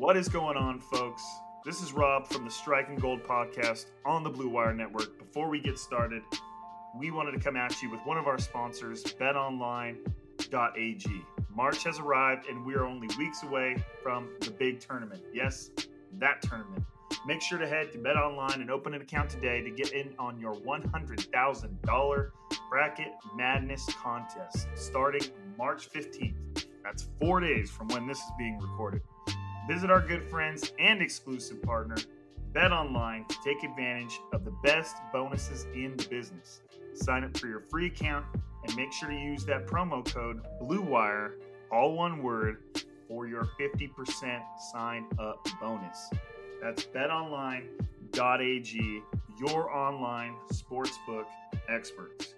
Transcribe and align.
What 0.00 0.16
is 0.16 0.28
going 0.30 0.56
on, 0.56 0.80
folks? 0.80 1.22
This 1.62 1.82
is 1.82 1.92
Rob 1.92 2.26
from 2.26 2.46
the 2.46 2.50
Striking 2.50 2.96
Gold 2.96 3.22
podcast 3.22 3.84
on 4.06 4.22
the 4.22 4.30
Blue 4.30 4.48
Wire 4.48 4.72
Network. 4.72 5.18
Before 5.18 5.50
we 5.50 5.60
get 5.60 5.78
started, 5.78 6.22
we 6.96 7.10
wanted 7.10 7.32
to 7.32 7.38
come 7.38 7.54
at 7.54 7.82
you 7.82 7.90
with 7.90 8.00
one 8.06 8.16
of 8.16 8.26
our 8.26 8.38
sponsors, 8.38 9.04
betonline.ag. 9.04 11.26
March 11.54 11.84
has 11.84 11.98
arrived, 11.98 12.46
and 12.48 12.64
we 12.64 12.74
are 12.76 12.86
only 12.86 13.08
weeks 13.18 13.42
away 13.42 13.76
from 14.02 14.30
the 14.40 14.50
big 14.52 14.80
tournament. 14.80 15.22
Yes, 15.34 15.70
that 16.18 16.40
tournament. 16.40 16.82
Make 17.26 17.42
sure 17.42 17.58
to 17.58 17.68
head 17.68 17.92
to 17.92 17.98
BetOnline 17.98 18.62
and 18.62 18.70
open 18.70 18.94
an 18.94 19.02
account 19.02 19.28
today 19.28 19.60
to 19.60 19.70
get 19.70 19.92
in 19.92 20.14
on 20.18 20.40
your 20.40 20.54
$100,000 20.54 22.30
bracket 22.70 23.12
madness 23.36 23.86
contest 24.02 24.66
starting 24.76 25.24
March 25.58 25.90
15th. 25.90 26.64
That's 26.82 27.10
four 27.20 27.40
days 27.40 27.70
from 27.70 27.88
when 27.88 28.06
this 28.06 28.16
is 28.16 28.32
being 28.38 28.58
recorded. 28.58 29.02
Visit 29.70 29.88
our 29.88 30.00
good 30.00 30.28
friends 30.28 30.72
and 30.80 31.00
exclusive 31.00 31.62
partner, 31.62 31.94
BetOnline, 32.52 33.28
to 33.28 33.36
take 33.44 33.62
advantage 33.62 34.18
of 34.32 34.44
the 34.44 34.50
best 34.64 34.96
bonuses 35.12 35.68
in 35.72 35.96
the 35.96 36.08
business. 36.08 36.60
Sign 36.92 37.22
up 37.22 37.36
for 37.36 37.46
your 37.46 37.60
free 37.60 37.86
account 37.86 38.26
and 38.64 38.74
make 38.74 38.92
sure 38.92 39.08
to 39.08 39.14
use 39.14 39.44
that 39.44 39.68
promo 39.68 40.04
code 40.04 40.42
BLUEWIRE, 40.60 41.34
all 41.70 41.94
one 41.94 42.20
word, 42.20 42.64
for 43.06 43.28
your 43.28 43.48
50% 43.60 44.40
sign 44.72 45.06
up 45.20 45.46
bonus. 45.60 46.10
That's 46.60 46.86
betonline.ag, 46.86 47.70
your 49.38 49.70
online 49.70 50.34
sportsbook 50.52 51.26
experts. 51.68 52.34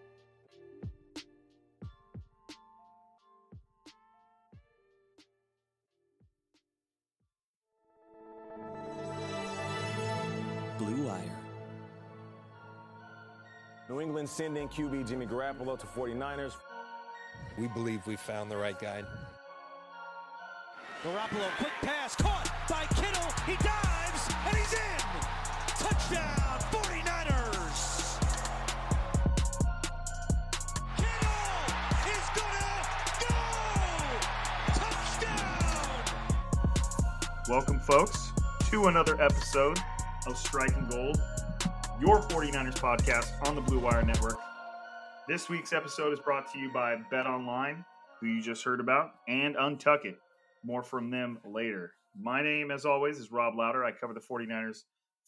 New 13.92 14.00
England 14.00 14.26
sending 14.26 14.68
QB 14.70 15.06
Jimmy 15.06 15.26
Garoppolo 15.26 15.78
to 15.78 15.86
49ers. 15.86 16.54
We 17.58 17.68
believe 17.68 18.06
we 18.06 18.16
found 18.16 18.50
the 18.50 18.56
right 18.56 18.78
guy. 18.80 19.02
Garoppolo, 21.04 21.50
quick 21.58 21.72
pass, 21.82 22.14
caught 22.16 22.50
by 22.70 22.86
Kittle. 22.94 23.30
He 23.44 23.54
dives, 23.62 24.30
and 24.46 24.56
he's 24.56 24.72
in. 24.72 25.02
Touchdown, 25.76 26.58
49ers. 26.72 28.18
Kittle 30.96 31.66
is 32.08 32.26
gonna 32.34 32.80
go. 33.20 33.36
Touchdown. 34.72 35.90
Welcome, 37.46 37.80
folks, 37.80 38.32
to 38.70 38.86
another 38.86 39.20
episode 39.20 39.78
of 40.26 40.38
Striking 40.38 40.88
Gold, 40.88 41.20
your 42.02 42.20
49ers 42.20 42.80
podcast 42.80 43.30
on 43.46 43.54
the 43.54 43.60
Blue 43.60 43.78
Wire 43.78 44.02
Network. 44.02 44.36
This 45.28 45.48
week's 45.48 45.72
episode 45.72 46.12
is 46.12 46.18
brought 46.18 46.52
to 46.52 46.58
you 46.58 46.68
by 46.72 46.96
Bet 47.12 47.28
Online, 47.28 47.84
who 48.18 48.26
you 48.26 48.42
just 48.42 48.64
heard 48.64 48.80
about, 48.80 49.12
and 49.28 49.54
Untuck 49.54 50.04
It. 50.04 50.16
More 50.64 50.82
from 50.82 51.12
them 51.12 51.38
later. 51.44 51.92
My 52.20 52.42
name, 52.42 52.72
as 52.72 52.84
always, 52.84 53.20
is 53.20 53.30
Rob 53.30 53.54
Louder. 53.54 53.84
I 53.84 53.92
cover 53.92 54.14
the 54.14 54.20
49ers, 54.20 54.78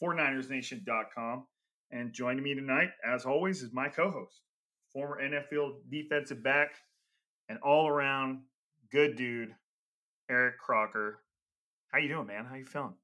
49ersNation.com. 0.02 1.46
And 1.92 2.12
joining 2.12 2.42
me 2.42 2.56
tonight, 2.56 2.88
as 3.08 3.24
always, 3.24 3.62
is 3.62 3.72
my 3.72 3.88
co-host, 3.88 4.40
former 4.92 5.20
NFL 5.22 5.74
defensive 5.88 6.42
back 6.42 6.70
and 7.48 7.60
all-around 7.60 8.40
good 8.90 9.14
dude, 9.14 9.54
Eric 10.28 10.58
Crocker. 10.58 11.20
How 11.92 11.98
you 11.98 12.08
doing, 12.08 12.26
man? 12.26 12.46
How 12.46 12.56
you 12.56 12.66
feeling? 12.66 12.94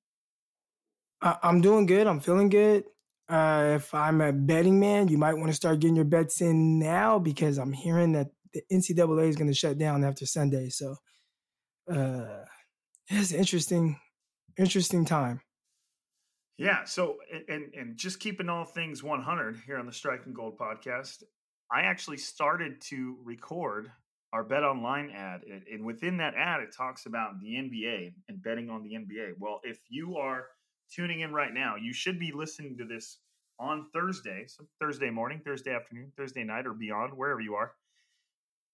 I'm 1.22 1.60
doing 1.60 1.86
good. 1.86 2.08
I'm 2.08 2.18
feeling 2.18 2.48
good. 2.48 2.86
Uh, 3.30 3.74
if 3.76 3.94
I'm 3.94 4.20
a 4.20 4.32
betting 4.32 4.80
man, 4.80 5.08
you 5.08 5.16
might 5.16 5.34
want 5.34 5.48
to 5.50 5.54
start 5.54 5.78
getting 5.80 5.94
your 5.96 6.04
bets 6.04 6.40
in 6.40 6.78
now 6.80 7.18
because 7.18 7.58
I'm 7.58 7.72
hearing 7.72 8.12
that 8.12 8.28
the 8.52 8.62
NCAA 8.72 9.28
is 9.28 9.36
going 9.36 9.46
to 9.48 9.54
shut 9.54 9.78
down 9.78 10.02
after 10.02 10.26
Sunday. 10.26 10.68
So, 10.70 10.96
uh, 11.90 12.44
it's 13.08 13.30
an 13.30 13.38
interesting, 13.38 14.00
interesting 14.58 15.04
time. 15.04 15.40
Yeah. 16.58 16.84
So, 16.84 17.18
and- 17.32 17.48
and 17.48 17.74
and 17.74 17.96
just 17.96 18.20
keeping 18.20 18.48
all 18.48 18.64
things 18.64 19.02
100 19.02 19.56
here 19.64 19.78
on 19.78 19.86
the 19.86 19.92
Striking 19.92 20.32
Gold 20.32 20.58
podcast, 20.58 21.22
I 21.72 21.82
actually 21.82 22.18
started 22.18 22.80
to 22.88 23.16
record 23.24 23.90
our 24.32 24.44
Bet 24.44 24.62
Online 24.62 25.10
ad, 25.10 25.42
and 25.44 25.62
and 25.66 25.84
within 25.84 26.18
that 26.18 26.34
ad, 26.34 26.60
it 26.60 26.74
talks 26.76 27.06
about 27.06 27.40
the 27.40 27.56
NBA 27.56 28.14
and 28.28 28.42
betting 28.42 28.68
on 28.70 28.82
the 28.82 28.94
NBA. 28.94 29.34
Well, 29.38 29.60
if 29.64 29.78
you 29.88 30.16
are 30.16 30.46
tuning 30.94 31.20
in 31.20 31.32
right 31.32 31.52
now, 31.52 31.76
you 31.76 31.92
should 31.92 32.18
be 32.18 32.32
listening 32.32 32.76
to 32.78 32.84
this 32.84 33.18
on 33.58 33.86
Thursday, 33.92 34.44
so 34.46 34.64
Thursday 34.80 35.10
morning, 35.10 35.40
Thursday 35.44 35.74
afternoon, 35.74 36.12
Thursday 36.16 36.44
night, 36.44 36.66
or 36.66 36.72
beyond, 36.72 37.12
wherever 37.14 37.40
you 37.40 37.54
are. 37.54 37.72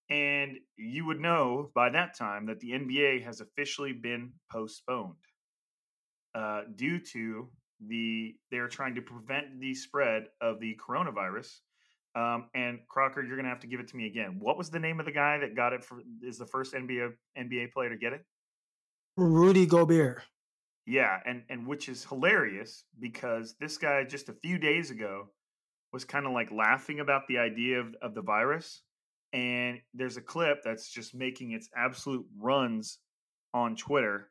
And 0.08 0.58
you 0.76 1.04
would 1.06 1.20
know 1.20 1.70
by 1.74 1.90
that 1.90 2.16
time 2.16 2.46
that 2.46 2.60
the 2.60 2.70
NBA 2.70 3.24
has 3.24 3.40
officially 3.40 3.92
been 3.92 4.32
postponed 4.50 5.14
uh, 6.34 6.62
due 6.76 7.00
to 7.00 7.48
the 7.88 8.36
they're 8.50 8.68
trying 8.68 8.94
to 8.94 9.02
prevent 9.02 9.60
the 9.60 9.74
spread 9.74 10.26
of 10.40 10.60
the 10.60 10.76
coronavirus. 10.76 11.58
Um, 12.14 12.48
and 12.54 12.78
Crocker, 12.88 13.22
you're 13.22 13.36
gonna 13.36 13.48
have 13.48 13.60
to 13.60 13.66
give 13.66 13.80
it 13.80 13.88
to 13.88 13.96
me 13.96 14.06
again. 14.06 14.36
What 14.38 14.56
was 14.56 14.70
the 14.70 14.78
name 14.78 15.00
of 15.00 15.06
the 15.06 15.12
guy 15.12 15.38
that 15.38 15.56
got 15.56 15.72
it? 15.72 15.84
For 15.84 16.02
is 16.22 16.38
the 16.38 16.46
first 16.46 16.72
NBA 16.72 17.12
NBA 17.36 17.72
player 17.72 17.90
to 17.90 17.96
get 17.96 18.12
it? 18.12 18.24
Rudy 19.16 19.66
Gobert. 19.66 20.22
Yeah, 20.86 21.18
and 21.26 21.42
and 21.48 21.66
which 21.66 21.88
is 21.88 22.04
hilarious 22.04 22.84
because 23.00 23.56
this 23.60 23.76
guy 23.76 24.04
just 24.04 24.28
a 24.28 24.32
few 24.34 24.56
days 24.58 24.90
ago 24.90 25.28
was 25.92 26.04
kind 26.04 26.26
of 26.26 26.32
like 26.32 26.50
laughing 26.52 27.00
about 27.00 27.22
the 27.28 27.38
idea 27.38 27.80
of, 27.80 27.94
of 28.02 28.14
the 28.14 28.22
virus. 28.22 28.82
And 29.32 29.80
there's 29.94 30.16
a 30.16 30.22
clip 30.22 30.58
that's 30.64 30.88
just 30.88 31.14
making 31.14 31.52
its 31.52 31.68
absolute 31.76 32.26
runs 32.38 32.98
on 33.52 33.74
Twitter 33.76 34.30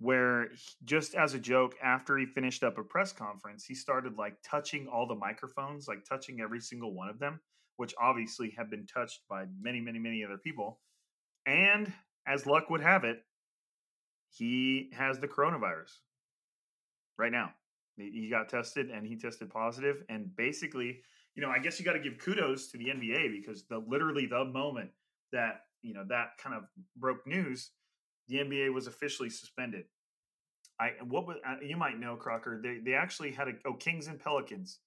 where 0.00 0.48
he, 0.50 0.74
just 0.84 1.14
as 1.14 1.34
a 1.34 1.38
joke 1.38 1.74
after 1.82 2.16
he 2.18 2.26
finished 2.26 2.62
up 2.62 2.78
a 2.78 2.82
press 2.82 3.12
conference 3.12 3.64
he 3.64 3.74
started 3.74 4.16
like 4.16 4.36
touching 4.48 4.86
all 4.86 5.06
the 5.06 5.14
microphones 5.14 5.88
like 5.88 6.04
touching 6.08 6.40
every 6.40 6.60
single 6.60 6.94
one 6.94 7.08
of 7.08 7.18
them 7.18 7.40
which 7.76 7.94
obviously 8.00 8.52
have 8.56 8.70
been 8.70 8.86
touched 8.86 9.20
by 9.28 9.44
many 9.60 9.80
many 9.80 9.98
many 9.98 10.24
other 10.24 10.38
people 10.38 10.80
and 11.46 11.92
as 12.26 12.46
luck 12.46 12.70
would 12.70 12.80
have 12.80 13.04
it 13.04 13.18
he 14.30 14.90
has 14.92 15.18
the 15.18 15.28
coronavirus 15.28 15.92
right 17.18 17.32
now 17.32 17.50
he 17.96 18.28
got 18.28 18.48
tested 18.48 18.90
and 18.90 19.04
he 19.04 19.16
tested 19.16 19.50
positive. 19.50 20.04
and 20.08 20.34
basically 20.36 21.00
you 21.34 21.42
know 21.42 21.50
i 21.50 21.58
guess 21.58 21.78
you 21.78 21.84
got 21.84 21.94
to 21.94 22.00
give 22.00 22.18
kudos 22.18 22.70
to 22.70 22.78
the 22.78 22.86
nba 22.86 23.32
because 23.32 23.64
the 23.64 23.78
literally 23.78 24.26
the 24.26 24.44
moment 24.44 24.90
that 25.32 25.62
you 25.82 25.94
know 25.94 26.04
that 26.08 26.38
kind 26.42 26.54
of 26.54 26.64
broke 26.96 27.26
news 27.26 27.70
the 28.28 28.36
NBA 28.36 28.72
was 28.72 28.86
officially 28.86 29.30
suspended. 29.30 29.84
I 30.80 30.92
what 31.08 31.26
was 31.26 31.38
uh, 31.46 31.56
you 31.62 31.76
might 31.76 31.98
know 31.98 32.14
Crocker. 32.14 32.60
They 32.62 32.78
they 32.78 32.94
actually 32.94 33.32
had 33.32 33.48
a 33.48 33.52
oh 33.66 33.74
Kings 33.74 34.06
and 34.06 34.20
Pelicans 34.20 34.78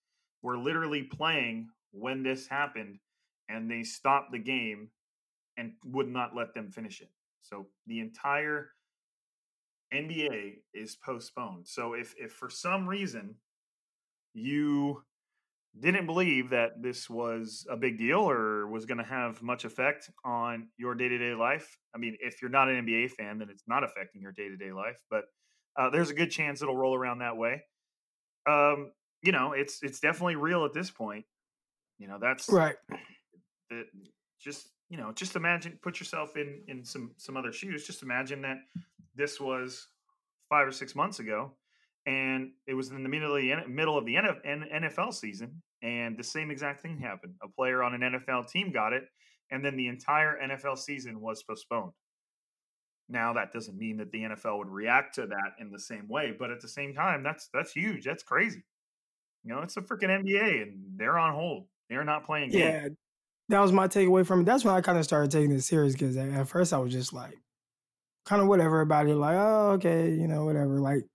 were 0.41 0.57
literally 0.57 1.03
playing 1.03 1.69
when 1.91 2.23
this 2.23 2.47
happened, 2.47 2.99
and 3.49 3.69
they 3.69 3.83
stopped 3.83 4.31
the 4.31 4.39
game 4.39 4.89
and 5.57 5.73
would 5.85 6.07
not 6.07 6.35
let 6.35 6.53
them 6.53 6.71
finish 6.71 7.01
it. 7.01 7.09
So 7.41 7.67
the 7.87 7.99
entire 7.99 8.69
NBA 9.93 10.59
is 10.73 10.95
postponed. 10.95 11.67
So 11.67 11.93
if 11.93 12.13
if 12.17 12.31
for 12.31 12.49
some 12.49 12.87
reason 12.87 13.35
you 14.33 15.03
didn't 15.79 16.05
believe 16.05 16.49
that 16.49 16.81
this 16.81 17.09
was 17.09 17.65
a 17.69 17.77
big 17.77 17.97
deal 17.97 18.19
or 18.19 18.67
was 18.67 18.85
going 18.85 18.97
to 18.97 19.03
have 19.03 19.41
much 19.41 19.63
effect 19.63 20.09
on 20.25 20.67
your 20.77 20.95
day 20.95 21.07
to 21.07 21.17
day 21.17 21.33
life. 21.33 21.77
I 21.95 21.97
mean, 21.97 22.17
if 22.19 22.41
you're 22.41 22.51
not 22.51 22.69
an 22.69 22.85
NBA 22.85 23.11
fan, 23.11 23.37
then 23.37 23.49
it's 23.49 23.63
not 23.67 23.83
affecting 23.83 24.21
your 24.21 24.33
day 24.33 24.49
to 24.49 24.57
day 24.57 24.73
life, 24.73 25.01
but 25.09 25.25
uh, 25.79 25.89
there's 25.89 26.09
a 26.09 26.13
good 26.13 26.29
chance 26.29 26.61
it'll 26.61 26.75
roll 26.75 26.95
around 26.95 27.19
that 27.19 27.37
way. 27.37 27.63
Um, 28.49 28.91
you 29.23 29.31
know, 29.31 29.53
it's 29.53 29.81
it's 29.81 29.99
definitely 29.99 30.35
real 30.35 30.65
at 30.65 30.73
this 30.73 30.91
point. 30.91 31.25
You 31.99 32.07
know, 32.07 32.17
that's 32.19 32.49
right. 32.49 32.75
That 33.69 33.85
just 34.41 34.67
you 34.91 34.97
know, 34.97 35.13
just 35.13 35.37
imagine, 35.37 35.79
put 35.81 36.01
yourself 36.01 36.35
in 36.35 36.63
in 36.67 36.83
some 36.83 37.11
some 37.15 37.37
other 37.37 37.53
shoes. 37.53 37.87
Just 37.87 38.03
imagine 38.03 38.41
that 38.41 38.57
this 39.15 39.39
was 39.39 39.87
five 40.49 40.67
or 40.67 40.71
six 40.73 40.95
months 40.95 41.19
ago, 41.19 41.53
and 42.05 42.51
it 42.67 42.73
was 42.73 42.89
in 42.91 43.01
the 43.01 43.07
middle 43.07 43.33
of 43.33 43.41
the 43.41 43.55
middle 43.69 43.97
of 43.97 44.05
the 44.05 44.15
NFL 44.15 45.13
season, 45.13 45.61
and 45.81 46.17
the 46.17 46.23
same 46.23 46.51
exact 46.51 46.81
thing 46.81 46.99
happened. 46.99 47.35
A 47.41 47.47
player 47.47 47.81
on 47.81 47.93
an 47.93 48.01
NFL 48.01 48.51
team 48.51 48.69
got 48.69 48.91
it, 48.91 49.05
and 49.49 49.63
then 49.63 49.77
the 49.77 49.87
entire 49.87 50.37
NFL 50.43 50.77
season 50.77 51.21
was 51.21 51.41
postponed. 51.41 51.93
Now 53.07 53.31
that 53.31 53.53
doesn't 53.53 53.77
mean 53.77 53.95
that 53.95 54.11
the 54.11 54.23
NFL 54.23 54.57
would 54.57 54.69
react 54.69 55.15
to 55.15 55.25
that 55.25 55.53
in 55.57 55.71
the 55.71 55.79
same 55.79 56.09
way, 56.09 56.35
but 56.37 56.51
at 56.51 56.59
the 56.59 56.67
same 56.67 56.93
time, 56.93 57.23
that's 57.23 57.47
that's 57.53 57.71
huge. 57.71 58.03
That's 58.03 58.23
crazy. 58.23 58.65
You 59.45 59.55
know, 59.55 59.61
it's 59.61 59.77
a 59.77 59.81
freaking 59.81 60.09
NBA, 60.09 60.63
and 60.63 60.83
they're 60.97 61.17
on 61.17 61.33
hold. 61.33 61.67
They're 61.89 62.03
not 62.03 62.25
playing. 62.25 62.51
Yeah, 62.51 62.81
games. 62.81 62.97
That 63.51 63.59
was 63.59 63.71
my 63.71 63.87
takeaway 63.87 64.25
from 64.25 64.41
it. 64.41 64.43
That's 64.45 64.65
when 64.65 64.73
I 64.73 64.81
kind 64.81 64.97
of 64.97 65.03
started 65.03 65.31
taking 65.31 65.51
it 65.51 65.61
serious 65.61 65.93
because 65.93 66.17
at 66.17 66.47
first 66.47 66.73
I 66.73 66.77
was 66.79 66.91
just 66.93 67.13
like, 67.13 67.37
kind 68.25 68.41
of 68.41 68.47
whatever 68.47 68.81
about 68.81 69.07
it, 69.07 69.15
like, 69.15 69.35
oh, 69.35 69.71
okay, 69.71 70.11
you 70.11 70.27
know, 70.27 70.45
whatever. 70.45 70.79
Like, 70.79 71.05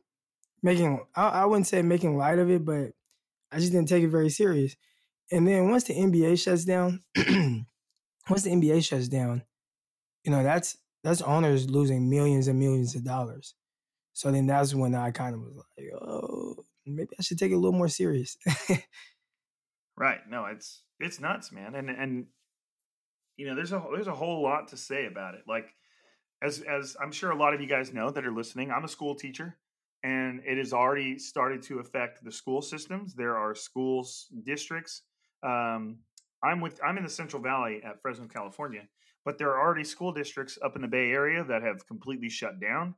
making 0.63 1.01
I, 1.15 1.29
I 1.29 1.45
wouldn't 1.45 1.67
say 1.67 1.83
making 1.83 2.17
light 2.17 2.39
of 2.39 2.51
it, 2.51 2.65
but 2.65 2.93
I 3.53 3.59
just 3.59 3.73
didn't 3.73 3.89
take 3.89 4.05
it 4.05 4.09
very 4.09 4.31
serious. 4.31 4.77
And 5.31 5.47
then 5.47 5.71
once 5.71 5.85
the 5.85 5.95
NBA 5.95 6.43
shuts 6.43 6.65
down, 6.65 7.03
once 7.17 8.43
the 8.43 8.51
NBA 8.51 8.85
shuts 8.85 9.09
down, 9.09 9.43
you 10.25 10.33
know 10.33 10.43
that's 10.43 10.77
that's 11.05 11.23
owners 11.23 11.71
losing 11.71 12.11
millions 12.11 12.49
and 12.49 12.59
millions 12.59 12.95
of 12.95 13.05
dollars. 13.05 13.55
So 14.13 14.31
then 14.33 14.47
that's 14.47 14.75
when 14.75 14.95
I 14.95 15.11
kind 15.11 15.35
of 15.35 15.43
was 15.43 15.57
like, 15.57 15.89
oh, 16.03 16.65
maybe 16.87 17.11
I 17.19 17.23
should 17.23 17.39
take 17.39 17.53
it 17.53 17.55
a 17.55 17.59
little 17.59 17.79
more 17.79 17.89
serious. 17.89 18.37
right. 19.97 20.21
No, 20.29 20.47
it's 20.47 20.83
it's 21.01 21.21
nuts, 21.21 21.53
man. 21.53 21.75
And 21.75 21.91
and 21.91 22.27
you 23.37 23.47
know, 23.47 23.55
there's 23.55 23.73
a 23.73 23.83
there's 23.93 24.07
a 24.09 24.15
whole 24.15 24.43
lot 24.43 24.69
to 24.69 24.77
say 24.77 25.07
about 25.07 25.35
it. 25.35 25.43
Like 25.47 25.75
as 26.43 26.61
as 26.61 26.97
I'm 27.01 27.13
sure 27.13 27.31
a 27.31 27.37
lot 27.37 27.55
of 27.55 27.61
you 27.61 27.67
guys 27.67 27.93
know 27.93 28.11
that 28.11 28.27
are 28.27 28.33
listening, 28.33 28.71
I'm 28.71 28.85
a 28.85 28.89
school 28.89 29.15
teacher 29.15 29.57
and 30.07 30.41
it 30.47 30.59
has 30.59 30.73
already 30.73 31.19
started 31.19 31.63
to 31.63 31.81
affect 31.81 32.23
the 32.23 32.31
school 32.31 32.63
systems. 32.63 33.15
There 33.15 33.37
are 33.37 33.55
schools 33.55 34.29
districts. 34.45 35.03
Um, 35.43 35.99
I'm 36.43 36.61
with 36.61 36.79
I'm 36.85 36.97
in 36.97 37.05
the 37.05 37.11
Central 37.11 37.43
Valley 37.43 37.81
at 37.85 38.01
Fresno, 38.01 38.27
California, 38.27 38.83
but 39.25 39.39
there 39.39 39.51
are 39.51 39.61
already 39.61 39.85
school 39.85 40.13
districts 40.13 40.59
up 40.63 40.77
in 40.77 40.83
the 40.83 40.89
Bay 40.89 41.11
Area 41.11 41.43
that 41.45 41.63
have 41.63 41.87
completely 41.87 42.29
shut 42.29 42.61
down 42.61 42.95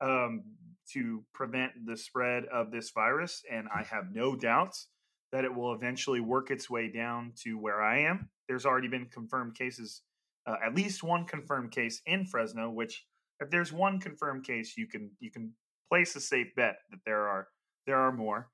um, 0.00 0.44
to 0.92 1.24
prevent 1.32 1.72
the 1.84 1.96
spread 1.96 2.44
of 2.46 2.70
this 2.70 2.90
virus, 2.90 3.42
and 3.50 3.66
I 3.74 3.82
have 3.82 4.14
no 4.14 4.36
doubts 4.36 4.88
that 5.32 5.44
it 5.44 5.54
will 5.54 5.72
eventually 5.74 6.20
work 6.20 6.50
its 6.50 6.68
way 6.68 6.88
down 6.88 7.32
to 7.42 7.58
where 7.58 7.82
I 7.82 8.00
am. 8.00 8.28
There's 8.48 8.66
already 8.66 8.88
been 8.88 9.06
confirmed 9.06 9.54
cases, 9.54 10.02
uh, 10.46 10.56
at 10.64 10.74
least 10.74 11.02
one 11.02 11.24
confirmed 11.24 11.72
case 11.72 12.02
in 12.06 12.26
Fresno. 12.26 12.70
Which, 12.70 13.04
if 13.40 13.50
there's 13.50 13.72
one 13.72 13.98
confirmed 13.98 14.44
case, 14.44 14.74
you 14.76 14.86
can 14.86 15.10
you 15.20 15.30
can 15.30 15.52
place 15.90 16.14
a 16.16 16.20
safe 16.20 16.54
bet 16.54 16.76
that 16.90 17.00
there 17.06 17.28
are 17.28 17.48
there 17.86 17.98
are 17.98 18.12
more, 18.12 18.50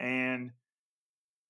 and 0.00 0.50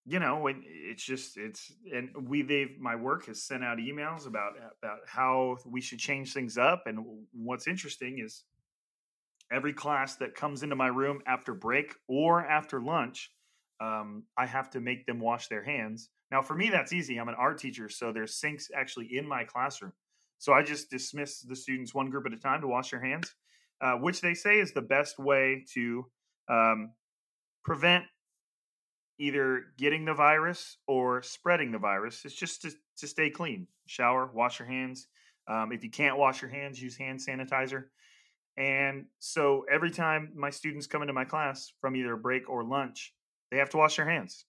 you 0.04 0.18
know 0.18 0.46
it's 0.46 1.04
just 1.04 1.36
it's 1.36 1.72
and 1.94 2.10
we 2.28 2.42
they've 2.42 2.78
my 2.78 2.96
work 2.96 3.26
has 3.26 3.42
sent 3.42 3.64
out 3.64 3.78
emails 3.78 4.26
about 4.26 4.52
about 4.82 4.98
how 5.06 5.56
we 5.66 5.80
should 5.80 5.98
change 5.98 6.32
things 6.32 6.56
up 6.58 6.84
and 6.86 6.98
what's 7.32 7.66
interesting 7.66 8.18
is 8.18 8.44
every 9.52 9.72
class 9.72 10.16
that 10.16 10.34
comes 10.34 10.62
into 10.62 10.74
my 10.74 10.86
room 10.86 11.20
after 11.26 11.52
break 11.52 11.94
or 12.08 12.44
after 12.46 12.80
lunch 12.80 13.30
um, 13.80 14.22
i 14.36 14.46
have 14.46 14.70
to 14.70 14.80
make 14.80 15.06
them 15.06 15.20
wash 15.20 15.48
their 15.48 15.64
hands 15.64 16.10
now 16.30 16.42
for 16.42 16.54
me 16.54 16.68
that's 16.70 16.92
easy 16.92 17.18
i'm 17.18 17.28
an 17.28 17.34
art 17.38 17.58
teacher 17.58 17.88
so 17.88 18.12
there's 18.12 18.34
sinks 18.34 18.70
actually 18.76 19.16
in 19.16 19.26
my 19.26 19.44
classroom 19.44 19.92
so 20.38 20.52
i 20.52 20.62
just 20.62 20.90
dismiss 20.90 21.40
the 21.40 21.56
students 21.56 21.94
one 21.94 22.10
group 22.10 22.26
at 22.26 22.32
a 22.32 22.36
time 22.36 22.60
to 22.60 22.68
wash 22.68 22.90
their 22.90 23.04
hands 23.04 23.34
uh, 23.80 23.94
which 23.94 24.20
they 24.20 24.34
say 24.34 24.58
is 24.58 24.72
the 24.72 24.82
best 24.82 25.18
way 25.18 25.64
to 25.72 26.04
um, 26.48 26.90
prevent 27.64 28.04
either 29.18 29.66
getting 29.76 30.04
the 30.04 30.14
virus 30.14 30.78
or 30.86 31.22
spreading 31.22 31.72
the 31.72 31.78
virus. 31.78 32.22
It's 32.24 32.34
just 32.34 32.62
to, 32.62 32.72
to 32.98 33.06
stay 33.06 33.30
clean. 33.30 33.66
Shower, 33.86 34.30
wash 34.32 34.58
your 34.58 34.68
hands. 34.68 35.08
Um, 35.46 35.72
if 35.72 35.84
you 35.84 35.90
can't 35.90 36.16
wash 36.16 36.40
your 36.40 36.50
hands, 36.50 36.82
use 36.82 36.96
hand 36.96 37.20
sanitizer. 37.20 37.84
And 38.56 39.06
so 39.18 39.64
every 39.70 39.90
time 39.90 40.32
my 40.34 40.50
students 40.50 40.86
come 40.86 41.02
into 41.02 41.12
my 41.12 41.24
class 41.24 41.72
from 41.80 41.96
either 41.96 42.16
break 42.16 42.48
or 42.48 42.64
lunch, 42.64 43.14
they 43.50 43.58
have 43.58 43.70
to 43.70 43.76
wash 43.76 43.96
their 43.96 44.08
hands. 44.08 44.44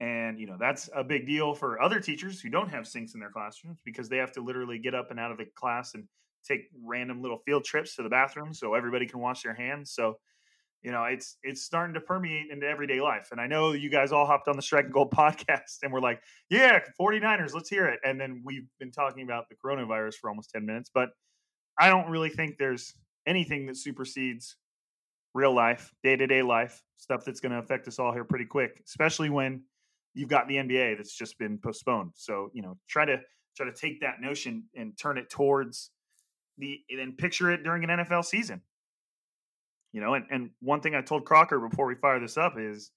And, 0.00 0.38
you 0.38 0.46
know, 0.46 0.56
that's 0.58 0.90
a 0.94 1.04
big 1.04 1.26
deal 1.26 1.54
for 1.54 1.80
other 1.80 2.00
teachers 2.00 2.40
who 2.40 2.50
don't 2.50 2.68
have 2.68 2.86
sinks 2.86 3.14
in 3.14 3.20
their 3.20 3.30
classrooms 3.30 3.80
because 3.84 4.08
they 4.08 4.16
have 4.18 4.32
to 4.32 4.42
literally 4.42 4.78
get 4.78 4.94
up 4.94 5.10
and 5.10 5.20
out 5.20 5.30
of 5.30 5.38
the 5.38 5.46
class 5.54 5.94
and 5.94 6.04
take 6.46 6.68
random 6.84 7.22
little 7.22 7.38
field 7.46 7.64
trips 7.64 7.96
to 7.96 8.02
the 8.02 8.08
bathroom 8.08 8.52
so 8.52 8.74
everybody 8.74 9.06
can 9.06 9.20
wash 9.20 9.42
their 9.42 9.54
hands. 9.54 9.92
So, 9.92 10.18
you 10.82 10.92
know, 10.92 11.04
it's 11.04 11.38
it's 11.42 11.62
starting 11.62 11.94
to 11.94 12.00
permeate 12.00 12.50
into 12.50 12.66
everyday 12.66 13.00
life. 13.00 13.28
And 13.30 13.40
I 13.40 13.46
know 13.46 13.72
you 13.72 13.88
guys 13.88 14.12
all 14.12 14.26
hopped 14.26 14.48
on 14.48 14.56
the 14.56 14.62
Striking 14.62 14.90
Gold 14.90 15.10
podcast 15.14 15.78
and 15.82 15.92
we're 15.92 16.00
like, 16.00 16.20
yeah, 16.50 16.80
49ers, 17.00 17.54
let's 17.54 17.70
hear 17.70 17.86
it. 17.86 18.00
And 18.04 18.20
then 18.20 18.42
we've 18.44 18.68
been 18.78 18.90
talking 18.90 19.22
about 19.22 19.48
the 19.48 19.54
coronavirus 19.54 20.16
for 20.16 20.28
almost 20.28 20.50
10 20.50 20.66
minutes, 20.66 20.90
but 20.92 21.10
I 21.78 21.88
don't 21.88 22.10
really 22.10 22.28
think 22.28 22.58
there's 22.58 22.92
anything 23.26 23.66
that 23.66 23.76
supersedes 23.76 24.56
real 25.34 25.54
life, 25.54 25.92
day-to-day 26.02 26.42
life, 26.42 26.82
stuff 26.96 27.24
that's 27.24 27.40
going 27.40 27.52
to 27.52 27.58
affect 27.58 27.86
us 27.88 27.98
all 27.98 28.12
here 28.12 28.24
pretty 28.24 28.46
quick, 28.46 28.80
especially 28.86 29.30
when 29.30 29.62
you've 30.14 30.28
got 30.28 30.48
the 30.48 30.56
NBA 30.56 30.96
that's 30.96 31.14
just 31.14 31.38
been 31.38 31.58
postponed. 31.58 32.12
So, 32.14 32.50
you 32.54 32.62
know, 32.62 32.78
try 32.88 33.04
to 33.04 33.20
try 33.56 33.66
to 33.66 33.72
take 33.72 34.00
that 34.00 34.20
notion 34.20 34.64
and 34.74 34.96
turn 34.98 35.18
it 35.18 35.28
towards 35.30 35.90
the 36.58 36.80
and 36.88 37.16
picture 37.18 37.50
it 37.50 37.62
during 37.62 37.84
an 37.84 37.90
NFL 37.90 38.24
season. 38.24 38.62
You 39.92 40.00
know, 40.00 40.14
and, 40.14 40.24
and 40.30 40.50
one 40.60 40.80
thing 40.80 40.94
I 40.94 41.02
told 41.02 41.24
Crocker 41.24 41.60
before 41.60 41.86
we 41.86 41.94
fire 41.94 42.18
this 42.18 42.36
up 42.36 42.54
is 42.58 42.90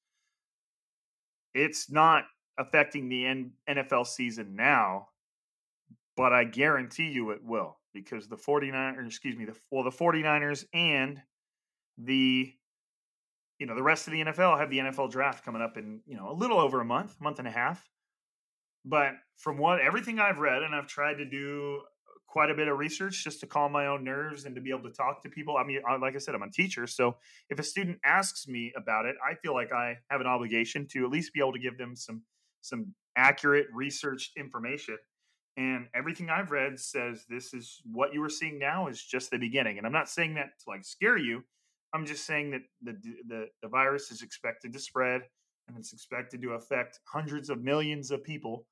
it's 1.53 1.91
not 1.91 2.25
affecting 2.57 3.07
the 3.07 3.49
NFL 3.69 4.07
season 4.07 4.55
now, 4.55 5.09
but 6.15 6.33
I 6.33 6.43
guarantee 6.43 7.09
you 7.09 7.31
it 7.31 7.43
will 7.43 7.77
because 7.93 8.27
the 8.27 8.35
49ers, 8.35 9.05
excuse 9.05 9.35
me, 9.35 9.45
the 9.45 9.55
well 9.71 9.83
the 9.83 9.91
49ers 9.91 10.65
and 10.73 11.21
the 11.97 12.53
you 13.59 13.65
know, 13.65 13.75
the 13.75 13.83
rest 13.83 14.07
of 14.07 14.13
the 14.13 14.23
NFL 14.23 14.59
have 14.59 14.69
the 14.69 14.77
NFL 14.77 15.11
draft 15.11 15.43
coming 15.43 15.63
up 15.63 15.77
in, 15.77 16.01
you 16.05 16.15
know, 16.15 16.29
a 16.29 16.33
little 16.33 16.59
over 16.59 16.79
a 16.79 16.85
month, 16.85 17.19
month 17.19 17.39
and 17.39 17.47
a 17.47 17.51
half. 17.51 17.89
But 18.85 19.13
from 19.35 19.57
what 19.57 19.81
everything 19.81 20.19
I've 20.19 20.37
read 20.37 20.61
and 20.61 20.75
I've 20.75 20.87
tried 20.87 21.15
to 21.15 21.25
do 21.25 21.81
quite 22.27 22.51
a 22.51 22.53
bit 22.53 22.67
of 22.67 22.77
research 22.77 23.23
just 23.23 23.39
to 23.39 23.47
calm 23.47 23.71
my 23.71 23.87
own 23.87 24.03
nerves 24.03 24.45
and 24.45 24.53
to 24.55 24.61
be 24.61 24.69
able 24.69 24.83
to 24.83 24.91
talk 24.91 25.23
to 25.23 25.29
people. 25.29 25.57
I 25.57 25.63
mean, 25.63 25.79
like 26.01 26.15
I 26.15 26.19
said, 26.19 26.35
I'm 26.35 26.43
a 26.43 26.51
teacher. 26.51 26.85
So 26.85 27.15
if 27.49 27.57
a 27.57 27.63
student 27.63 27.97
asks 28.05 28.47
me 28.47 28.71
about 28.77 29.05
it, 29.05 29.15
I 29.27 29.33
feel 29.35 29.53
like 29.53 29.71
I 29.73 29.97
have 30.09 30.21
an 30.21 30.27
obligation 30.27 30.87
to 30.91 31.03
at 31.05 31.09
least 31.09 31.33
be 31.33 31.39
able 31.39 31.53
to 31.53 31.59
give 31.59 31.77
them 31.77 31.95
some 31.95 32.21
some 32.61 32.93
accurate 33.15 33.67
researched 33.73 34.37
information. 34.37 34.97
And 35.55 35.87
everything 35.95 36.29
I've 36.29 36.51
read 36.51 36.79
says 36.79 37.25
this 37.27 37.53
is 37.53 37.81
what 37.91 38.13
you 38.13 38.23
are 38.23 38.29
seeing 38.29 38.59
now 38.59 38.87
is 38.87 39.01
just 39.01 39.31
the 39.31 39.39
beginning. 39.39 39.77
And 39.77 39.87
I'm 39.87 39.93
not 39.93 40.09
saying 40.09 40.35
that 40.35 40.49
to 40.59 40.69
like 40.69 40.85
scare 40.85 41.17
you. 41.17 41.43
I'm 41.97 42.05
just 42.05 42.25
saying 42.25 42.51
that 42.51 42.61
the 42.81 42.95
the, 43.27 43.47
the 43.61 43.67
virus 43.67 44.11
is 44.11 44.21
expected 44.21 44.71
to 44.73 44.79
spread 44.79 45.23
and 45.67 45.77
it's 45.77 45.93
expected 45.93 46.41
to 46.41 46.51
affect 46.51 46.99
hundreds 47.05 47.49
of 47.49 47.63
millions 47.63 48.11
of 48.11 48.23
people. 48.23 48.65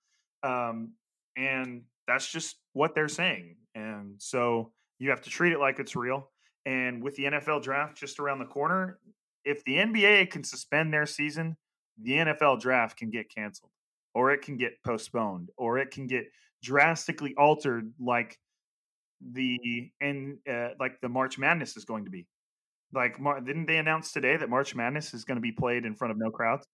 Um, 0.44 0.94
and 1.36 1.82
that's 2.08 2.32
just 2.32 2.58
what 2.74 2.96
they're 2.96 3.08
saying. 3.08 3.58
And 3.74 4.13
so 4.17 4.72
you 5.00 5.10
have 5.10 5.22
to 5.22 5.29
treat 5.29 5.53
it 5.53 5.60
like 5.60 5.79
it's 5.79 5.96
real. 5.96 6.32
And 6.65 7.03
with 7.03 7.15
the 7.15 7.25
NFL 7.25 7.63
draft 7.63 7.98
just 7.98 8.20
around 8.20 8.39
the 8.39 8.46
corner, 8.46 9.00
if 9.44 9.63
the 9.65 9.77
NBA 9.77 10.29
can 10.32 10.44
suspend 10.44 10.94
their 10.94 11.05
season, 11.05 11.58
the 12.01 12.13
NFL 12.13 12.62
draft 12.62 12.98
can 12.98 13.10
get 13.10 13.34
canceled 13.34 13.72
or 14.13 14.32
it 14.32 14.41
can 14.41 14.58
get 14.58 14.82
postponed 14.84 15.50
or 15.58 15.77
it 15.77 15.91
can 15.91 16.08
get 16.08 16.25
drastically 16.63 17.34
altered 17.38 17.91
like 18.00 18.38
the 19.34 19.91
and 20.01 20.38
uh, 20.50 20.70
like 20.79 21.00
the 21.01 21.10
March 21.10 21.38
Madness 21.38 21.77
is 21.77 21.86
going 21.86 22.05
to 22.05 22.12
be. 22.12 22.27
Like, 22.95 23.17
didn't 23.45 23.65
they 23.65 23.77
announce 23.77 24.11
today 24.11 24.37
that 24.37 24.49
March 24.49 24.73
Madness 24.73 25.13
is 25.13 25.23
going 25.23 25.35
to 25.35 25.41
be 25.41 25.51
played 25.51 25.85
in 25.85 25.95
front 25.95 26.11
of 26.11 26.17
no 26.17 26.31
crowds? 26.31 26.65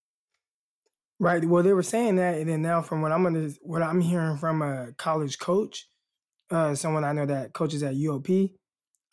Right. 1.19 1.43
Well, 1.43 1.63
they 1.63 1.73
were 1.73 1.83
saying 1.83 2.15
that, 2.15 2.39
and 2.39 2.49
then 2.49 2.61
now 2.61 2.81
from 2.81 3.01
what 3.01 3.11
I'm 3.11 3.23
gonna, 3.23 3.49
what 3.61 3.83
I'm 3.83 4.01
hearing 4.01 4.37
from 4.37 4.63
a 4.63 4.91
college 4.97 5.37
coach, 5.37 5.87
uh, 6.49 6.73
someone 6.73 7.03
I 7.03 7.13
know 7.13 7.27
that 7.27 7.53
coaches 7.53 7.83
at 7.83 7.93
UOP, 7.93 8.53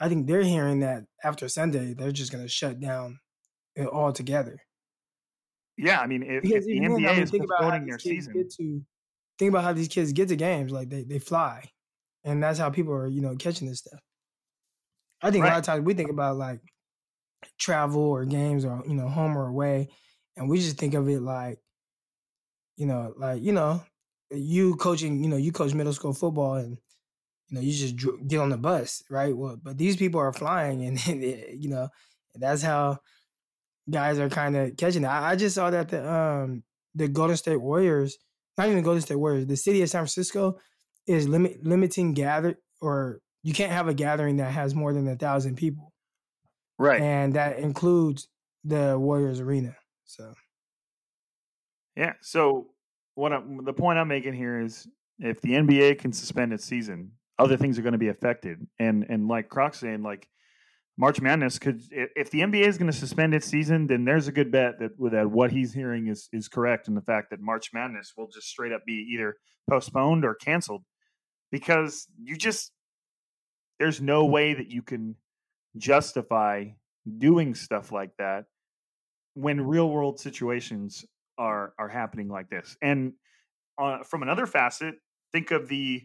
I 0.00 0.08
think 0.08 0.26
they're 0.26 0.42
hearing 0.42 0.80
that 0.80 1.04
after 1.22 1.48
Sunday 1.48 1.92
they're 1.92 2.12
just 2.12 2.32
gonna 2.32 2.48
shut 2.48 2.80
down 2.80 3.18
it 3.76 3.86
altogether. 3.86 4.58
Yeah, 5.76 6.00
I 6.00 6.06
mean, 6.06 6.22
if, 6.22 6.44
if 6.44 6.64
the 6.64 6.80
NBA 6.80 7.08
I 7.08 7.12
mean, 7.12 7.22
is 7.22 7.30
postponing 7.30 7.86
their 7.86 7.98
season, 7.98 8.48
to, 8.56 8.80
think 9.38 9.50
about 9.50 9.64
how 9.64 9.72
these 9.72 9.88
kids 9.88 10.12
get 10.12 10.28
to 10.28 10.36
games. 10.36 10.72
Like 10.72 10.88
they 10.88 11.04
they 11.04 11.18
fly, 11.18 11.62
and 12.24 12.42
that's 12.42 12.58
how 12.58 12.70
people 12.70 12.92
are 12.94 13.06
you 13.06 13.20
know 13.20 13.36
catching 13.36 13.68
this 13.68 13.78
stuff. 13.80 14.00
I 15.22 15.30
think 15.30 15.44
right. 15.44 15.50
a 15.50 15.52
lot 15.52 15.58
of 15.58 15.64
times 15.66 15.84
we 15.84 15.94
think 15.94 16.10
about 16.10 16.36
like 16.36 16.60
travel 17.58 18.02
or 18.02 18.24
games 18.24 18.64
or 18.64 18.82
you 18.86 18.94
know 18.94 19.08
home 19.08 19.36
or 19.36 19.46
away, 19.46 19.88
and 20.36 20.48
we 20.48 20.58
just 20.58 20.78
think 20.78 20.94
of 20.94 21.08
it 21.08 21.20
like 21.20 21.58
you 22.76 22.86
know 22.86 23.12
like 23.16 23.42
you 23.42 23.52
know 23.52 23.82
you 24.30 24.76
coaching 24.76 25.22
you 25.22 25.28
know 25.28 25.36
you 25.36 25.52
coach 25.52 25.74
middle 25.74 25.92
school 25.92 26.12
football 26.12 26.54
and 26.54 26.78
you 27.48 27.54
know 27.54 27.60
you 27.60 27.72
just 27.72 27.96
get 28.26 28.40
on 28.40 28.50
the 28.50 28.58
bus 28.58 29.02
right 29.08 29.34
well 29.34 29.58
but 29.62 29.78
these 29.78 29.96
people 29.96 30.20
are 30.20 30.34
flying 30.34 30.84
and 31.06 31.22
you 31.22 31.68
know 31.68 31.88
that's 32.34 32.62
how 32.62 32.98
guys 33.90 34.18
are 34.18 34.28
kind 34.28 34.56
of 34.56 34.76
catching 34.76 35.04
it. 35.04 35.08
I, 35.08 35.30
I, 35.30 35.36
just 35.36 35.54
saw 35.54 35.70
that 35.70 35.88
the 35.88 36.10
um 36.10 36.62
the 36.94 37.08
Golden 37.08 37.36
State 37.36 37.60
Warriors, 37.60 38.18
not 38.56 38.68
even 38.68 38.82
Golden 38.82 39.02
State 39.02 39.16
Warriors, 39.16 39.46
the 39.46 39.56
city 39.56 39.82
of 39.82 39.88
San 39.88 40.00
Francisco 40.00 40.58
is 41.06 41.28
limit 41.28 41.64
limiting 41.64 42.14
gather 42.14 42.58
or 42.80 43.20
you 43.42 43.52
can't 43.52 43.72
have 43.72 43.88
a 43.88 43.94
gathering 43.94 44.36
that 44.38 44.52
has 44.52 44.74
more 44.74 44.92
than 44.92 45.08
a 45.08 45.16
thousand 45.16 45.56
people. 45.56 45.92
Right. 46.78 47.00
And 47.00 47.34
that 47.34 47.58
includes 47.58 48.28
the 48.64 48.98
Warriors 48.98 49.40
arena. 49.40 49.76
So 50.04 50.34
Yeah. 51.96 52.12
So 52.20 52.68
what 53.14 53.32
I'm, 53.32 53.64
the 53.64 53.72
point 53.72 53.98
I'm 53.98 54.08
making 54.08 54.34
here 54.34 54.60
is 54.60 54.86
if 55.18 55.40
the 55.40 55.50
NBA 55.50 55.98
can 55.98 56.12
suspend 56.12 56.52
its 56.52 56.64
season, 56.64 57.12
other 57.38 57.56
things 57.56 57.78
are 57.78 57.82
going 57.82 57.92
to 57.92 57.98
be 57.98 58.08
affected. 58.08 58.66
And 58.78 59.06
and 59.08 59.28
like 59.28 59.48
Croc's 59.48 59.78
saying, 59.78 60.02
like 60.02 60.28
March 60.96 61.20
Madness 61.20 61.58
could 61.58 61.80
if 61.90 62.30
the 62.30 62.40
NBA 62.40 62.66
is 62.66 62.78
going 62.78 62.90
to 62.90 62.96
suspend 62.96 63.34
its 63.34 63.46
season, 63.46 63.86
then 63.86 64.04
there's 64.04 64.28
a 64.28 64.32
good 64.32 64.50
bet 64.50 64.80
that 64.80 64.92
that 65.12 65.30
what 65.30 65.52
he's 65.52 65.72
hearing 65.72 66.08
is 66.08 66.28
is 66.32 66.48
correct, 66.48 66.88
and 66.88 66.96
the 66.96 67.02
fact 67.02 67.30
that 67.30 67.40
March 67.40 67.70
Madness 67.72 68.12
will 68.16 68.28
just 68.28 68.48
straight 68.48 68.72
up 68.72 68.84
be 68.84 69.08
either 69.12 69.36
postponed 69.70 70.24
or 70.24 70.34
canceled 70.34 70.82
because 71.52 72.06
you 72.20 72.36
just 72.36 72.72
there's 73.78 74.00
no 74.00 74.24
way 74.24 74.54
that 74.54 74.70
you 74.70 74.82
can 74.82 75.14
justify 75.78 76.66
doing 77.18 77.54
stuff 77.54 77.92
like 77.92 78.10
that 78.18 78.44
when 79.34 79.60
real 79.60 79.88
world 79.88 80.18
situations 80.18 81.04
are 81.38 81.72
are 81.78 81.88
happening 81.88 82.28
like 82.28 82.50
this. 82.50 82.76
And 82.82 83.12
uh, 83.78 84.02
from 84.02 84.22
another 84.22 84.46
facet, 84.46 84.96
think 85.32 85.50
of 85.50 85.68
the 85.68 86.02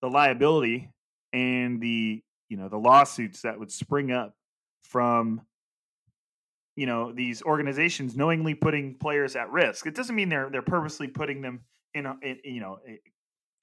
the 0.00 0.08
liability 0.08 0.90
and 1.32 1.80
the 1.80 2.22
you 2.48 2.56
know 2.56 2.68
the 2.68 2.78
lawsuits 2.78 3.42
that 3.42 3.58
would 3.58 3.72
spring 3.72 4.12
up 4.12 4.34
from 4.84 5.40
you 6.76 6.86
know 6.86 7.12
these 7.12 7.42
organizations 7.42 8.16
knowingly 8.16 8.54
putting 8.54 8.94
players 8.94 9.36
at 9.36 9.50
risk. 9.50 9.86
It 9.86 9.94
doesn't 9.94 10.14
mean 10.14 10.28
they're 10.28 10.48
they're 10.50 10.62
purposely 10.62 11.08
putting 11.08 11.42
them 11.42 11.60
in, 11.94 12.06
a, 12.06 12.16
in 12.22 12.38
you 12.44 12.60
know 12.60 12.78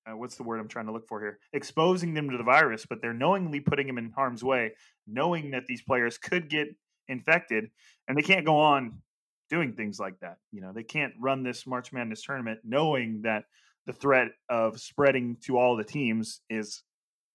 uh, 0.09 0.17
what's 0.17 0.35
the 0.35 0.43
word 0.43 0.59
I'm 0.59 0.67
trying 0.67 0.87
to 0.87 0.91
look 0.91 1.07
for 1.07 1.19
here? 1.19 1.39
Exposing 1.53 2.13
them 2.13 2.29
to 2.29 2.37
the 2.37 2.43
virus, 2.43 2.85
but 2.89 3.01
they're 3.01 3.13
knowingly 3.13 3.59
putting 3.59 3.87
them 3.87 3.97
in 3.97 4.11
harm's 4.11 4.43
way, 4.43 4.73
knowing 5.07 5.51
that 5.51 5.65
these 5.67 5.81
players 5.81 6.17
could 6.17 6.49
get 6.49 6.67
infected, 7.07 7.69
and 8.07 8.17
they 8.17 8.21
can't 8.21 8.45
go 8.45 8.59
on 8.59 9.01
doing 9.49 9.73
things 9.73 9.99
like 9.99 10.19
that. 10.21 10.37
You 10.51 10.61
know, 10.61 10.71
they 10.73 10.83
can't 10.83 11.13
run 11.19 11.43
this 11.43 11.67
March 11.67 11.91
Madness 11.93 12.23
tournament 12.23 12.59
knowing 12.63 13.21
that 13.23 13.43
the 13.85 13.93
threat 13.93 14.29
of 14.49 14.79
spreading 14.79 15.37
to 15.45 15.57
all 15.57 15.75
the 15.75 15.83
teams 15.83 16.41
is 16.49 16.83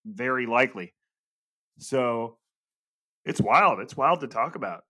very 0.04 0.46
likely. 0.46 0.94
So 1.78 2.38
it's 3.24 3.40
wild. 3.40 3.80
It's 3.80 3.96
wild 3.96 4.20
to 4.20 4.28
talk 4.28 4.54
about. 4.54 4.82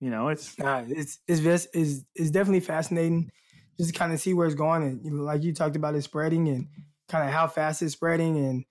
You 0.00 0.10
know, 0.10 0.28
it's 0.28 0.58
uh, 0.58 0.84
it's 0.88 1.20
it's 1.28 1.68
is 1.74 2.30
definitely 2.30 2.60
fascinating 2.60 3.30
just 3.78 3.92
to 3.92 3.98
kind 3.98 4.12
of 4.12 4.20
see 4.20 4.34
where 4.34 4.46
it's 4.46 4.54
going 4.54 4.82
and 4.82 5.24
like 5.24 5.42
you 5.42 5.52
talked 5.52 5.76
about 5.76 5.94
it 5.94 6.02
spreading 6.02 6.48
and 6.48 6.68
kind 7.08 7.26
of 7.28 7.34
how 7.34 7.46
fast 7.46 7.82
it's 7.82 7.92
spreading 7.94 8.36
and 8.36 8.64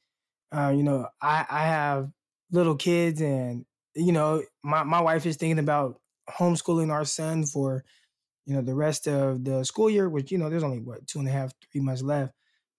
uh, 0.52 0.70
you 0.75 0.84
know 0.84 1.08
I 1.22 1.46
I 1.50 1.66
have 1.66 2.10
little 2.52 2.75
kids 2.75 3.22
and 3.22 3.66
you 3.96 4.12
know 4.12 4.44
my 4.63 4.84
my 4.84 5.02
wife 5.02 5.25
is 5.25 5.38
thinking 5.38 5.60
about 5.60 6.00
homeschooling 6.30 6.92
our 6.92 7.06
son 7.06 7.46
for 7.46 7.84
you 8.46 8.56
know 8.56 8.62
the 8.62 8.75
rest 8.75 9.08
of 9.08 9.44
the 9.44 9.63
school 9.63 9.90
year 9.90 10.10
which 10.10 10.32
you 10.32 10.38
know 10.38 10.50
there's 10.50 10.63
only 10.63 10.80
what 10.80 11.08
two 11.08 11.20
and 11.20 11.28
a 11.28 11.32
half 11.32 11.54
three 11.72 11.82
months 11.82 12.02
left 12.02 12.34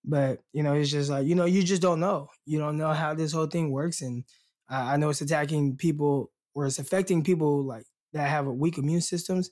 but 0.04 0.40
you 0.52 0.62
know 0.62 0.74
it's 0.74 0.90
just 0.90 1.10
like 1.10 1.26
you 1.26 1.34
know 1.34 1.44
you 1.46 1.62
just 1.62 1.82
don't 1.82 2.00
know 2.00 2.28
you 2.46 2.58
don't 2.58 2.76
know 2.76 2.92
how 2.92 3.14
this 3.14 3.32
whole 3.32 3.46
thing 3.46 3.70
works 3.70 4.02
and 4.02 4.24
I 4.68 4.96
know 4.96 5.10
it's 5.10 5.20
attacking 5.20 5.76
people 5.76 6.32
or 6.54 6.66
it's 6.66 6.78
affecting 6.78 7.22
people 7.22 7.62
like 7.64 7.84
that 8.12 8.28
have 8.28 8.46
a 8.46 8.52
weak 8.52 8.78
immune 8.78 9.00
systems. 9.02 9.50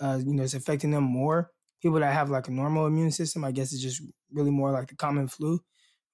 Uh, 0.00 0.20
you 0.24 0.34
know, 0.34 0.42
it's 0.42 0.54
affecting 0.54 0.90
them 0.90 1.04
more. 1.04 1.50
People 1.82 2.00
that 2.00 2.12
have 2.12 2.30
like 2.30 2.48
a 2.48 2.52
normal 2.52 2.86
immune 2.86 3.10
system, 3.10 3.44
I 3.44 3.52
guess 3.52 3.72
it's 3.72 3.82
just 3.82 4.02
really 4.30 4.50
more 4.50 4.70
like 4.70 4.88
the 4.88 4.96
common 4.96 5.28
flu. 5.28 5.60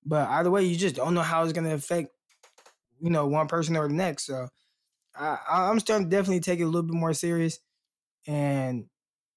But 0.04 0.28
either 0.28 0.50
way, 0.50 0.64
you 0.64 0.76
just 0.76 0.96
don't 0.96 1.14
know 1.14 1.22
how 1.22 1.42
it's 1.44 1.52
gonna 1.52 1.74
affect, 1.74 2.10
you 3.00 3.10
know, 3.10 3.26
one 3.26 3.48
person 3.48 3.76
or 3.76 3.88
the 3.88 3.94
next. 3.94 4.26
So 4.26 4.48
I, 5.14 5.38
I'm 5.48 5.80
starting 5.80 6.08
to 6.08 6.16
definitely 6.16 6.40
take 6.40 6.60
it 6.60 6.64
a 6.64 6.66
little 6.66 6.82
bit 6.82 6.94
more 6.96 7.14
serious. 7.14 7.58
And, 8.26 8.86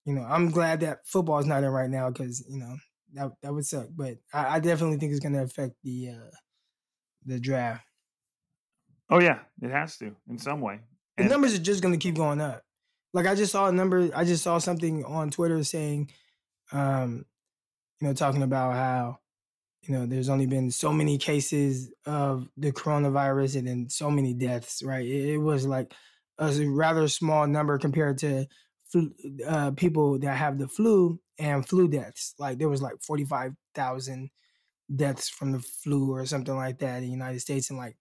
you 0.05 0.13
know, 0.13 0.24
I'm 0.24 0.51
glad 0.51 0.82
that 0.82 1.08
football 1.08 1.39
is 1.39 1.46
not 1.46 1.63
in 1.63 1.70
right 1.70 1.89
now 1.89 2.10
because, 2.10 2.46
you 2.50 2.58
know, 2.58 2.75
that 3.13 3.32
that 3.41 3.53
would 3.53 3.65
suck. 3.65 3.88
But 3.96 4.17
I, 4.34 4.55
I 4.55 4.60
definitely 4.60 4.98
think 4.98 5.12
it's 5.12 5.20
gonna 5.20 5.44
affect 5.44 5.75
the 5.84 6.10
uh 6.10 6.36
the 7.25 7.39
draft. 7.39 7.86
Oh 9.10 9.20
yeah, 9.20 9.39
it 9.62 9.70
has 9.72 9.98
to 9.98 10.15
in 10.29 10.38
some 10.38 10.62
way. 10.62 10.79
And 11.17 11.27
the 11.27 11.32
numbers 11.32 11.53
are 11.53 11.60
just 11.60 11.82
going 11.82 11.94
to 11.94 12.00
keep 12.00 12.15
going 12.15 12.41
up. 12.41 12.63
Like 13.13 13.25
I 13.25 13.36
just 13.36 13.51
saw 13.51 13.67
a 13.67 13.72
number. 13.72 14.10
I 14.13 14.25
just 14.25 14.44
saw 14.44 14.58
something 14.58 15.05
on 15.05 15.29
Twitter 15.29 15.63
saying, 15.63 16.12
um, 16.72 17.25
you 18.02 18.08
know, 18.08 18.14
talking 18.14 18.44
about 18.44 18.74
how 18.74 19.20
you 19.84 19.94
know 19.94 20.06
there's 20.06 20.30
only 20.30 20.48
been 20.48 20.72
so 20.72 20.92
many 20.92 21.18
cases 21.18 21.92
of 22.06 22.48
the 22.58 22.72
coronavirus 22.72 23.58
and 23.58 23.68
then 23.68 23.90
so 23.90 24.10
many 24.10 24.34
deaths. 24.34 24.82
Right? 24.84 25.06
It, 25.06 25.34
it 25.34 25.38
was 25.38 25.66
like 25.66 25.94
a 26.38 26.52
rather 26.68 27.08
small 27.08 27.48
number 27.48 27.78
compared 27.78 28.18
to 28.20 28.48
uh, 29.48 29.72
people 29.72 30.20
that 30.20 30.36
have 30.36 30.58
the 30.58 30.68
flu 30.68 31.20
and 31.38 31.68
flu 31.68 31.88
deaths. 31.88 32.34
Like 32.40 32.58
there 32.58 32.70
was 32.70 32.82
like 32.82 32.96
forty 33.02 33.25
five 33.25 33.54
thousand 33.74 34.30
deaths 34.94 35.30
from 35.30 35.52
the 35.52 35.60
flu 35.60 36.12
or 36.12 36.25
something 36.25 36.56
like 36.56 36.80
that 36.80 36.98
in 36.98 37.04
the 37.04 37.10
United 37.10 37.40
States, 37.40 37.70
and 37.70 37.80
like 37.80 37.98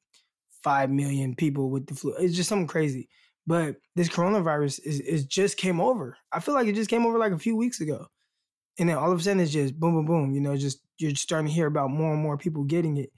five 0.63 0.91
million 0.91 1.35
people 1.35 1.71
with 1.71 1.87
the 1.87 1.95
flu. 1.95 2.15
It's 2.19 2.37
just 2.37 2.49
something 2.49 2.67
crazy. 2.67 3.09
But 3.47 3.77
this 3.95 4.09
coronavirus 4.09 4.81
is, 4.85 5.01
is 5.01 5.27
just 5.27 5.59
came 5.59 5.81
over. 5.81 6.17
I 6.33 6.41
feel 6.41 6.55
like 6.55 6.67
it 6.67 6.75
just 6.75 6.89
came 6.89 7.05
over 7.05 7.19
like 7.19 7.33
a 7.33 7.39
few 7.39 7.57
weeks 7.57 7.81
ago. 7.81 8.07
And 8.79 8.89
then 8.89 8.97
all 8.97 9.13
of 9.13 9.19
a 9.19 9.23
sudden 9.23 9.41
it's 9.41 9.53
just 9.53 9.79
boom, 9.79 9.95
boom, 9.95 10.07
boom. 10.07 10.31
You 10.33 10.41
know, 10.41 10.57
just 10.57 10.81
you're 10.99 11.15
starting 11.15 11.49
to 11.49 11.53
hear 11.53 11.67
about 11.67 11.91
more 11.91 12.13
and 12.13 12.23
more 12.23 12.37
people 12.37 12.65
getting 12.65 12.97
it. 12.97 13.11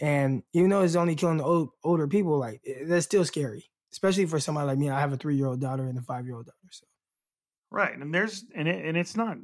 And 0.00 0.42
even 0.52 0.70
though 0.70 0.82
it's 0.82 0.96
only 0.96 1.14
killing 1.14 1.38
the 1.38 1.44
old, 1.44 1.70
older 1.84 2.08
people, 2.08 2.38
like 2.38 2.60
eh, 2.66 2.84
that's 2.84 3.04
still 3.04 3.24
scary, 3.24 3.70
especially 3.92 4.26
for 4.26 4.40
somebody 4.40 4.66
like 4.66 4.78
me. 4.78 4.90
I 4.90 5.00
have 5.00 5.12
a 5.12 5.16
three 5.16 5.36
year 5.36 5.46
old 5.46 5.60
daughter 5.60 5.86
and 5.86 5.98
a 5.98 6.02
five 6.02 6.26
year 6.26 6.36
old 6.36 6.46
daughter. 6.46 6.58
So 6.70 6.86
right, 7.70 7.96
and 7.96 8.14
there's 8.14 8.44
and 8.54 8.68
it, 8.68 8.84
and 8.84 8.96
it's 8.96 9.16
not 9.16 9.38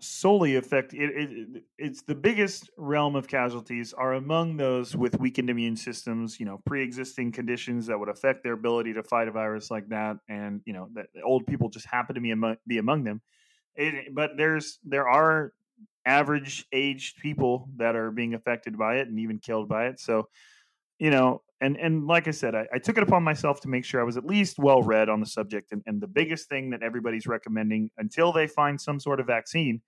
solely 0.00 0.56
affect 0.56 0.94
it, 0.94 1.10
it, 1.10 1.64
it's 1.76 2.02
the 2.02 2.14
biggest 2.14 2.70
realm 2.76 3.16
of 3.16 3.26
casualties 3.26 3.92
are 3.92 4.14
among 4.14 4.56
those 4.56 4.94
with 4.94 5.18
weakened 5.18 5.50
immune 5.50 5.76
systems 5.76 6.38
you 6.38 6.46
know 6.46 6.60
pre-existing 6.66 7.32
conditions 7.32 7.86
that 7.86 7.98
would 7.98 8.08
affect 8.08 8.44
their 8.44 8.52
ability 8.52 8.92
to 8.92 9.02
fight 9.02 9.26
a 9.26 9.30
virus 9.32 9.70
like 9.70 9.88
that 9.88 10.16
and 10.28 10.60
you 10.64 10.72
know 10.72 10.88
that 10.94 11.06
old 11.24 11.46
people 11.46 11.68
just 11.68 11.86
happen 11.86 12.14
to 12.14 12.20
be 12.20 12.30
among, 12.30 12.56
be 12.66 12.78
among 12.78 13.02
them 13.02 13.20
it, 13.78 14.14
but 14.14 14.32
there's 14.36 14.78
there 14.84 15.08
are 15.08 15.52
average 16.04 16.66
aged 16.72 17.18
people 17.18 17.68
that 17.76 17.94
are 17.94 18.10
being 18.10 18.34
affected 18.34 18.78
by 18.78 18.96
it 18.96 19.08
and 19.08 19.18
even 19.20 19.38
killed 19.38 19.68
by 19.68 19.86
it. 19.86 20.00
So, 20.00 20.28
you 20.98 21.10
know, 21.10 21.42
and 21.60 21.76
and 21.76 22.06
like 22.06 22.28
I 22.28 22.32
said, 22.32 22.54
I, 22.54 22.66
I 22.74 22.78
took 22.78 22.96
it 22.96 23.02
upon 23.02 23.22
myself 23.22 23.60
to 23.62 23.68
make 23.68 23.84
sure 23.84 24.00
I 24.00 24.04
was 24.04 24.16
at 24.16 24.24
least 24.24 24.58
well 24.58 24.82
read 24.82 25.08
on 25.08 25.20
the 25.20 25.26
subject. 25.26 25.72
And, 25.72 25.82
and 25.86 26.00
the 26.00 26.06
biggest 26.06 26.48
thing 26.48 26.70
that 26.70 26.82
everybody's 26.82 27.26
recommending 27.26 27.90
until 27.98 28.32
they 28.32 28.46
find 28.46 28.80
some 28.80 29.00
sort 29.00 29.20
of 29.20 29.26
vaccine 29.26 29.80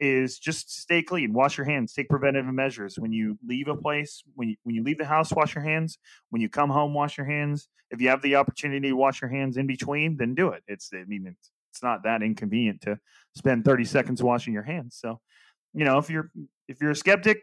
is 0.00 0.38
just 0.38 0.80
stay 0.80 1.00
clean, 1.00 1.32
wash 1.32 1.56
your 1.56 1.64
hands, 1.64 1.92
take 1.92 2.08
preventative 2.08 2.52
measures. 2.52 2.96
When 2.98 3.12
you 3.12 3.38
leave 3.46 3.68
a 3.68 3.76
place, 3.76 4.22
when 4.34 4.48
you 4.50 4.56
when 4.64 4.74
you 4.74 4.82
leave 4.82 4.98
the 4.98 5.04
house, 5.04 5.32
wash 5.32 5.54
your 5.54 5.64
hands. 5.64 5.98
When 6.30 6.42
you 6.42 6.48
come 6.48 6.70
home, 6.70 6.94
wash 6.94 7.16
your 7.16 7.26
hands. 7.26 7.68
If 7.90 8.00
you 8.00 8.08
have 8.08 8.22
the 8.22 8.36
opportunity 8.36 8.88
to 8.88 8.96
wash 8.96 9.20
your 9.20 9.30
hands 9.30 9.56
in 9.56 9.66
between, 9.66 10.16
then 10.16 10.34
do 10.34 10.48
it. 10.48 10.62
It's 10.66 10.90
I 10.92 11.04
mean 11.06 11.26
it's 11.26 11.50
it's 11.72 11.82
not 11.82 12.04
that 12.04 12.22
inconvenient 12.22 12.82
to 12.82 12.98
spend 13.34 13.64
30 13.64 13.84
seconds 13.86 14.22
washing 14.22 14.52
your 14.52 14.62
hands. 14.62 14.98
So, 15.00 15.20
you 15.72 15.86
know, 15.86 15.96
if 15.96 16.10
you're 16.10 16.30
if 16.68 16.80
you're 16.80 16.90
a 16.90 16.96
skeptic, 16.96 17.40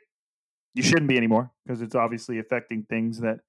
you 0.75 0.83
shouldn't 0.83 1.07
be 1.07 1.17
anymore 1.17 1.51
because 1.65 1.81
it's 1.81 1.95
obviously 1.95 2.38
affecting 2.38 2.83
things 2.83 3.21
that 3.21 3.39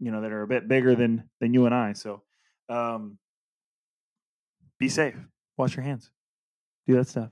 you 0.00 0.10
know 0.10 0.22
that 0.22 0.32
are 0.32 0.42
a 0.42 0.48
bit 0.48 0.66
bigger 0.66 0.96
than 0.96 1.30
than 1.40 1.54
you 1.54 1.66
and 1.66 1.74
I. 1.74 1.92
So, 1.92 2.22
um 2.68 3.16
be 4.80 4.88
safe. 4.88 5.14
Wash 5.56 5.76
your 5.76 5.84
hands. 5.84 6.10
Do 6.88 6.96
that 6.96 7.06
stuff. 7.06 7.28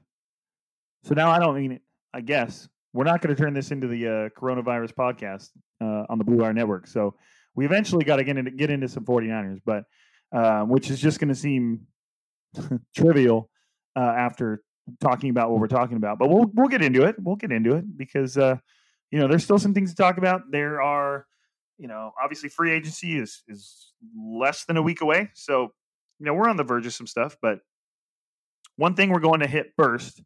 So 1.03 1.15
now 1.15 1.31
I 1.31 1.41
don't 1.41 1.57
mean 1.57 1.73
it. 1.73 1.83
I 2.15 2.21
guess 2.21 2.69
we're 2.93 3.05
not 3.05 3.21
going 3.21 3.35
to 3.35 3.43
turn 3.43 3.55
this 3.55 3.71
into 3.71 3.89
the 3.89 4.07
uh, 4.07 4.41
coronavirus 4.41 4.93
podcast 4.93 5.51
uh, 5.81 6.05
on 6.09 6.19
the 6.19 6.25
Blue 6.25 6.37
Wire 6.37 6.53
Network. 6.53 6.87
So 6.87 7.15
we 7.55 7.65
eventually 7.65 8.05
got 8.05 8.17
to 8.17 8.25
get 8.25 8.37
into 8.37 8.51
get 8.51 8.71
into 8.71 8.87
some 8.87 9.05
49ers, 9.05 9.61
but 9.65 9.85
uh, 10.33 10.63
which 10.63 10.91
is 10.91 11.01
just 11.01 11.19
going 11.19 11.29
to 11.29 11.35
seem 11.35 11.87
trivial 12.97 13.51
uh, 13.97 14.01
after 14.01 14.63
talking 15.01 15.31
about 15.31 15.51
what 15.51 15.61
we're 15.61 15.69
talking 15.69 15.97
about. 15.97 16.19
But 16.19 16.29
we'll 16.29 16.51
we'll 16.55 16.69
get 16.69 16.83
into 16.83 17.05
it. 17.05 17.17
We'll 17.19 17.37
get 17.37 17.53
into 17.53 17.75
it 17.75 17.97
because 17.97 18.37
uh, 18.37 18.57
you 19.11 19.19
know 19.19 19.29
there's 19.29 19.45
still 19.45 19.59
some 19.59 19.75
things 19.75 19.91
to 19.91 19.97
talk 19.97 20.19
about. 20.19 20.43
There 20.51 20.83
are 20.83 21.27
you 21.79 21.89
know 21.89 22.13
obviously 22.23 22.49
free 22.49 22.73
agency 22.73 23.19
is 23.19 23.43
is 23.49 23.93
less 24.17 24.65
than 24.65 24.77
a 24.77 24.83
week 24.83 25.01
away, 25.01 25.31
so 25.35 25.73
you 26.19 26.27
know 26.27 26.35
we're 26.35 26.49
on 26.49 26.57
the 26.57 26.65
verge 26.65 26.87
of 26.87 26.93
some 26.93 27.07
stuff. 27.07 27.37
But 27.41 27.61
one 28.77 28.95
thing 28.95 29.11
we're 29.11 29.21
going 29.21 29.41
to 29.41 29.47
hit 29.47 29.73
first 29.77 30.23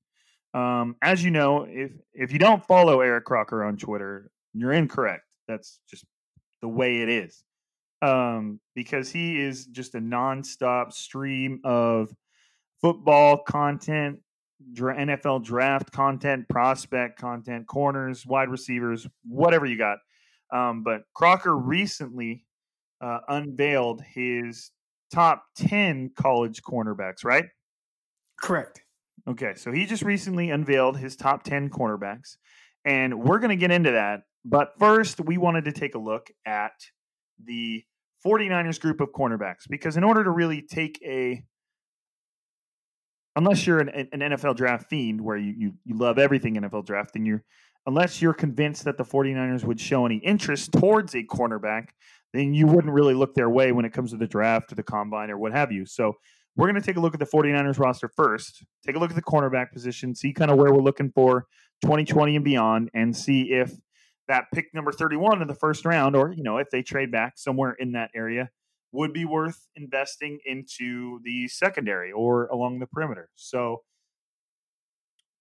um, 0.55 0.97
as 1.01 1.25
you 1.25 1.31
know, 1.31 1.67
if 1.69 1.93
if 2.13 2.33
you 2.33 2.39
don't 2.39 2.65
follow 2.65 3.01
Eric 3.01 3.25
Crocker 3.25 3.65
on 3.65 3.77
Twitter, 3.77 4.31
you're 4.53 4.73
incorrect. 4.73 5.25
That's 5.49 5.81
just 5.91 6.05
the 6.61 6.69
way 6.69 7.01
it 7.01 7.09
is. 7.09 7.43
Um, 8.03 8.59
because 8.75 9.11
he 9.13 9.41
is 9.41 9.67
just 9.67 9.95
a 9.95 10.01
nonstop 10.01 10.93
stream 10.93 11.61
of 11.65 12.13
football 12.81 13.39
content, 13.39 14.19
dra- 14.73 14.97
NFL 14.97 15.45
draft 15.45 15.93
content, 15.93 16.49
prospect 16.49 17.19
content, 17.19 17.67
corners, 17.69 18.27
wide 18.27 18.49
receivers, 18.49 19.07
whatever 19.25 19.67
you 19.67 19.79
got. 19.79 19.99
Um, 20.53 20.83
but 20.83 21.03
Crocker 21.15 21.57
recently 21.57 22.45
uh, 23.01 23.21
unveiled 23.29 24.03
his 24.03 24.71
top 25.13 25.45
10 25.57 26.11
college 26.17 26.63
cornerbacks, 26.63 27.25
right? 27.25 27.45
Correct. 28.41 28.83
Okay, 29.29 29.55
so 29.55 29.71
he 29.71 29.87
just 29.87 30.03
recently 30.03 30.51
unveiled 30.51 30.99
his 30.99 31.17
top 31.17 31.45
10 31.45 31.71
cornerbacks, 31.71 32.37
and 32.85 33.23
we're 33.23 33.39
going 33.39 33.51
to 33.51 33.57
get 33.57 33.71
into 33.71 33.93
that. 33.93 34.23
But 34.45 34.73
first, 34.79 35.21
we 35.21 35.39
wanted 35.39 35.67
to 35.67 35.73
take 35.73 35.95
a 35.95 35.99
look 35.99 36.29
at 36.45 36.73
the 37.45 37.85
49ers 38.25 38.81
group 38.81 39.01
of 39.01 39.11
cornerbacks 39.13 39.69
because, 39.69 39.97
in 39.97 40.05
order 40.05 40.25
to 40.25 40.31
really 40.31 40.63
take 40.63 41.01
a 41.05 41.43
unless 43.37 43.67
you're 43.67 43.79
an, 43.79 43.89
an 43.89 44.21
NFL 44.21 44.57
draft 44.57 44.91
fiend 44.91 45.21
where 45.21 45.37
you, 45.37 45.55
you, 45.57 45.73
you 45.85 45.97
love 45.97 46.19
everything 46.19 46.57
NFL 46.57 46.85
draft, 46.85 47.15
then 47.15 47.25
you're 47.25 47.43
unless 47.87 48.23
you're 48.23 48.35
convinced 48.35 48.85
that 48.85 48.97
the 48.97 49.05
49ers 49.05 49.65
would 49.65 49.81
show 49.81 50.07
any 50.07 50.17
interest 50.19 50.73
towards 50.73 51.15
a 51.15 51.23
cornerback, 51.25 51.89
then 52.33 52.55
you 52.55 52.67
wouldn't 52.67 52.93
really 52.93 53.15
look 53.15 53.35
their 53.35 53.51
way 53.51 53.73
when 53.73 53.85
it 53.85 53.93
comes 53.93 54.13
to 54.13 54.17
the 54.17 54.27
draft 54.27 54.71
or 54.71 54.77
the 54.77 54.83
combine 54.83 55.31
or 55.31 55.39
what 55.39 55.53
have 55.53 55.73
you. 55.73 55.85
So 55.85 56.17
we're 56.55 56.71
going 56.71 56.81
to 56.81 56.87
take 56.87 56.97
a 56.97 57.01
look 57.01 57.15
at 57.15 57.21
the 57.21 57.27
49ers 57.27 57.79
roster 57.79 58.09
first, 58.09 58.65
take 58.87 58.95
a 58.95 58.99
look 58.99 59.11
at 59.11 59.17
the 59.17 59.23
cornerback 59.23 59.73
position, 59.73 60.15
see 60.15 60.33
kind 60.33 60.51
of 60.51 60.59
where 60.59 60.73
we're 60.73 60.83
looking 60.83 61.11
for 61.11 61.47
2020 61.83 62.37
and 62.37 62.45
beyond, 62.45 62.91
and 62.95 63.17
see 63.17 63.53
if 63.53 63.73
that 64.29 64.47
pick 64.53 64.73
number 64.75 64.93
31 64.93 65.43
in 65.43 65.49
the 65.49 65.55
first 65.55 65.85
round, 65.85 66.17
or, 66.17 66.33
you 66.33 66.43
know, 66.43 66.59
if 66.59 66.71
they 66.71 66.83
trade 66.83 67.11
back 67.11 67.35
somewhere 67.37 67.73
in 67.73 67.93
that 67.93 68.11
area, 68.15 68.51
would 68.93 69.13
be 69.13 69.25
worth 69.25 69.67
investing 69.75 70.39
into 70.45 71.21
the 71.25 71.49
secondary 71.49 72.13
or 72.13 72.47
along 72.47 72.79
the 72.79 72.87
perimeter. 72.87 73.31
So, 73.35 73.83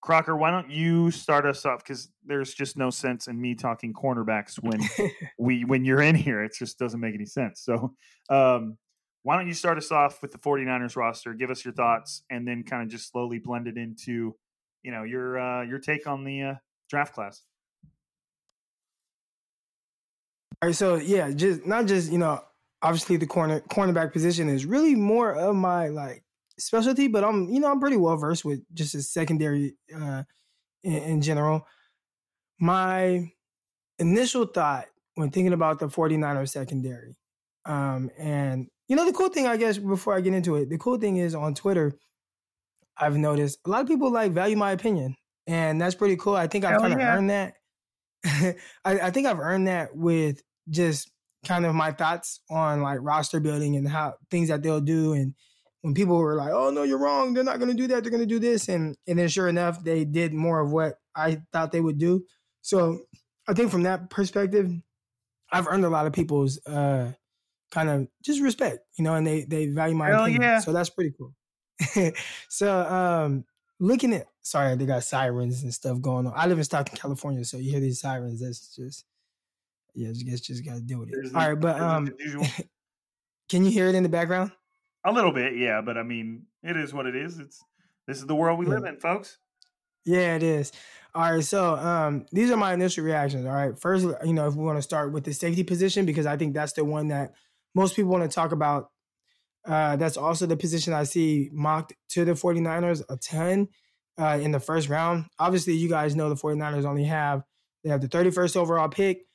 Crocker, 0.01 0.35
why 0.35 0.49
don't 0.49 0.71
you 0.71 1.11
start 1.11 1.45
us 1.45 1.65
off? 1.65 1.83
Because 1.83 2.09
there's 2.25 2.53
just 2.53 2.75
no 2.77 2.89
sense 2.89 3.27
in 3.27 3.39
me 3.39 3.53
talking 3.53 3.93
cornerbacks 3.93 4.55
when 4.55 4.79
we 5.37 5.63
when 5.63 5.85
you're 5.85 6.01
in 6.01 6.15
here. 6.15 6.43
It 6.43 6.53
just 6.57 6.79
doesn't 6.79 6.99
make 6.99 7.13
any 7.13 7.25
sense. 7.25 7.61
So, 7.61 7.93
um, 8.29 8.77
why 9.23 9.37
don't 9.37 9.47
you 9.47 9.53
start 9.53 9.77
us 9.77 9.91
off 9.91 10.21
with 10.21 10.31
the 10.31 10.37
49ers 10.39 10.95
roster 10.95 11.33
give 11.33 11.51
us 11.51 11.63
your 11.63 11.73
thoughts 11.73 12.23
and 12.29 12.47
then 12.47 12.63
kind 12.63 12.81
of 12.81 12.89
just 12.89 13.11
slowly 13.11 13.37
blend 13.37 13.67
it 13.67 13.77
into 13.77 14.35
you 14.83 14.91
know 14.91 15.03
your 15.03 15.39
uh, 15.39 15.63
your 15.63 15.79
take 15.79 16.07
on 16.07 16.23
the 16.23 16.41
uh, 16.41 16.55
draft 16.89 17.13
class 17.13 17.43
all 20.61 20.69
right 20.69 20.75
so 20.75 20.95
yeah 20.95 21.31
just 21.31 21.65
not 21.65 21.85
just 21.85 22.11
you 22.11 22.17
know 22.17 22.41
obviously 22.81 23.17
the 23.17 23.27
corner 23.27 23.61
cornerback 23.61 24.11
position 24.11 24.49
is 24.49 24.65
really 24.65 24.95
more 24.95 25.33
of 25.33 25.55
my 25.55 25.87
like 25.87 26.23
specialty 26.57 27.07
but 27.07 27.23
i'm 27.23 27.49
you 27.49 27.59
know 27.59 27.71
i'm 27.71 27.79
pretty 27.79 27.97
well 27.97 28.17
versed 28.17 28.45
with 28.45 28.61
just 28.73 28.95
a 28.95 29.01
secondary 29.01 29.75
uh 29.95 30.23
in, 30.83 30.93
in 30.93 31.21
general 31.21 31.65
my 32.59 33.31
initial 33.99 34.45
thought 34.45 34.85
when 35.15 35.29
thinking 35.29 35.53
about 35.53 35.79
the 35.79 35.87
49ers 35.87 36.49
secondary 36.49 37.15
um, 37.65 38.09
and 38.17 38.67
you 38.87 38.95
know, 38.97 39.05
the 39.05 39.13
cool 39.13 39.29
thing, 39.29 39.47
I 39.47 39.55
guess, 39.55 39.77
before 39.77 40.15
I 40.15 40.21
get 40.21 40.33
into 40.33 40.55
it, 40.57 40.69
the 40.69 40.77
cool 40.77 40.97
thing 40.97 41.15
is 41.15 41.33
on 41.33 41.53
Twitter, 41.53 41.93
I've 42.97 43.15
noticed 43.15 43.59
a 43.65 43.69
lot 43.69 43.81
of 43.81 43.87
people 43.87 44.11
like 44.11 44.33
value 44.33 44.57
my 44.57 44.71
opinion, 44.71 45.15
and 45.47 45.79
that's 45.79 45.95
pretty 45.95 46.17
cool. 46.17 46.35
I 46.35 46.47
think 46.47 46.65
I've 46.65 46.81
kind 46.81 46.93
of 46.93 46.99
yeah. 46.99 47.15
earned 47.15 47.29
that. 47.29 47.53
I, 48.85 48.99
I 48.99 49.11
think 49.11 49.27
I've 49.27 49.39
earned 49.39 49.67
that 49.67 49.95
with 49.95 50.43
just 50.69 51.11
kind 51.45 51.65
of 51.65 51.73
my 51.73 51.91
thoughts 51.91 52.39
on 52.49 52.81
like 52.81 52.99
roster 53.01 53.39
building 53.39 53.75
and 53.75 53.87
how 53.87 54.13
things 54.29 54.49
that 54.49 54.61
they'll 54.61 54.81
do 54.81 55.13
and 55.13 55.33
when 55.81 55.93
people 55.95 56.17
were 56.17 56.35
like, 56.35 56.51
"Oh 56.53 56.69
no, 56.69 56.83
you're 56.83 56.99
wrong. 56.99 57.33
They're 57.33 57.43
not 57.43 57.59
going 57.59 57.71
to 57.71 57.77
do 57.77 57.87
that. 57.87 58.03
They're 58.03 58.11
going 58.11 58.21
to 58.21 58.27
do 58.27 58.39
this," 58.39 58.69
and 58.69 58.95
and 59.07 59.17
then 59.17 59.27
sure 59.27 59.47
enough, 59.47 59.83
they 59.83 60.05
did 60.05 60.33
more 60.33 60.59
of 60.59 60.71
what 60.71 60.99
I 61.15 61.41
thought 61.51 61.71
they 61.71 61.81
would 61.81 61.97
do. 61.97 62.25
So 62.61 62.99
I 63.47 63.53
think 63.53 63.71
from 63.71 63.83
that 63.83 64.09
perspective, 64.09 64.71
I've 65.51 65.67
earned 65.67 65.85
a 65.85 65.89
lot 65.89 66.05
of 66.05 66.13
people's 66.13 66.63
uh, 66.65 67.13
kind 67.71 67.89
of 67.89 68.07
just 68.23 68.41
respect, 68.41 68.79
you 68.97 69.03
know, 69.03 69.15
and 69.15 69.25
they 69.25 69.43
they 69.43 69.67
value 69.67 69.95
my 69.95 70.07
Hell 70.07 70.23
opinion. 70.23 70.43
Yeah. 70.43 70.59
So 70.59 70.71
that's 70.71 70.89
pretty 70.89 71.13
cool. 71.17 71.33
so 72.49 72.79
um 72.81 73.45
looking 73.79 74.13
at 74.13 74.27
sorry, 74.43 74.75
they 74.75 74.85
got 74.85 75.03
sirens 75.03 75.63
and 75.63 75.73
stuff 75.73 75.99
going 75.99 76.27
on. 76.27 76.33
I 76.35 76.45
live 76.45 76.59
in 76.59 76.63
Stockton, 76.63 76.97
California, 76.97 77.43
so 77.43 77.57
you 77.57 77.71
hear 77.71 77.79
these 77.79 77.99
sirens. 77.99 78.41
That's 78.41 78.75
just 78.75 79.05
yeah, 79.93 80.09
I 80.09 80.13
guess 80.13 80.41
just 80.41 80.65
gotta 80.65 80.81
deal 80.81 80.99
with 80.99 81.09
it. 81.09 81.15
There's 81.15 81.33
All 81.35 81.49
right, 81.49 81.59
but 81.59 81.79
um 81.79 82.09
can 83.49 83.65
you 83.65 83.71
hear 83.71 83.87
it 83.87 83.95
in 83.95 84.03
the 84.03 84.09
background? 84.09 84.51
a 85.03 85.11
little 85.11 85.31
bit 85.31 85.57
yeah 85.57 85.81
but 85.81 85.97
i 85.97 86.03
mean 86.03 86.43
it 86.61 86.77
is 86.77 86.93
what 86.93 87.07
it 87.07 87.15
is 87.15 87.39
it's 87.39 87.59
this 88.05 88.19
is 88.19 88.27
the 88.27 88.35
world 88.35 88.59
we 88.59 88.67
Yeah. 88.67 88.73
live 88.75 88.85
in 88.85 88.99
folks 88.99 89.39
Yeah, 90.05 90.35
it 90.35 90.43
is. 90.43 90.71
All 91.15 91.31
right, 91.31 91.43
so 91.43 91.75
um, 91.75 92.25
these 92.31 92.49
are 92.51 92.57
my 92.57 92.73
initial 92.73 93.03
reactions. 93.03 93.45
All 93.45 93.51
right, 93.53 93.77
first, 93.77 94.05
you 94.25 94.33
know, 94.33 94.47
if 94.47 94.55
we 94.55 94.63
want 94.63 94.77
to 94.77 94.81
start 94.81 95.11
with 95.11 95.23
the 95.25 95.33
safety 95.33 95.63
position 95.63 96.05
because 96.05 96.25
I 96.25 96.37
think 96.37 96.53
that's 96.53 96.73
the 96.73 96.85
one 96.85 97.09
that 97.09 97.33
most 97.75 97.95
people 97.95 98.11
want 98.11 98.23
to 98.29 98.33
talk 98.33 98.51
about. 98.51 98.89
Uh, 99.65 99.95
that's 99.97 100.17
also 100.17 100.45
the 100.47 100.57
position 100.57 100.93
I 100.93 101.03
see 101.03 101.49
mocked 101.51 101.93
to 102.09 102.25
the 102.25 102.31
49ers 102.33 103.03
a 103.09 103.17
ton 103.17 103.67
uh, 104.19 104.39
in 104.41 104.51
the 104.51 104.59
first 104.59 104.87
round. 104.89 105.25
Obviously, 105.37 105.73
you 105.73 105.87
guys 105.89 106.15
know 106.15 106.29
the 106.29 106.35
49ers 106.35 106.85
only 106.85 107.03
have 107.05 107.43
they 107.83 107.89
have 107.89 108.01
the 108.01 108.07
31st 108.07 108.55
overall 108.55 108.89
pick, 108.89 109.25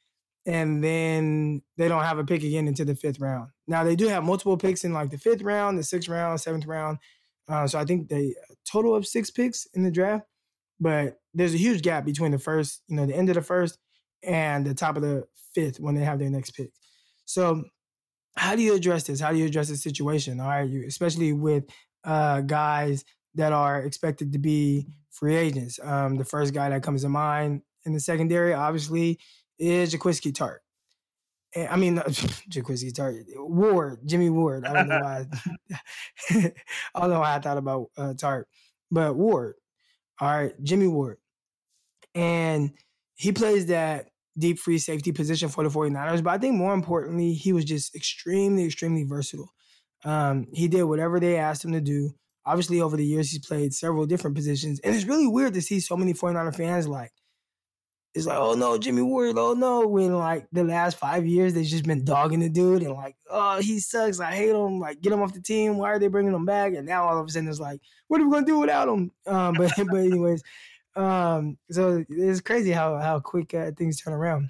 and 0.47 0.83
then 0.83 1.63
they 1.77 1.89
don't 1.89 2.05
have 2.05 2.19
a 2.19 2.25
pick 2.25 2.43
again 2.43 2.69
into 2.69 2.85
the 2.85 2.95
fifth 2.95 3.21
round. 3.21 3.51
Now 3.67 3.85
they 3.85 3.97
do 3.97 4.09
have 4.09 4.25
multiple 4.25 4.57
picks 4.57 4.85
in 4.85 4.93
like 4.93 5.11
the 5.11 5.19
fifth 5.19 5.43
round, 5.43 5.79
the 5.79 5.83
sixth 5.83 6.09
round, 6.09 6.41
seventh 6.41 6.67
round. 6.67 6.99
Uh, 7.49 7.67
so 7.67 7.79
I 7.79 7.85
think 7.85 8.09
they 8.09 8.35
total 8.65 8.95
of 8.95 9.07
six 9.07 9.31
picks 9.31 9.67
in 9.75 9.83
the 9.83 9.91
draft 9.91 10.27
but 10.81 11.19
there's 11.35 11.55
a 11.55 11.59
huge 11.59 11.83
gap 11.83 12.05
between 12.05 12.33
the 12.33 12.39
first, 12.39 12.83
you 12.89 12.97
know, 12.97 13.07
the 13.07 13.17
end 13.17 13.29
of 13.29 13.35
the 13.35 13.43
first 13.43 13.79
and 14.23 14.67
the 14.67 14.75
top 14.75 14.97
of 14.97 15.03
the 15.03 15.25
fifth 15.55 15.81
when 15.81 15.95
they 15.95 16.05
have 16.05 16.19
their 16.19 16.31
next 16.31 16.53
pick. 16.53 16.71
So, 17.25 17.65
how 18.37 18.55
do 18.55 18.63
you 18.63 18.75
address 18.75 19.05
this? 19.05 19.21
How 19.21 19.33
do 19.33 19.39
you 19.39 19.47
address 19.47 19.69
this 19.69 19.83
situation? 19.83 20.41
All 20.41 20.49
right, 20.49 20.69
you 20.69 20.85
especially 20.87 21.33
with 21.33 21.65
uh, 22.05 22.43
guys 22.43 23.05
that 23.35 23.53
are 23.53 23.83
expected 23.83 24.33
to 24.33 24.39
be 24.39 24.87
free 25.11 25.37
agents. 25.37 25.79
Um, 25.83 26.17
the 26.17 26.25
first 26.25 26.53
guy 26.53 26.69
that 26.69 26.83
comes 26.83 27.03
to 27.03 27.09
mind 27.09 27.63
in 27.87 27.93
the 27.93 28.01
secondary, 28.01 28.53
obviously, 28.53 29.19
is 29.59 29.95
Jaquiski 29.95 30.33
Tartt. 30.33 30.59
And- 31.55 31.69
I 31.69 31.77
mean, 31.77 31.97
Jaquiski 32.51 32.93
Tartt, 32.93 33.25
Ward, 33.37 34.01
Jimmy 34.05 34.31
Ward. 34.31 34.65
I 34.67 34.73
don't 34.73 34.89
know 34.89 35.01
why. 35.01 35.27
I 36.95 37.01
don't 37.01 37.11
know 37.11 37.21
why 37.21 37.37
I 37.37 37.39
thought 37.41 37.59
about 37.59 37.91
uh, 37.97 38.15
Tartt, 38.15 38.45
but 38.91 39.17
Ward. 39.17 39.55
All 40.21 40.29
right, 40.29 40.53
Jimmy 40.63 40.87
Ward. 40.87 41.19
And 42.15 42.73
he 43.15 43.33
plays 43.33 43.67
that 43.67 44.09
deep 44.39 44.59
free 44.59 44.79
safety 44.79 45.13
position 45.13 45.49
for 45.49 45.65
the 45.65 45.71
49ers. 45.71 46.23
But 46.23 46.31
I 46.31 46.39
think 46.39 46.55
more 46.55 46.75
importantly, 46.75 47.35
he 47.35 47.53
was 47.53 47.65
just 47.65 47.95
extremely, 47.95 48.65
extremely 48.65 49.05
versatile. 49.05 49.51
Um, 50.05 50.47
he 50.53 50.69
did 50.69 50.85
whatever 50.85 51.21
they 51.21 51.37
asked 51.37 51.65
him 51.65 51.73
to 51.73 51.81
do. 51.81 52.13
Obviously, 52.45 52.81
over 52.81 52.97
the 52.97 53.05
years, 53.05 53.31
he's 53.31 53.45
played 53.45 53.75
several 53.75 54.07
different 54.07 54.37
positions. 54.37 54.79
And 54.81 54.95
it's 54.95 55.05
really 55.05 55.27
weird 55.27 55.55
to 55.55 55.63
see 55.63 55.81
so 55.81 55.97
many 55.97 56.15
49er 56.15 56.55
fans 56.55 56.87
like, 56.87 57.11
it's 58.17 58.27
like, 58.27 58.39
oh 58.39 58.55
no, 58.55 58.79
Jimmy 58.79 59.03
Ward, 59.03 59.37
oh 59.37 59.53
no. 59.53 59.87
When 59.87 60.17
like 60.17 60.47
the 60.51 60.65
last 60.65 60.97
five 60.97 61.27
years, 61.27 61.53
they've 61.53 61.67
just 61.67 61.85
been 61.85 62.03
dogging 62.03 62.41
the 62.41 62.49
dude 62.49 62.83
and 62.83 62.95
like, 62.95 63.15
oh, 63.29 63.61
he 63.61 63.79
sucks. 63.79 64.21
I 64.21 64.33
hate 64.33 64.55
him. 64.55 64.81
Like, 64.81 65.03
get 65.03 65.13
him 65.13 65.21
off 65.21 65.35
the 65.35 65.43
team. 65.43 65.77
Why 65.77 65.91
are 65.91 65.99
they 65.99 66.09
bringing 66.09 66.33
him 66.33 66.47
back? 66.47 66.73
And 66.73 66.87
now 66.87 67.05
all 67.05 67.21
of 67.21 67.27
a 67.27 67.31
sudden 67.31 67.47
it's 67.47 67.61
like, 67.61 67.79
what 68.09 68.19
are 68.19 68.25
we 68.25 68.33
gonna 68.33 68.47
do 68.47 68.59
without 68.59 68.89
him? 68.89 69.11
Um, 69.27 69.55
but 69.55 69.71
but 69.77 69.99
anyways, 69.99 70.43
um, 70.97 71.59
so 71.71 72.07
it's 72.09 72.41
crazy 72.41 72.71
how 72.71 72.97
how 72.97 73.21
quick 73.21 73.53
uh, 73.53 73.73
things 73.77 74.01
turn 74.01 74.15
around. 74.15 74.49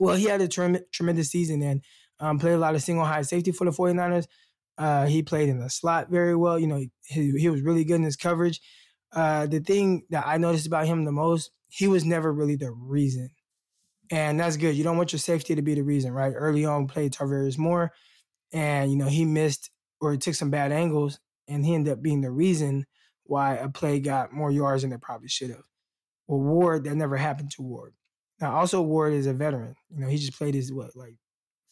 Well, 0.00 0.16
he 0.16 0.24
had 0.24 0.40
a 0.40 0.48
trem- 0.48 0.84
tremendous 0.90 1.30
season 1.30 1.62
and 1.62 1.82
um, 2.18 2.40
played 2.40 2.54
a 2.54 2.58
lot 2.58 2.74
of 2.74 2.82
single 2.82 3.04
high 3.04 3.22
safety 3.22 3.52
for 3.52 3.66
the 3.66 3.70
49ers. 3.70 4.26
Uh, 4.76 5.06
he 5.06 5.22
played 5.22 5.48
in 5.48 5.60
the 5.60 5.70
slot 5.70 6.10
very 6.10 6.34
well. 6.34 6.58
You 6.58 6.66
know, 6.66 6.84
he, 7.04 7.30
he 7.38 7.48
was 7.48 7.60
really 7.62 7.84
good 7.84 7.96
in 7.96 8.02
his 8.02 8.16
coverage. 8.16 8.60
Uh, 9.12 9.46
the 9.46 9.60
thing 9.60 10.06
that 10.10 10.26
I 10.26 10.38
noticed 10.38 10.66
about 10.66 10.86
him 10.86 11.04
the 11.04 11.12
most, 11.12 11.52
he 11.70 11.88
was 11.88 12.04
never 12.04 12.32
really 12.32 12.56
the 12.56 12.70
reason. 12.70 13.30
And 14.10 14.40
that's 14.40 14.56
good. 14.56 14.74
You 14.74 14.84
don't 14.84 14.96
want 14.96 15.12
your 15.12 15.20
safety 15.20 15.54
to 15.54 15.62
be 15.62 15.74
the 15.74 15.82
reason, 15.82 16.12
right? 16.12 16.32
Early 16.34 16.64
on, 16.64 16.88
played 16.88 17.12
Tarvarius 17.12 17.58
Moore, 17.58 17.92
and 18.52 18.90
you 18.90 18.96
know 18.96 19.06
he 19.06 19.24
missed 19.24 19.70
or 20.00 20.16
took 20.16 20.34
some 20.34 20.50
bad 20.50 20.72
angles, 20.72 21.20
and 21.46 21.64
he 21.64 21.74
ended 21.74 21.92
up 21.92 22.02
being 22.02 22.20
the 22.20 22.30
reason 22.30 22.86
why 23.24 23.54
a 23.54 23.68
play 23.68 24.00
got 24.00 24.32
more 24.32 24.50
yards 24.50 24.82
than 24.82 24.92
it 24.92 25.00
probably 25.00 25.28
should 25.28 25.50
have. 25.50 25.62
Well, 26.26 26.40
Ward, 26.40 26.84
that 26.84 26.96
never 26.96 27.16
happened 27.16 27.52
to 27.52 27.62
Ward. 27.62 27.94
Now, 28.40 28.56
also, 28.56 28.80
Ward 28.80 29.12
is 29.12 29.26
a 29.26 29.32
veteran. 29.32 29.74
You 29.90 30.00
know, 30.00 30.08
he 30.08 30.16
just 30.16 30.36
played 30.36 30.54
his, 30.54 30.72
what, 30.72 30.96
like 30.96 31.14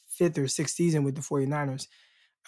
fifth 0.08 0.38
or 0.38 0.46
sixth 0.46 0.76
season 0.76 1.02
with 1.02 1.14
the 1.16 1.20
49ers. 1.20 1.87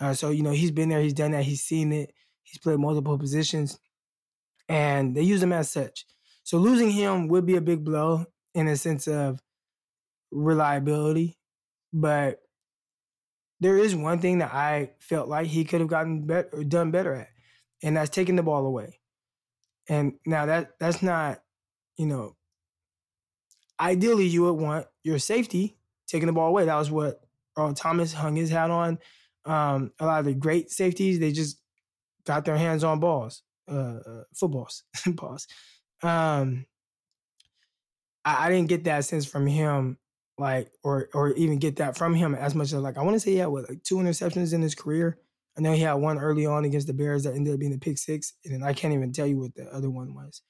Uh, 0.01 0.15
so, 0.15 0.31
you 0.31 0.43
know, 0.43 0.51
he's 0.51 0.71
been 0.71 0.89
there, 0.89 1.01
he's 1.01 1.15
done 1.15 1.33
that, 1.33 1.45
he's 1.45 1.63
seen 1.63 1.93
it, 1.93 2.13
he's 2.43 2.59
played 2.59 2.79
multiple 2.79 3.19
positions, 3.19 3.79
and 4.69 5.17
they 5.17 5.23
use 5.23 5.43
him 5.43 5.53
as 5.53 5.71
such. 5.71 6.07
So, 6.51 6.59
losing 6.59 6.91
him 6.91 7.29
would 7.29 7.47
be 7.47 7.55
a 7.55 7.61
big 7.61 7.85
blow 7.85 8.27
in 8.57 8.67
a 8.67 8.77
sense 8.77 9.07
of 9.07 9.39
reliability. 10.33 11.39
But 11.93 12.41
there 13.61 13.79
is 13.79 13.95
one 13.95 14.19
thing 14.19 14.39
that 14.39 14.53
I 14.53 14.91
felt 14.99 15.29
like 15.29 15.47
he 15.47 15.63
could 15.63 15.79
have 15.79 15.89
gotten 15.89 16.27
better, 16.27 16.65
done 16.65 16.91
better 16.91 17.15
at, 17.15 17.29
and 17.85 17.97
that's 17.97 18.11
taking 18.11 18.35
the 18.35 18.43
ball 18.43 18.67
away. 18.67 18.99
And 19.89 20.15
now 20.27 20.47
that 20.47 20.73
that's 20.81 21.05
not, 21.05 21.41
you 21.97 22.07
know, 22.07 22.35
ideally 23.79 24.27
you 24.27 24.43
would 24.43 24.61
want 24.61 24.89
your 25.05 25.21
safety 25.21 25.79
taking 26.09 26.27
the 26.27 26.33
ball 26.33 26.49
away. 26.49 26.65
That 26.65 26.79
was 26.79 26.91
what 26.91 27.21
Earl 27.57 27.75
Thomas 27.75 28.13
hung 28.13 28.35
his 28.35 28.51
hat 28.51 28.73
on. 28.73 28.99
Um, 29.45 29.93
a 30.01 30.05
lot 30.05 30.19
of 30.19 30.25
the 30.25 30.35
great 30.35 30.73
safeties, 30.73 31.21
they 31.21 31.31
just 31.31 31.61
got 32.27 32.45
their 32.45 32.59
hands 32.59 32.83
on 32.83 32.99
balls, 32.99 33.45
uh, 33.71 34.01
uh 34.05 34.23
footballs, 34.35 34.83
balls. 35.07 35.47
Um, 36.03 36.67
I, 38.25 38.47
I 38.47 38.51
didn't 38.51 38.69
get 38.69 38.85
that 38.85 39.05
sense 39.05 39.27
from 39.27 39.47
him, 39.47 39.99
like, 40.39 40.71
or 40.83 41.09
or 41.15 41.33
even 41.33 41.59
get 41.59 41.77
that 41.77 41.97
from 41.97 42.15
him 42.15 42.35
as 42.35 42.55
much 42.55 42.73
as 42.73 42.75
like 42.75 42.99
I 42.99 43.03
want 43.03 43.15
to 43.17 43.21
say 43.21 43.33
he 43.33 43.37
had 43.39 43.47
what 43.47 43.69
like 43.69 43.83
two 43.83 43.97
interceptions 43.97 44.53
in 44.53 44.63
his 44.63 44.75
career. 44.75 45.19
I 45.59 45.63
know 45.63 45.73
he 45.73 45.83
had 45.83 45.95
one 45.95 46.19
early 46.19 46.47
on 46.47 46.65
against 46.65 46.87
the 46.87 46.95
Bears 46.95 47.25
that 47.25 47.35
ended 47.35 47.53
up 47.53 47.61
being 47.61 47.73
the 47.73 47.79
pick 47.79 47.99
six, 47.99 48.35
and 48.45 48.65
I 48.65 48.73
can't 48.73 48.95
even 48.95 49.13
tell 49.13 49.27
you 49.27 49.39
what 49.39 49.55
the 49.55 49.67
other 49.75 49.91
one 49.91 50.15
was. 50.15 50.43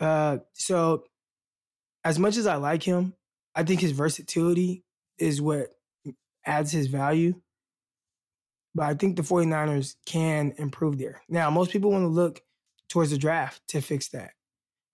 Uh, 0.00 0.38
so 0.54 1.04
as 2.04 2.18
much 2.18 2.36
as 2.36 2.46
I 2.46 2.56
like 2.56 2.82
him, 2.82 3.14
I 3.54 3.64
think 3.64 3.80
his 3.80 3.92
versatility 3.92 4.84
is 5.18 5.40
what 5.40 5.68
adds 6.46 6.72
his 6.72 6.86
value. 6.86 7.34
But 8.74 8.86
I 8.86 8.94
think 8.94 9.16
the 9.16 9.22
49ers 9.22 9.96
can 10.06 10.54
improve 10.58 10.98
there. 10.98 11.22
Now, 11.28 11.50
most 11.50 11.70
people 11.70 11.90
want 11.90 12.04
to 12.04 12.08
look 12.08 12.42
towards 12.88 13.10
the 13.10 13.18
draft 13.18 13.60
to 13.68 13.80
fix 13.80 14.08
that, 14.08 14.32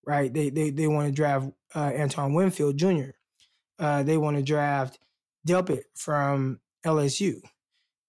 right? 0.06 0.32
They 0.32 0.50
they 0.50 0.70
they 0.70 0.86
want 0.86 1.08
to 1.08 1.12
draft 1.12 1.48
uh, 1.74 1.92
Antoine 1.98 2.34
Winfield 2.34 2.76
Jr. 2.76 3.10
Uh, 3.78 4.02
they 4.02 4.16
want 4.16 4.36
to 4.36 4.42
draft 4.42 4.98
Delpit 5.46 5.82
from 5.94 6.60
LSU. 6.84 7.40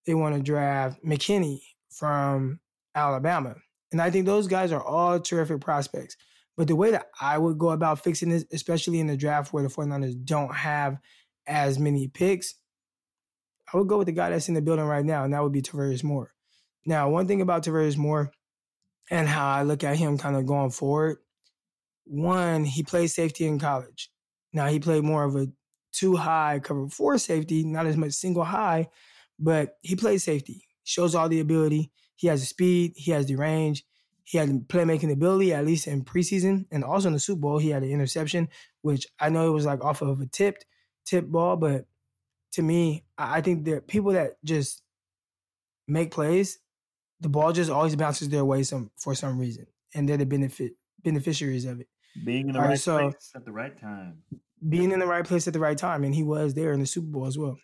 They 0.06 0.14
want 0.14 0.36
to 0.36 0.42
draft 0.42 1.04
McKinney 1.04 1.60
from 1.90 2.60
Alabama. 2.94 3.56
And 3.92 4.02
I 4.02 4.12
think 4.12 4.26
those 4.26 4.48
guys 4.48 4.72
are 4.72 4.84
all 4.84 5.20
terrific 5.20 5.62
prospects. 5.62 6.18
But 6.58 6.68
the 6.68 6.76
way 6.76 6.92
that 6.92 7.08
I 7.20 7.38
would 7.38 7.58
go 7.58 7.72
about 7.72 8.04
fixing 8.04 8.30
this, 8.30 8.46
especially 8.52 9.00
in 9.00 9.08
the 9.08 9.18
draft 9.18 9.52
where 9.52 9.64
the 9.64 9.70
49ers 9.70 10.24
don't 10.24 10.54
have 10.54 10.98
as 11.48 11.80
many 11.80 12.08
picks, 12.08 12.56
I 13.74 13.78
would 13.78 13.88
go 13.88 13.98
with 13.98 14.08
the 14.08 14.14
guy 14.14 14.30
that's 14.30 14.48
in 14.48 14.54
the 14.54 14.62
building 14.62 14.86
right 14.86 15.04
now, 15.04 15.24
and 15.24 15.34
that 15.34 15.44
would 15.44 15.52
be 15.52 15.62
Tarvarius 15.62 16.04
Moore. 16.04 16.34
Now, 16.86 17.10
one 17.10 17.28
thing 17.28 17.42
about 17.42 17.64
Tarvarius 17.64 17.98
Moore 17.98 18.32
and 19.10 19.28
how 19.28 19.50
I 19.50 19.64
look 19.64 19.84
at 19.84 19.98
him 19.98 20.18
kind 20.18 20.36
of 20.36 20.46
going 20.46 20.72
forward, 20.72 21.18
one, 22.06 22.66
he 22.66 22.84
played 22.84 23.08
safety 23.08 23.46
in 23.46 23.60
college. 23.60 24.10
Now, 24.54 24.68
he 24.68 24.80
played 24.80 25.04
more 25.04 25.24
of 25.24 25.36
a 25.36 25.48
two 25.92 26.16
high 26.16 26.60
cover 26.64 26.88
four 26.88 27.18
safety, 27.18 27.64
not 27.64 27.86
as 27.86 27.98
much 27.98 28.14
single 28.14 28.44
high, 28.44 28.88
but 29.40 29.78
he 29.82 29.96
played 29.96 30.22
safety. 30.22 30.64
Shows 30.84 31.16
all 31.16 31.30
the 31.30 31.40
ability. 31.40 31.92
He 32.16 32.28
has 32.28 32.42
the 32.42 32.46
speed, 32.46 32.94
he 32.96 33.12
has 33.12 33.26
the 33.26 33.36
range, 33.36 33.84
he 34.24 34.38
had 34.38 34.50
playmaking 34.68 35.12
ability, 35.12 35.54
at 35.54 35.66
least 35.66 35.88
in 35.88 36.06
preseason. 36.06 36.66
And 36.72 36.84
also 36.84 37.08
in 37.08 37.14
the 37.14 37.20
Super 37.20 37.42
Bowl, 37.42 37.58
he 37.58 37.70
had 37.70 37.84
an 37.84 37.92
interception, 37.92 38.48
which 38.82 39.06
I 39.20 39.30
know 39.30 39.48
it 39.48 39.52
was 39.52 39.66
like 39.66 39.84
off 39.84 40.02
of 40.02 40.22
a 40.22 40.26
tipped 40.28 40.66
tip 41.06 41.28
ball, 41.28 41.58
but 41.58 41.86
to 42.54 42.62
me, 42.62 43.04
I 43.18 43.42
think 43.42 43.66
that 43.66 43.88
people 43.88 44.14
that 44.14 44.34
just 44.44 44.82
make 45.88 46.12
plays, 46.12 46.58
the 47.20 47.30
ball 47.30 47.52
just 47.52 47.70
always 47.70 47.96
bounces 47.96 48.30
their 48.30 48.46
way 48.46 48.64
some 48.64 48.92
for 48.98 49.14
some 49.14 49.38
reason, 49.38 49.68
and 49.94 50.08
they're 50.08 50.18
the 50.18 50.26
benefit 50.26 50.74
beneficiaries 51.04 51.66
of 51.66 51.82
it. 51.82 51.88
Being 52.24 52.48
in 52.50 52.54
the 52.54 52.60
right, 52.60 52.70
right, 52.70 52.80
so- 52.80 52.98
place 53.10 53.32
at 53.36 53.46
the 53.46 53.52
right 53.52 53.78
time. 53.78 54.24
Being 54.68 54.92
in 54.92 55.00
the 55.00 55.06
right 55.06 55.26
place 55.26 55.48
at 55.48 55.54
the 55.54 55.60
right 55.60 55.78
time, 55.78 56.04
and 56.04 56.16
he 56.16 56.24
was 56.24 56.54
there 56.54 56.72
in 56.72 56.80
the 56.80 56.86
Super 56.88 57.08
Bowl 57.08 57.28
as 57.28 57.38
well. 57.38 57.58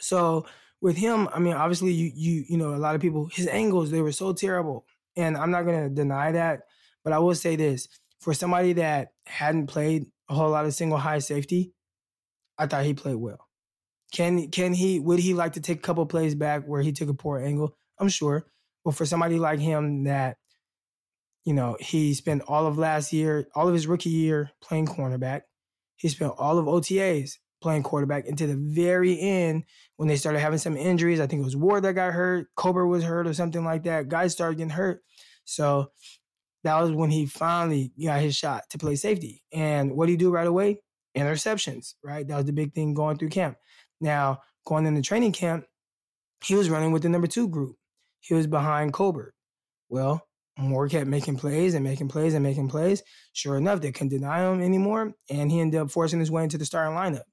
So 0.00 0.44
with 0.80 0.96
him, 0.96 1.28
I 1.32 1.38
mean, 1.38 1.54
obviously, 1.54 1.92
you 1.92 2.10
you 2.14 2.44
you 2.48 2.56
know, 2.58 2.74
a 2.74 2.76
lot 2.76 2.94
of 2.94 3.00
people 3.00 3.28
his 3.32 3.46
angles 3.46 3.90
they 3.90 4.02
were 4.02 4.12
so 4.12 4.32
terrible, 4.32 4.84
and 5.16 5.36
I'm 5.36 5.50
not 5.50 5.62
gonna 5.62 5.88
deny 5.88 6.32
that, 6.32 6.62
but 7.04 7.12
I 7.12 7.18
will 7.20 7.34
say 7.34 7.56
this: 7.56 7.88
for 8.20 8.34
somebody 8.34 8.74
that 8.74 9.12
hadn't 9.26 9.68
played 9.68 10.06
a 10.28 10.34
whole 10.34 10.50
lot 10.50 10.66
of 10.66 10.74
single 10.74 10.98
high 10.98 11.20
safety, 11.20 11.72
I 12.58 12.66
thought 12.66 12.84
he 12.84 12.92
played 12.94 13.16
well. 13.16 13.46
Can 14.12 14.50
can 14.50 14.74
he 14.74 14.98
would 14.98 15.20
he 15.20 15.32
like 15.34 15.54
to 15.54 15.60
take 15.60 15.78
a 15.78 15.82
couple 15.82 16.04
plays 16.06 16.34
back 16.34 16.64
where 16.66 16.82
he 16.82 16.92
took 16.92 17.08
a 17.08 17.14
poor 17.14 17.38
angle? 17.38 17.76
I'm 17.98 18.08
sure. 18.08 18.46
But 18.84 18.94
for 18.94 19.06
somebody 19.06 19.38
like 19.38 19.60
him 19.60 20.04
that, 20.04 20.36
you 21.44 21.54
know, 21.54 21.76
he 21.80 22.14
spent 22.14 22.42
all 22.46 22.66
of 22.66 22.78
last 22.78 23.12
year, 23.12 23.46
all 23.54 23.68
of 23.68 23.74
his 23.74 23.86
rookie 23.86 24.10
year 24.10 24.50
playing 24.60 24.86
cornerback. 24.86 25.42
He 25.96 26.08
spent 26.08 26.32
all 26.38 26.58
of 26.58 26.66
OTAs 26.66 27.32
playing 27.60 27.82
quarterback 27.82 28.26
until 28.26 28.48
the 28.48 28.56
very 28.56 29.20
end 29.20 29.64
when 29.96 30.08
they 30.08 30.16
started 30.16 30.40
having 30.40 30.58
some 30.58 30.76
injuries. 30.76 31.20
I 31.20 31.26
think 31.26 31.42
it 31.42 31.44
was 31.44 31.56
Ward 31.56 31.84
that 31.84 31.94
got 31.94 32.12
hurt, 32.12 32.48
Colbert 32.56 32.86
was 32.86 33.04
hurt 33.04 33.26
or 33.26 33.34
something 33.34 33.64
like 33.64 33.84
that. 33.84 34.08
Guys 34.08 34.32
started 34.32 34.56
getting 34.56 34.70
hurt. 34.70 35.02
So 35.44 35.90
that 36.64 36.80
was 36.80 36.92
when 36.92 37.10
he 37.10 37.26
finally 37.26 37.92
got 38.02 38.20
his 38.20 38.36
shot 38.36 38.64
to 38.70 38.78
play 38.78 38.96
safety. 38.96 39.42
And 39.52 39.92
what 39.92 40.06
did 40.06 40.12
he 40.12 40.16
do 40.16 40.30
right 40.30 40.46
away? 40.46 40.80
Interceptions, 41.16 41.94
right? 42.04 42.26
That 42.26 42.36
was 42.36 42.46
the 42.46 42.52
big 42.52 42.74
thing 42.74 42.94
going 42.94 43.16
through 43.18 43.30
camp. 43.30 43.56
Now, 44.00 44.40
going 44.64 44.86
into 44.86 45.02
training 45.02 45.32
camp, 45.32 45.64
he 46.44 46.54
was 46.54 46.70
running 46.70 46.92
with 46.92 47.02
the 47.02 47.08
number 47.08 47.26
two 47.26 47.48
group. 47.48 47.76
He 48.20 48.34
was 48.34 48.46
behind 48.46 48.92
Colbert. 48.92 49.34
Well, 49.88 50.22
Moore 50.60 50.88
kept 50.88 51.06
making 51.06 51.36
plays 51.36 51.74
and 51.74 51.84
making 51.84 52.08
plays 52.08 52.34
and 52.34 52.42
making 52.42 52.68
plays. 52.68 53.02
Sure 53.32 53.56
enough, 53.56 53.80
they 53.80 53.92
couldn't 53.92 54.08
deny 54.08 54.50
him 54.50 54.62
anymore, 54.62 55.14
and 55.28 55.50
he 55.50 55.60
ended 55.60 55.80
up 55.80 55.90
forcing 55.90 56.20
his 56.20 56.30
way 56.30 56.42
into 56.42 56.58
the 56.58 56.64
starting 56.64 56.96
lineup. 56.96 57.24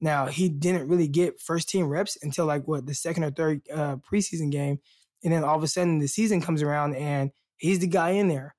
Now, 0.00 0.26
he 0.26 0.48
didn't 0.48 0.88
really 0.88 1.08
get 1.08 1.40
first 1.40 1.68
team 1.68 1.88
reps 1.88 2.16
until 2.22 2.46
like 2.46 2.68
what 2.68 2.86
the 2.86 2.94
second 2.94 3.24
or 3.24 3.30
third 3.30 3.62
uh, 3.72 3.96
preseason 3.96 4.50
game, 4.50 4.78
and 5.24 5.32
then 5.32 5.44
all 5.44 5.56
of 5.56 5.62
a 5.62 5.68
sudden 5.68 5.98
the 5.98 6.08
season 6.08 6.40
comes 6.40 6.62
around 6.62 6.94
and 6.94 7.30
he's 7.56 7.80
the 7.80 7.88
guy 7.88 8.10
in 8.10 8.28
there. 8.28 8.54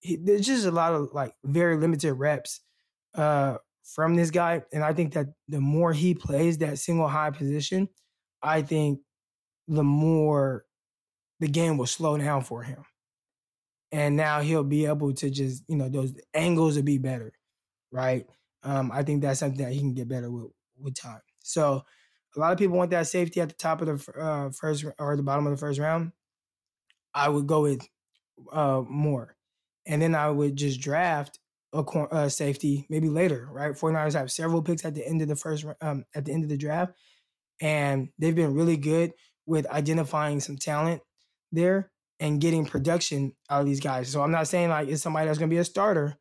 He, 0.00 0.16
there's 0.16 0.46
just 0.46 0.66
a 0.66 0.70
lot 0.70 0.94
of 0.94 1.12
like 1.12 1.34
very 1.44 1.76
limited 1.76 2.14
reps 2.14 2.60
uh, 3.14 3.56
from 3.82 4.14
this 4.14 4.30
guy, 4.30 4.62
and 4.72 4.84
I 4.84 4.92
think 4.92 5.14
that 5.14 5.26
the 5.48 5.60
more 5.60 5.92
he 5.92 6.14
plays 6.14 6.58
that 6.58 6.78
single 6.78 7.08
high 7.08 7.30
position, 7.30 7.88
I 8.42 8.62
think 8.62 9.00
the 9.66 9.82
more 9.84 10.64
the 11.40 11.48
game 11.48 11.76
will 11.76 11.86
slow 11.86 12.16
down 12.16 12.42
for 12.42 12.62
him. 12.62 12.84
And 13.96 14.14
now 14.14 14.42
he'll 14.42 14.62
be 14.62 14.84
able 14.84 15.14
to 15.14 15.30
just, 15.30 15.64
you 15.68 15.76
know, 15.76 15.88
those 15.88 16.12
angles 16.34 16.76
will 16.76 16.82
be 16.82 16.98
better, 16.98 17.32
right? 17.90 18.26
Um, 18.62 18.92
I 18.92 19.02
think 19.02 19.22
that's 19.22 19.40
something 19.40 19.64
that 19.64 19.72
he 19.72 19.78
can 19.78 19.94
get 19.94 20.06
better 20.06 20.30
with 20.30 20.50
with 20.78 20.94
time. 20.94 21.22
So 21.42 21.82
a 22.36 22.38
lot 22.38 22.52
of 22.52 22.58
people 22.58 22.76
want 22.76 22.90
that 22.90 23.06
safety 23.06 23.40
at 23.40 23.48
the 23.48 23.54
top 23.54 23.80
of 23.80 23.86
the 23.86 24.20
uh, 24.20 24.50
first 24.50 24.84
or 24.98 25.16
the 25.16 25.22
bottom 25.22 25.46
of 25.46 25.52
the 25.52 25.56
first 25.56 25.80
round. 25.80 26.12
I 27.14 27.30
would 27.30 27.46
go 27.46 27.62
with 27.62 27.88
uh, 28.52 28.82
Moore, 28.86 29.34
and 29.86 30.02
then 30.02 30.14
I 30.14 30.28
would 30.28 30.56
just 30.56 30.78
draft 30.78 31.38
a, 31.72 31.82
a, 32.10 32.28
safety 32.28 32.84
maybe 32.90 33.08
later, 33.08 33.48
right? 33.50 33.72
49ers 33.72 34.12
have 34.12 34.30
several 34.30 34.60
picks 34.60 34.84
at 34.84 34.94
the 34.94 35.08
end 35.08 35.22
of 35.22 35.28
the 35.28 35.36
first 35.36 35.64
um, 35.80 36.04
at 36.14 36.26
the 36.26 36.32
end 36.32 36.44
of 36.44 36.50
the 36.50 36.58
draft, 36.58 36.92
and 37.62 38.10
they've 38.18 38.36
been 38.36 38.52
really 38.52 38.76
good 38.76 39.14
with 39.46 39.66
identifying 39.68 40.40
some 40.40 40.58
talent 40.58 41.00
there 41.50 41.90
and 42.20 42.40
getting 42.40 42.64
production 42.64 43.32
out 43.50 43.60
of 43.60 43.66
these 43.66 43.80
guys. 43.80 44.08
So 44.08 44.22
I'm 44.22 44.30
not 44.30 44.48
saying 44.48 44.70
like 44.70 44.88
it's 44.88 45.02
somebody 45.02 45.26
that's 45.26 45.38
going 45.38 45.50
to 45.50 45.54
be 45.54 45.60
a 45.60 45.64
starter, 45.64 46.16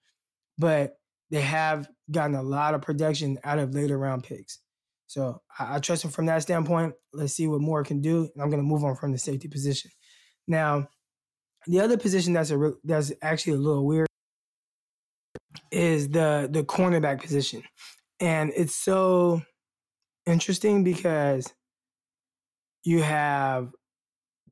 but 0.58 0.97
they 1.31 1.41
have 1.41 1.88
gotten 2.12 2.36
a 2.36 2.43
lot 2.43 2.73
of 2.73 2.81
production 2.81 3.39
out 3.43 3.60
of 3.60 3.73
later 3.73 3.97
round 3.97 4.23
picks. 4.23 4.60
So 5.08 5.41
I, 5.58 5.75
I 5.75 5.79
trust 5.79 6.03
him 6.03 6.12
from 6.12 6.25
that 6.27 6.41
standpoint. 6.41 6.93
Let's 7.13 7.34
see 7.34 7.47
what 7.47 7.62
Moore 7.62 7.84
can 7.84 8.01
do. 8.01 8.29
And 8.34 8.41
I'm 8.41 8.49
going 8.49 8.62
to 8.62 8.67
move 8.67 8.84
on 8.84 8.95
from 8.95 9.12
the 9.12 9.17
safety 9.17 9.47
position. 9.47 9.91
Now, 10.47 10.89
the 11.67 11.81
other 11.81 11.97
position 11.97 12.34
that's 12.34 12.51
a 12.51 12.71
that's 12.84 13.12
actually 13.21 13.53
a 13.53 13.58
little 13.60 13.86
weird 13.86 14.08
is 15.71 16.10
the 16.10 16.47
the 16.51 16.63
cornerback 16.63 17.21
position, 17.21 17.63
and 18.19 18.51
it's 18.55 18.75
so 18.75 19.41
interesting 20.27 20.84
because 20.84 21.51
you 22.84 23.01
have 23.01 23.71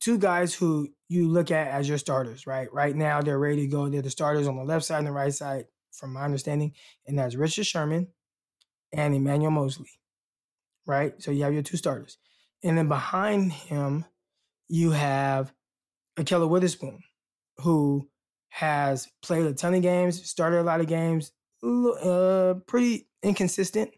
two 0.03 0.17
guys 0.17 0.53
who 0.53 0.89
you 1.07 1.29
look 1.29 1.49
at 1.49 1.67
as 1.69 1.87
your 1.87 1.97
starters, 1.97 2.45
right? 2.45 2.71
Right 2.73 2.95
now, 2.95 3.21
they're 3.21 3.39
ready 3.39 3.61
to 3.61 3.67
go. 3.67 3.87
They're 3.87 4.01
the 4.01 4.09
starters 4.09 4.47
on 4.47 4.57
the 4.57 4.63
left 4.63 4.83
side 4.85 4.97
and 4.97 5.07
the 5.07 5.11
right 5.11 5.33
side, 5.33 5.65
from 5.93 6.11
my 6.11 6.23
understanding, 6.23 6.73
and 7.07 7.17
that's 7.17 7.35
Richard 7.35 7.65
Sherman 7.65 8.07
and 8.91 9.15
Emmanuel 9.15 9.51
Moseley, 9.51 9.91
right? 10.85 11.13
So 11.21 11.31
you 11.31 11.43
have 11.43 11.53
your 11.53 11.63
two 11.63 11.77
starters, 11.77 12.17
and 12.63 12.77
then 12.77 12.89
behind 12.89 13.53
him, 13.53 14.05
you 14.67 14.91
have 14.91 15.53
Ahkello 16.17 16.49
Witherspoon, 16.49 16.99
who 17.59 18.09
has 18.49 19.07
played 19.21 19.45
a 19.45 19.53
ton 19.53 19.73
of 19.73 19.81
games, 19.81 20.27
started 20.29 20.59
a 20.59 20.63
lot 20.63 20.81
of 20.81 20.87
games, 20.87 21.31
uh, 21.63 22.55
pretty 22.67 23.07
inconsistent, 23.21 23.91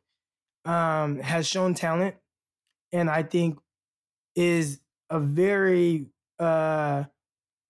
um, 0.66 1.20
has 1.20 1.48
shown 1.48 1.74
talent, 1.74 2.16
and 2.92 3.10
I 3.10 3.24
think 3.24 3.58
is 4.36 4.80
a 5.10 5.20
very 5.20 6.08
uh, 6.40 7.04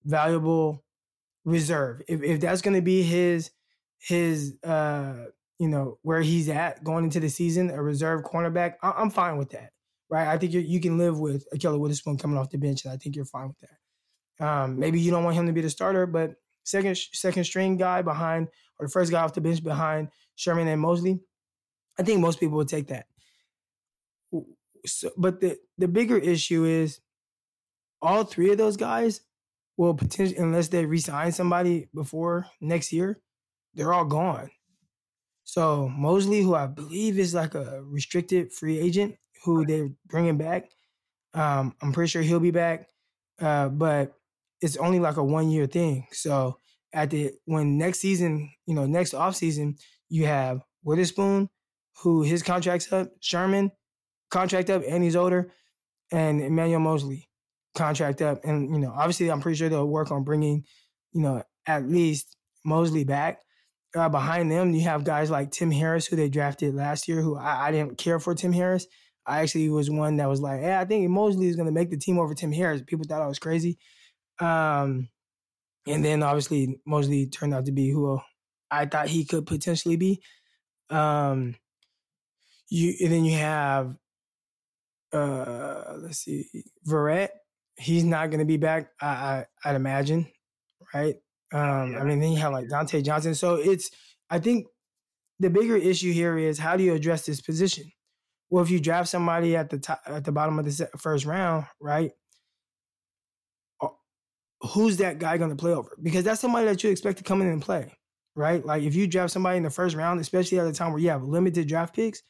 valuable 0.04 0.84
reserve. 1.45 2.02
If 2.08 2.24
if 2.24 2.41
that's 2.41 2.62
going 2.62 2.76
to 2.76 2.82
be 2.82 3.04
his 3.04 3.52
his 4.00 4.58
uh, 4.63 5.26
you 5.60 5.67
know 5.67 6.00
where 6.02 6.21
he's 6.21 6.50
at 6.50 6.84
going 6.84 7.06
into 7.06 7.19
the 7.19 7.30
season, 7.30 7.69
a 7.69 7.82
reserve 7.82 8.24
cornerback, 8.24 8.76
I- 8.82 9.02
am 9.02 9.10
fine 9.10 9.38
with 9.38 9.52
that. 9.52 9.71
Right, 10.10 10.28
I 10.28 10.38
think 10.38 10.54
you 10.54 10.80
can 10.80 11.00
live 11.00 11.19
with 11.19 11.45
a 11.52 11.58
Ahkello 11.58 11.80
Witherspoon 11.80 12.17
coming 12.17 12.38
off 12.38 12.52
the 12.52 12.60
bench, 12.60 12.86
and 12.86 12.93
I 12.93 12.98
think 12.98 13.15
you're 13.15 13.26
fine 13.26 13.48
with 13.48 13.58
that. 13.60 14.45
Um, 14.45 14.78
maybe 14.80 15.00
you 15.00 15.10
don't 15.10 15.24
want 15.24 15.36
him 15.36 15.48
to 15.48 15.54
be 15.54 15.62
the 15.62 15.69
starter, 15.69 16.06
but 16.06 16.36
second 16.63 16.95
second 16.98 17.45
string 17.45 17.78
guy 17.78 18.02
behind 18.02 18.50
or 18.80 18.86
the 18.86 18.91
first 18.91 19.12
guy 19.12 19.21
off 19.24 19.34
the 19.34 19.41
bench 19.41 19.63
behind 19.63 20.10
Sherman 20.36 20.67
and 20.67 20.80
Moseley, 20.82 21.21
I 21.98 22.04
think 22.04 22.19
most 22.19 22.39
people 22.39 22.58
would 22.58 22.67
take 22.67 22.88
that. 22.88 23.08
So, 24.86 25.12
but 25.17 25.39
the 25.41 25.58
the 25.78 25.88
bigger 25.88 26.17
issue 26.17 26.65
is 26.65 27.00
all 28.06 28.24
three 28.24 28.52
of 28.52 28.58
those 28.58 28.78
guys 28.78 29.22
will 29.78 29.94
potentially, 29.94 30.38
unless 30.38 30.68
they 30.68 30.86
resign 30.86 31.32
somebody 31.32 31.89
before 31.94 32.46
next 32.62 32.94
year, 32.94 33.20
they're 33.74 33.94
all 33.94 34.06
gone. 34.06 34.50
So 35.44 35.89
Moseley, 35.89 36.41
who 36.41 36.56
I 36.56 36.68
believe 36.68 37.20
is 37.20 37.34
like 37.34 37.56
a 37.56 37.82
restricted 37.84 38.54
free 38.54 38.80
agent, 38.80 39.15
who 39.44 39.65
they're 39.65 39.89
bringing 40.08 40.38
back, 40.38 40.70
um, 41.34 41.76
I'm 41.82 41.91
pretty 41.91 42.10
sure 42.10 42.22
he'll 42.22 42.39
be 42.39 42.52
back, 42.52 42.88
uh, 43.41 43.70
but 43.70 44.13
it's 44.62 44.78
only 44.78 45.00
like 45.00 45.18
a 45.18 45.24
one 45.24 45.50
year 45.50 45.68
thing. 45.68 46.08
So 46.12 46.58
at 46.94 47.10
the 47.10 47.32
when 47.46 47.78
next 47.78 48.00
season, 48.00 48.50
you 48.65 48.74
know, 48.74 48.86
next 48.86 49.13
off 49.13 49.36
season, 49.36 49.76
you 50.10 50.26
have 50.26 50.62
Witherspoon, 50.84 51.50
who 52.02 52.24
his 52.24 52.41
contract's 52.41 52.91
up, 52.94 53.10
Sherman, 53.20 53.72
contract 54.32 54.70
up, 54.70 54.84
and 54.88 55.04
he's 55.04 55.15
older, 55.15 55.52
and 56.12 56.41
Emmanuel 56.41 56.80
Moseley 56.80 57.28
contract 57.76 58.22
up. 58.22 58.44
And, 58.44 58.74
you 58.74 58.80
know, 58.80 58.94
obviously, 58.96 59.30
I'm 59.30 59.42
pretty 59.42 59.58
sure 59.58 59.70
they'll 59.70 59.88
work 59.88 60.12
on 60.12 60.24
bringing, 60.24 60.66
you 61.14 61.22
know, 61.22 61.44
at 61.68 61.88
least 61.88 62.36
Moseley 62.66 63.04
back. 63.04 63.42
Uh, 63.96 64.10
behind 64.10 64.52
them, 64.52 64.74
you 64.74 64.82
have 64.82 65.06
guys 65.06 65.30
like 65.30 65.52
Tim 65.52 65.72
Harris, 65.72 66.06
who 66.06 66.16
they 66.18 66.28
drafted 66.28 66.76
last 66.76 67.08
year, 67.08 67.22
who 67.22 67.38
I, 67.38 67.68
I 67.68 67.72
didn't 67.72 67.98
care 67.98 68.20
for 68.20 68.36
Tim 68.36 68.52
Harris. 68.52 68.88
I 69.26 69.42
actually 69.42 69.70
was 69.70 69.90
one 69.90 70.18
that 70.18 70.30
was 70.30 70.42
like, 70.42 70.60
hey, 70.60 70.76
I 70.76 70.86
think 70.86 71.10
Moseley 71.10 71.48
is 71.48 71.56
going 71.56 71.68
to 71.68 71.72
make 71.72 71.90
the 71.90 71.98
team 71.98 72.20
over 72.20 72.34
Tim 72.34 72.52
Harris. 72.52 72.82
People 72.86 73.06
thought 73.08 73.22
I 73.22 73.28
was 73.28 73.40
crazy. 73.40 73.78
Um, 74.40 75.08
and 75.88 76.04
then 76.04 76.24
obviously 76.24 76.80
Moseley 76.86 77.28
turned 77.28 77.54
out 77.54 77.66
to 77.66 77.72
be 77.72 77.90
who 77.90 78.20
I 78.70 78.86
thought 78.86 79.08
he 79.08 79.24
could 79.24 79.46
potentially 79.46 79.96
be. 79.96 80.22
Um, 80.90 81.56
you 82.70 82.94
and 83.02 83.12
then 83.12 83.26
you 83.26 83.38
have 83.38 83.96
uh, 85.14 85.96
let's 85.98 86.20
see, 86.20 86.46
Verrett, 86.88 87.30
he's 87.78 88.04
not 88.04 88.30
going 88.30 88.40
to 88.40 88.46
be 88.46 88.58
back. 88.58 88.90
I, 89.02 89.46
I 89.64 89.72
would 89.72 89.76
imagine, 89.76 90.28
right? 90.94 91.16
Um, 91.54 91.94
yeah. 91.94 92.00
I 92.00 92.04
mean, 92.04 92.20
then 92.20 92.32
you 92.32 92.38
have 92.38 92.54
like 92.54 92.68
Dontae 92.68 93.04
Johnson. 93.04 93.36
So 93.36 93.56
it's 93.56 93.92
I 94.30 94.40
think 94.40 94.68
the 95.40 95.50
bigger 95.50 95.76
issue 95.76 96.12
here 96.12 96.38
is 96.38 96.58
how 96.60 96.78
do 96.78 96.84
you 96.84 96.94
address 96.94 97.26
this 97.26 97.42
position? 97.42 97.86
Well, 98.50 98.64
if 98.64 98.70
you 98.70 98.80
draft 98.80 99.10
somebody 99.10 99.56
at 99.56 99.70
the 99.70 99.80
top, 99.80 100.02
at 100.06 100.24
the 100.24 100.32
bottom 100.32 100.60
of 100.60 100.66
the 100.66 100.90
first 100.98 101.26
round, 101.26 101.66
right? 101.80 102.12
Uh, 103.82 103.88
who's 104.62 104.98
that 104.98 105.20
guy 105.20 105.38
going 105.38 105.50
to 105.50 105.56
play 105.56 105.74
over? 105.74 105.92
Because 106.02 106.24
that's 106.24 106.42
somebody 106.42 106.66
that 106.66 106.84
you 106.84 106.90
expect 106.90 107.18
to 107.18 107.24
come 107.24 107.42
in 107.42 107.48
and 107.48 107.62
play, 107.62 107.92
right? 108.36 108.66
Like 108.66 108.84
if 108.84 108.96
you 108.96 109.08
draft 109.08 109.34
somebody 109.34 109.58
in 109.58 109.64
the 109.64 109.70
first 109.70 109.96
round, 109.96 110.20
especially 110.20 110.60
at 110.60 110.68
a 110.68 110.74
time 110.74 110.92
where 110.92 111.02
you 111.02 111.10
have 111.10 111.24
limited 111.24 111.68
draft 111.68 111.96
picks, 111.96 112.22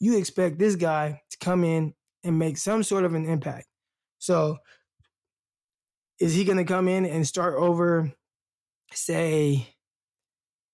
you 0.00 0.16
expect 0.16 0.58
this 0.58 0.76
guy 0.76 1.20
to 1.30 1.38
come 1.38 1.62
in 1.62 1.94
and 2.24 2.38
make 2.38 2.56
some 2.56 2.82
sort 2.82 3.04
of 3.04 3.14
an 3.14 3.26
impact. 3.26 3.66
So 4.18 4.58
is 6.20 6.34
he 6.34 6.44
going 6.44 6.58
to 6.58 6.64
come 6.64 6.86
in 6.86 7.06
and 7.06 7.26
start 7.26 7.54
over, 7.54 8.12
say, 8.92 9.66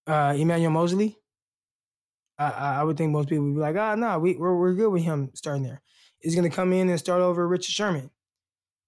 uh, 0.06 0.34
Emmanuel 0.36 0.72
Moseley? 0.72 1.16
I, 2.38 2.50
I 2.50 2.82
would 2.82 2.98
think 2.98 3.12
most 3.12 3.28
people 3.28 3.44
would 3.44 3.54
be 3.54 3.60
like, 3.60 3.76
ah, 3.76 3.94
no, 3.94 4.06
nah, 4.06 4.18
we, 4.18 4.34
we're, 4.34 4.54
we're 4.54 4.74
good 4.74 4.90
with 4.90 5.04
him 5.04 5.30
starting 5.34 5.62
there. 5.62 5.80
Is 6.20 6.34
he 6.34 6.38
going 6.40 6.50
to 6.50 6.54
come 6.54 6.72
in 6.72 6.90
and 6.90 6.98
start 6.98 7.22
over 7.22 7.46
Richard 7.46 7.72
Sherman? 7.72 8.10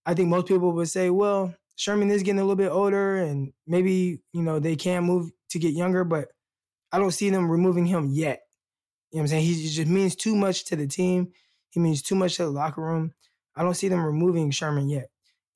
I 0.05 0.15
think 0.15 0.29
most 0.29 0.47
people 0.47 0.73
would 0.73 0.89
say, 0.89 1.09
well, 1.11 1.55
Sherman 1.77 2.11
is 2.11 2.23
getting 2.23 2.41
a 2.41 2.43
little 2.43 2.57
bit 2.57 2.71
older 2.71 3.17
and 3.17 3.53
maybe, 3.67 4.21
you 4.33 4.43
know, 4.43 4.59
they 4.59 4.75
can 4.75 5.05
move 5.05 5.31
to 5.51 5.59
get 5.59 5.75
younger, 5.75 6.05
but 6.05 6.29
I 6.91 6.99
don't 6.99 7.13
see 7.13 7.31
them 7.31 7.51
removing 7.51 7.87
him 7.87 8.11
yet. 8.11 8.41
You 9.13 9.19
know 9.19 9.21
what 9.21 9.23
I'm 9.23 9.29
saying? 9.29 9.45
He 9.45 9.69
just 9.69 9.89
means 9.89 10.17
too 10.17 10.35
much 10.35 10.65
to 10.67 10.77
the 10.77 10.87
team. 10.87 11.33
He 11.71 11.81
means 11.81 12.03
too 12.03 12.17
much 12.17 12.37
to 12.37 12.45
the 12.45 12.51
locker 12.51 12.83
room. 12.83 13.13
I 13.55 13.63
don't 13.63 13.75
see 13.75 13.89
them 13.89 14.05
removing 14.05 14.51
Sherman 14.51 14.89
yet. 14.89 15.09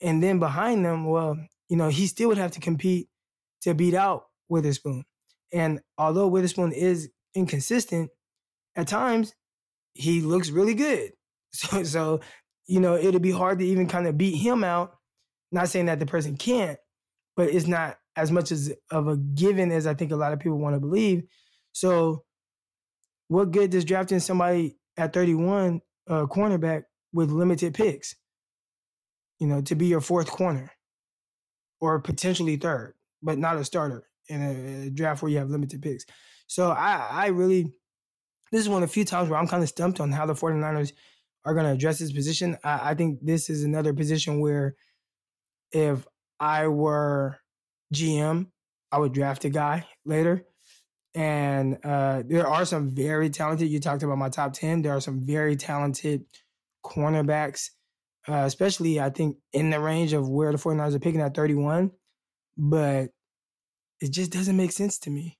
And 0.03 0.21
then 0.21 0.37
behind 0.37 0.85
them, 0.85 1.05
well, 1.05 1.37
you 1.69 1.77
know, 1.77 1.87
he 1.87 2.05
still 2.05 2.27
would 2.27 2.37
have 2.37 2.51
to 2.51 2.59
compete 2.59 3.07
to 3.61 3.73
beat 3.73 3.95
out 3.95 4.25
Witherspoon. 4.49 5.05
And 5.51 5.79
although 5.97 6.27
Witherspoon 6.27 6.73
is 6.73 7.09
inconsistent, 7.33 8.11
at 8.75 8.87
times 8.87 9.33
he 9.93 10.21
looks 10.21 10.49
really 10.49 10.75
good. 10.75 11.11
So, 11.55 11.83
so 11.83 12.19
you 12.65 12.79
know, 12.79 12.95
it'd 12.95 13.21
be 13.21 13.29
hard 13.29 13.59
to 13.59 13.65
even 13.65 13.87
kind 13.87 14.07
of 14.07 14.17
beat 14.17 14.35
him 14.37 14.63
out. 14.63 14.95
Not 15.51 15.69
saying 15.69 15.85
that 15.85 15.99
the 15.99 16.07
person 16.07 16.35
can't, 16.35 16.79
but 17.35 17.49
it's 17.49 17.67
not 17.67 17.97
as 18.15 18.31
much 18.31 18.51
as 18.51 18.73
of 18.89 19.07
a 19.07 19.17
given 19.17 19.71
as 19.71 19.85
I 19.85 19.93
think 19.93 20.11
a 20.11 20.15
lot 20.15 20.33
of 20.33 20.39
people 20.39 20.57
want 20.57 20.75
to 20.75 20.79
believe. 20.79 21.25
So, 21.71 22.23
what 23.27 23.51
good 23.51 23.69
does 23.69 23.85
drafting 23.85 24.19
somebody 24.19 24.77
at 24.97 25.13
31, 25.13 25.81
uh, 26.09 26.25
cornerback, 26.25 26.85
with 27.13 27.29
limited 27.29 27.75
picks? 27.75 28.15
You 29.39 29.47
know, 29.47 29.61
to 29.61 29.75
be 29.75 29.87
your 29.87 30.01
fourth 30.01 30.29
corner 30.29 30.71
or 31.79 31.99
potentially 31.99 32.55
third, 32.55 32.93
but 33.21 33.37
not 33.37 33.57
a 33.57 33.65
starter 33.65 34.07
in 34.29 34.41
a, 34.41 34.89
draft 34.89 35.21
where 35.21 35.31
you 35.31 35.37
have 35.37 35.49
limited 35.49 35.81
picks. 35.81 36.05
So 36.47 36.71
I, 36.71 37.07
I 37.11 37.27
really, 37.27 37.73
this 38.51 38.61
is 38.61 38.69
one 38.69 38.83
of 38.83 38.89
the 38.89 38.93
few 38.93 39.05
times 39.05 39.29
where 39.29 39.39
I'm 39.39 39.47
kind 39.47 39.63
of 39.63 39.69
stumped 39.69 39.99
on 39.99 40.11
how 40.11 40.25
the 40.25 40.33
49ers 40.33 40.93
are 41.45 41.53
going 41.53 41.65
to 41.65 41.71
address 41.71 41.99
this 41.99 42.13
position. 42.13 42.57
I, 42.63 42.91
I 42.91 42.93
think 42.93 43.19
this 43.21 43.49
is 43.49 43.63
another 43.63 43.93
position 43.93 44.39
where 44.39 44.75
if 45.71 46.07
I 46.39 46.67
were 46.67 47.39
GM, 47.93 48.47
I 48.91 48.99
would 48.99 49.13
draft 49.13 49.43
a 49.45 49.49
guy 49.49 49.87
later. 50.05 50.45
And 51.15 51.77
uh, 51.83 52.23
there 52.25 52.47
are 52.47 52.65
some 52.65 52.91
very 52.91 53.29
talented, 53.29 53.69
you 53.69 53.79
talked 53.79 54.03
about 54.03 54.17
my 54.17 54.29
top 54.29 54.53
10, 54.53 54.81
there 54.81 54.95
are 54.95 55.01
some 55.01 55.19
very 55.19 55.55
talented 55.55 56.25
cornerbacks 56.83 57.69
uh, 58.27 58.43
especially 58.45 58.99
I 58.99 59.09
think 59.09 59.37
in 59.51 59.69
the 59.69 59.79
range 59.79 60.13
of 60.13 60.29
where 60.29 60.51
the 60.51 60.57
49ers 60.57 60.95
are 60.95 60.99
picking 60.99 61.21
at 61.21 61.35
31. 61.35 61.91
But 62.57 63.09
it 63.99 64.11
just 64.11 64.31
doesn't 64.31 64.57
make 64.57 64.71
sense 64.71 64.99
to 64.99 65.09
me. 65.09 65.39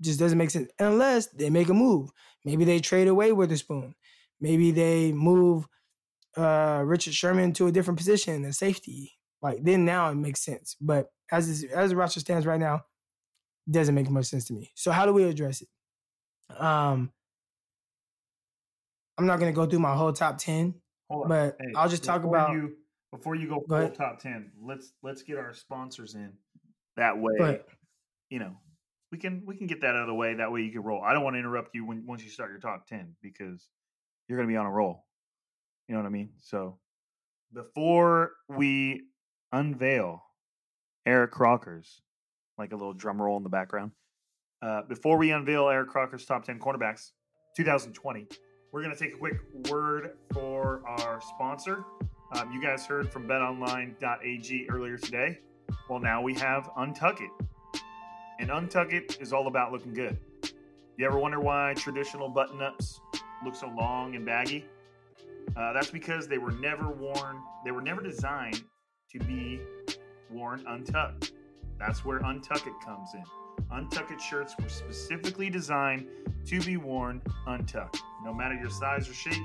It 0.00 0.04
just 0.04 0.18
doesn't 0.18 0.38
make 0.38 0.50
sense 0.50 0.70
unless 0.78 1.26
they 1.28 1.50
make 1.50 1.68
a 1.68 1.74
move. 1.74 2.10
Maybe 2.44 2.64
they 2.64 2.80
trade 2.80 3.08
away 3.08 3.32
Witherspoon. 3.32 3.94
Maybe 4.40 4.70
they 4.70 5.12
move 5.12 5.66
uh, 6.36 6.82
Richard 6.84 7.14
Sherman 7.14 7.52
to 7.54 7.66
a 7.66 7.72
different 7.72 7.98
position, 7.98 8.44
a 8.44 8.52
safety. 8.52 9.12
Like 9.42 9.62
then 9.62 9.84
now 9.84 10.10
it 10.10 10.16
makes 10.16 10.44
sense. 10.44 10.76
But 10.80 11.08
as 11.30 11.64
as 11.74 11.90
the 11.90 11.96
roster 11.96 12.20
stands 12.20 12.46
right 12.46 12.60
now, 12.60 12.82
doesn't 13.70 13.94
make 13.94 14.10
much 14.10 14.26
sense 14.26 14.44
to 14.46 14.52
me. 14.52 14.70
So 14.74 14.90
how 14.90 15.06
do 15.06 15.12
we 15.12 15.24
address 15.24 15.62
it? 15.62 15.68
Um, 16.58 17.12
I'm 19.16 19.26
not 19.26 19.38
gonna 19.38 19.52
go 19.52 19.66
through 19.66 19.78
my 19.80 19.94
whole 19.94 20.12
top 20.12 20.38
ten, 20.38 20.74
Hold 21.10 21.24
on. 21.24 21.28
but 21.28 21.56
Hey, 21.60 21.72
I'll 21.76 21.88
just 21.88 22.04
talk 22.04 22.24
about. 22.24 22.52
you 22.52 22.76
before 23.12 23.34
you 23.34 23.48
go, 23.48 23.60
Go 23.60 23.66
full 23.68 23.76
ahead. 23.76 23.94
top 23.94 24.18
ten. 24.20 24.50
Let's 24.60 24.92
let's 25.02 25.22
get 25.22 25.36
our 25.38 25.52
sponsors 25.54 26.14
in. 26.14 26.32
That 26.96 27.18
way, 27.18 27.60
you 28.30 28.38
know, 28.38 28.56
we 29.12 29.18
can 29.18 29.42
we 29.46 29.56
can 29.56 29.66
get 29.66 29.80
that 29.82 29.90
out 29.90 30.02
of 30.02 30.06
the 30.06 30.14
way. 30.14 30.34
That 30.34 30.50
way 30.52 30.62
you 30.62 30.72
can 30.72 30.82
roll. 30.82 31.02
I 31.02 31.12
don't 31.12 31.22
want 31.24 31.34
to 31.34 31.38
interrupt 31.40 31.74
you 31.74 31.84
when 31.86 32.06
once 32.06 32.22
you 32.24 32.30
start 32.30 32.50
your 32.50 32.60
top 32.60 32.86
ten 32.86 33.14
because 33.22 33.68
you're 34.28 34.38
going 34.38 34.48
to 34.48 34.52
be 34.52 34.56
on 34.56 34.66
a 34.66 34.70
roll. 34.70 35.04
You 35.88 35.94
know 35.94 36.00
what 36.00 36.06
I 36.06 36.10
mean? 36.10 36.30
So 36.40 36.78
before 37.52 38.32
we 38.48 39.02
unveil 39.52 40.22
Eric 41.06 41.30
Crocker's, 41.32 42.00
like 42.58 42.72
a 42.72 42.76
little 42.76 42.94
drum 42.94 43.20
roll 43.20 43.36
in 43.36 43.42
the 43.42 43.48
background. 43.50 43.92
Uh, 44.62 44.82
before 44.88 45.18
we 45.18 45.30
unveil 45.30 45.68
Eric 45.68 45.88
Crocker's 45.90 46.24
top 46.24 46.44
10 46.44 46.58
cornerbacks 46.58 47.10
2020, 47.56 48.26
we're 48.74 48.82
going 48.82 48.92
to 48.92 48.98
take 48.98 49.14
a 49.14 49.16
quick 49.16 49.38
word 49.70 50.16
for 50.32 50.82
our 50.84 51.20
sponsor. 51.20 51.84
Um, 52.32 52.50
you 52.50 52.60
guys 52.60 52.84
heard 52.84 53.08
from 53.08 53.28
betonline.ag 53.28 54.66
earlier 54.68 54.98
today. 54.98 55.38
Well, 55.88 56.00
now 56.00 56.20
we 56.20 56.34
have 56.34 56.68
Untuck 56.76 57.20
It. 57.20 57.30
And 58.40 58.50
Untuck 58.50 58.92
It 58.92 59.18
is 59.20 59.32
all 59.32 59.46
about 59.46 59.70
looking 59.70 59.94
good. 59.94 60.18
You 60.96 61.06
ever 61.06 61.16
wonder 61.20 61.38
why 61.38 61.74
traditional 61.76 62.28
button 62.28 62.60
ups 62.60 63.00
look 63.44 63.54
so 63.54 63.68
long 63.68 64.16
and 64.16 64.26
baggy? 64.26 64.66
Uh, 65.56 65.72
that's 65.72 65.92
because 65.92 66.26
they 66.26 66.38
were 66.38 66.50
never 66.50 66.88
worn, 66.88 67.40
they 67.64 67.70
were 67.70 67.82
never 67.82 68.02
designed 68.02 68.64
to 69.12 69.20
be 69.20 69.60
worn 70.32 70.64
untucked. 70.66 71.32
That's 71.78 72.04
where 72.04 72.18
Untuck 72.18 72.66
It 72.66 72.74
comes 72.84 73.14
in. 73.14 73.22
Untuck 73.72 74.10
It 74.10 74.20
shirts 74.20 74.54
were 74.60 74.68
specifically 74.68 75.50
designed 75.50 76.06
to 76.46 76.60
be 76.60 76.76
worn 76.76 77.22
untucked. 77.46 78.00
No 78.24 78.32
matter 78.32 78.54
your 78.54 78.70
size 78.70 79.08
or 79.08 79.14
shape, 79.14 79.42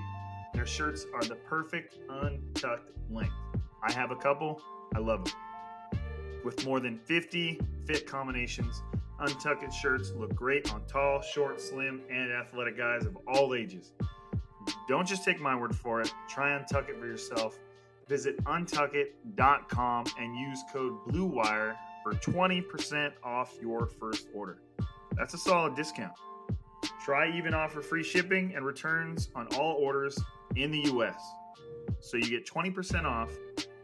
their 0.53 0.65
shirts 0.65 1.05
are 1.13 1.23
the 1.23 1.35
perfect 1.35 1.97
untucked 2.09 2.91
length. 3.09 3.33
I 3.81 3.91
have 3.91 4.11
a 4.11 4.15
couple, 4.15 4.61
I 4.95 4.99
love 4.99 5.25
them. 5.25 5.33
With 6.43 6.65
more 6.65 6.79
than 6.79 6.97
50 6.97 7.59
fit 7.85 8.07
combinations, 8.07 8.81
Untucked 9.21 9.73
shirts 9.73 10.13
look 10.15 10.33
great 10.33 10.73
on 10.73 10.85
tall, 10.87 11.21
short, 11.21 11.59
slim, 11.59 12.01
and 12.09 12.31
athletic 12.31 12.77
guys 12.77 13.05
of 13.05 13.17
all 13.27 13.53
ages. 13.53 13.91
Don't 14.87 15.05
just 15.05 15.25
take 15.25 15.41
my 15.41 15.55
word 15.55 15.75
for 15.75 15.99
it. 15.99 16.13
Try 16.29 16.57
Untuck 16.57 16.89
It 16.89 16.97
for 16.97 17.05
yourself. 17.05 17.59
Visit 18.07 18.41
untuckit.com 18.45 20.05
and 20.19 20.35
use 20.35 20.63
code 20.71 20.93
BLUEWIRE 21.09 21.75
for 22.09 22.15
20% 22.15 23.11
off 23.23 23.53
your 23.61 23.85
first 23.85 24.27
order. 24.33 24.61
That's 25.15 25.33
a 25.35 25.37
solid 25.37 25.75
discount. 25.75 26.13
Try 27.03 27.31
even 27.37 27.53
offer 27.53 27.81
free 27.81 28.03
shipping 28.03 28.53
and 28.55 28.65
returns 28.65 29.29
on 29.35 29.47
all 29.55 29.75
orders 29.75 30.19
in 30.55 30.71
the 30.71 30.79
US. 30.93 31.21
So 31.99 32.17
you 32.17 32.29
get 32.29 32.47
20% 32.47 33.05
off, 33.05 33.29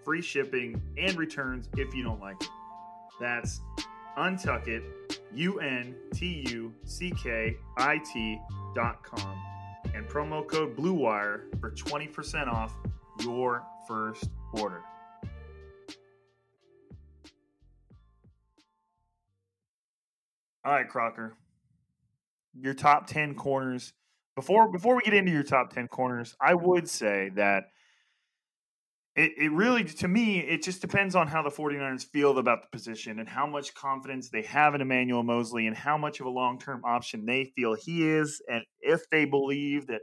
free 0.04 0.22
shipping, 0.22 0.82
and 0.98 1.16
returns 1.18 1.70
if 1.78 1.94
you 1.94 2.04
don't 2.04 2.20
like 2.20 2.42
it. 2.42 2.50
That's 3.20 3.62
untuckit, 4.18 4.84
U 5.34 5.60
N 5.60 5.96
T 6.14 6.46
U 6.50 6.74
C 6.84 7.12
K 7.12 7.58
I 7.78 8.00
T 8.00 8.40
dot 8.74 9.04
com, 9.04 9.38
and 9.94 10.08
promo 10.08 10.48
code 10.48 10.76
BLUEWIRE 10.76 11.60
for 11.60 11.72
20% 11.72 12.48
off 12.48 12.74
your 13.22 13.64
first 13.88 14.30
order. 14.54 14.84
All 20.66 20.72
right, 20.72 20.90
Crocker. 20.90 21.38
Your 22.60 22.74
top 22.74 23.06
10 23.06 23.36
corners. 23.36 23.94
Before 24.36 24.70
before 24.72 24.96
we 24.96 25.02
get 25.04 25.14
into 25.14 25.32
your 25.32 25.44
top 25.44 25.72
10 25.72 25.88
corners, 25.88 26.36
I 26.42 26.56
would 26.56 26.90
say 26.90 27.30
that 27.36 27.66
it, 29.16 29.32
it 29.38 29.52
really 29.52 29.84
to 29.84 30.08
me 30.08 30.40
it 30.40 30.64
just 30.64 30.82
depends 30.82 31.16
on 31.16 31.28
how 31.28 31.42
the 31.44 31.50
49ers 31.50 32.06
feel 32.06 32.38
about 32.38 32.64
the 32.64 32.68
position 32.70 33.20
and 33.20 33.30
how 33.30 33.46
much 33.46 33.74
confidence 33.76 34.30
they 34.30 34.42
have 34.42 34.76
in 34.76 34.82
Emmanuel 34.82 35.24
Moseley 35.24 35.68
and 35.68 35.78
how 35.78 35.98
much 35.98 36.20
of 36.20 36.26
a 36.26 36.30
long-term 36.30 36.82
option 36.84 37.26
they 37.26 37.54
feel 37.56 37.76
he 37.76 38.06
is 38.06 38.42
and 38.50 38.64
if 38.82 39.10
they 39.10 39.24
believe 39.24 39.88
that 39.88 40.02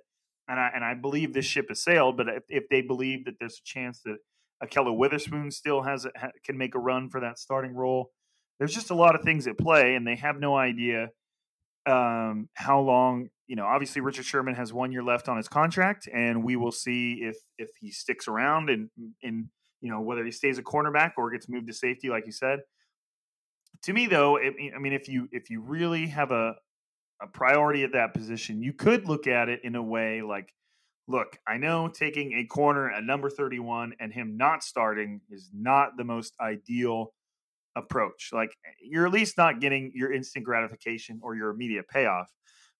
and 0.48 0.58
I 0.58 0.70
and 0.74 0.84
I 0.84 0.94
believe 0.94 1.34
this 1.34 1.44
ship 1.44 1.66
has 1.68 1.82
sailed, 1.82 2.16
but 2.16 2.28
if, 2.28 2.44
if 2.48 2.68
they 2.68 2.82
believe 2.82 3.24
that 3.24 3.34
there's 3.38 3.58
a 3.58 3.64
chance 3.64 4.00
that 4.04 4.16
Ahkello 4.62 4.96
Witherspoon 4.96 5.50
still 5.50 5.82
has 5.82 6.04
a, 6.04 6.10
can 6.44 6.56
make 6.56 6.74
a 6.74 6.78
run 6.78 7.10
for 7.10 7.20
that 7.20 7.38
starting 7.38 7.74
role, 7.74 8.10
there's 8.62 8.72
just 8.72 8.92
a 8.92 8.94
lot 8.94 9.16
of 9.16 9.22
things 9.22 9.48
at 9.48 9.58
play, 9.58 9.96
and 9.96 10.06
they 10.06 10.14
have 10.14 10.38
no 10.38 10.56
idea 10.56 11.08
um, 11.84 12.48
how 12.54 12.78
long. 12.78 13.28
You 13.48 13.56
know, 13.56 13.66
obviously 13.66 14.00
Richard 14.00 14.24
Sherman 14.24 14.54
has 14.54 14.72
one 14.72 14.92
year 14.92 15.02
left 15.02 15.28
on 15.28 15.36
his 15.36 15.48
contract, 15.48 16.08
and 16.14 16.44
we 16.44 16.54
will 16.54 16.70
see 16.70 17.14
if 17.22 17.38
if 17.58 17.70
he 17.80 17.90
sticks 17.90 18.28
around 18.28 18.70
and 18.70 18.88
and 19.20 19.48
you 19.80 19.90
know 19.90 20.00
whether 20.00 20.24
he 20.24 20.30
stays 20.30 20.58
a 20.58 20.62
cornerback 20.62 21.14
or 21.18 21.28
gets 21.32 21.48
moved 21.48 21.66
to 21.66 21.72
safety, 21.72 22.08
like 22.08 22.24
you 22.24 22.30
said. 22.30 22.60
To 23.82 23.92
me, 23.92 24.06
though, 24.06 24.36
it, 24.36 24.54
I 24.76 24.78
mean, 24.78 24.92
if 24.92 25.08
you 25.08 25.28
if 25.32 25.50
you 25.50 25.60
really 25.60 26.06
have 26.06 26.30
a 26.30 26.54
a 27.20 27.26
priority 27.26 27.82
at 27.82 27.94
that 27.94 28.14
position, 28.14 28.62
you 28.62 28.72
could 28.72 29.08
look 29.08 29.26
at 29.26 29.48
it 29.48 29.58
in 29.64 29.74
a 29.74 29.82
way 29.82 30.22
like, 30.22 30.54
look, 31.08 31.36
I 31.48 31.56
know 31.56 31.88
taking 31.88 32.34
a 32.34 32.44
corner 32.44 32.88
at 32.92 33.02
number 33.02 33.28
31 33.28 33.94
and 33.98 34.12
him 34.12 34.36
not 34.36 34.62
starting 34.62 35.20
is 35.30 35.50
not 35.52 35.96
the 35.96 36.04
most 36.04 36.36
ideal 36.40 37.12
approach. 37.76 38.30
Like, 38.32 38.54
you're 38.80 39.06
at 39.06 39.12
least 39.12 39.36
not 39.36 39.60
getting 39.60 39.92
your 39.94 40.12
instant 40.12 40.44
gratification 40.44 41.20
or 41.22 41.34
your 41.34 41.50
immediate 41.50 41.88
payoff. 41.88 42.28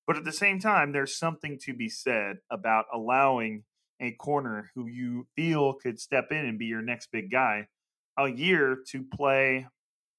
But 0.06 0.16
at 0.16 0.24
the 0.24 0.32
same 0.32 0.58
time, 0.58 0.92
there's 0.92 1.16
something 1.16 1.58
to 1.62 1.74
be 1.74 1.88
said 1.88 2.38
about 2.50 2.86
allowing 2.92 3.64
a 4.00 4.12
corner 4.12 4.70
who 4.74 4.88
you 4.88 5.26
feel 5.36 5.74
could 5.74 6.00
step 6.00 6.32
in 6.32 6.44
and 6.44 6.58
be 6.58 6.66
your 6.66 6.82
next 6.82 7.12
big 7.12 7.30
guy 7.30 7.68
a 8.18 8.28
year 8.28 8.78
to 8.88 9.04
play 9.14 9.66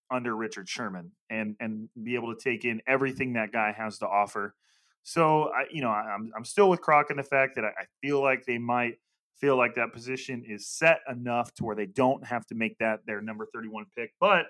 under 0.09 0.35
Richard 0.35 0.69
Sherman 0.69 1.11
and 1.29 1.55
and 1.59 1.89
be 2.01 2.15
able 2.15 2.33
to 2.33 2.41
take 2.41 2.65
in 2.65 2.81
everything 2.87 3.33
that 3.33 3.51
guy 3.51 3.71
has 3.71 3.99
to 3.99 4.07
offer. 4.07 4.55
So 5.03 5.49
I, 5.53 5.65
you 5.71 5.81
know, 5.81 5.89
I'm 5.89 6.31
I'm 6.35 6.45
still 6.45 6.69
with 6.69 6.81
Croc 6.81 7.11
in 7.11 7.17
the 7.17 7.23
fact 7.23 7.55
that 7.55 7.65
I, 7.65 7.69
I 7.69 7.85
feel 8.01 8.21
like 8.21 8.45
they 8.45 8.57
might 8.57 8.99
feel 9.39 9.57
like 9.57 9.75
that 9.75 9.91
position 9.91 10.43
is 10.47 10.67
set 10.67 10.99
enough 11.09 11.53
to 11.55 11.65
where 11.65 11.75
they 11.75 11.85
don't 11.85 12.25
have 12.25 12.45
to 12.47 12.55
make 12.55 12.77
that 12.77 12.99
their 13.05 13.21
number 13.21 13.47
31 13.53 13.85
pick. 13.95 14.13
But 14.19 14.45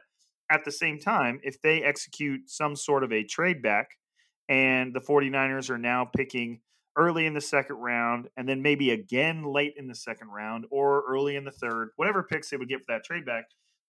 at 0.53 0.65
the 0.65 0.71
same 0.71 0.99
time, 0.99 1.39
if 1.43 1.61
they 1.61 1.81
execute 1.83 2.49
some 2.49 2.75
sort 2.75 3.03
of 3.03 3.11
a 3.11 3.23
trade 3.23 3.61
back 3.61 3.97
and 4.47 4.93
the 4.93 5.01
49ers 5.01 5.69
are 5.69 5.79
now 5.79 6.05
picking 6.05 6.59
early 6.95 7.25
in 7.25 7.33
the 7.33 7.41
second 7.41 7.77
round 7.77 8.27
and 8.37 8.47
then 8.47 8.61
maybe 8.61 8.91
again 8.91 9.43
late 9.43 9.73
in 9.77 9.87
the 9.87 9.95
second 9.95 10.27
round 10.27 10.65
or 10.69 11.03
early 11.09 11.35
in 11.35 11.43
the 11.43 11.51
third, 11.51 11.89
whatever 11.95 12.21
picks 12.21 12.51
they 12.51 12.57
would 12.57 12.69
get 12.69 12.79
for 12.79 12.85
that 12.89 13.03
trade 13.03 13.25
back, 13.25 13.45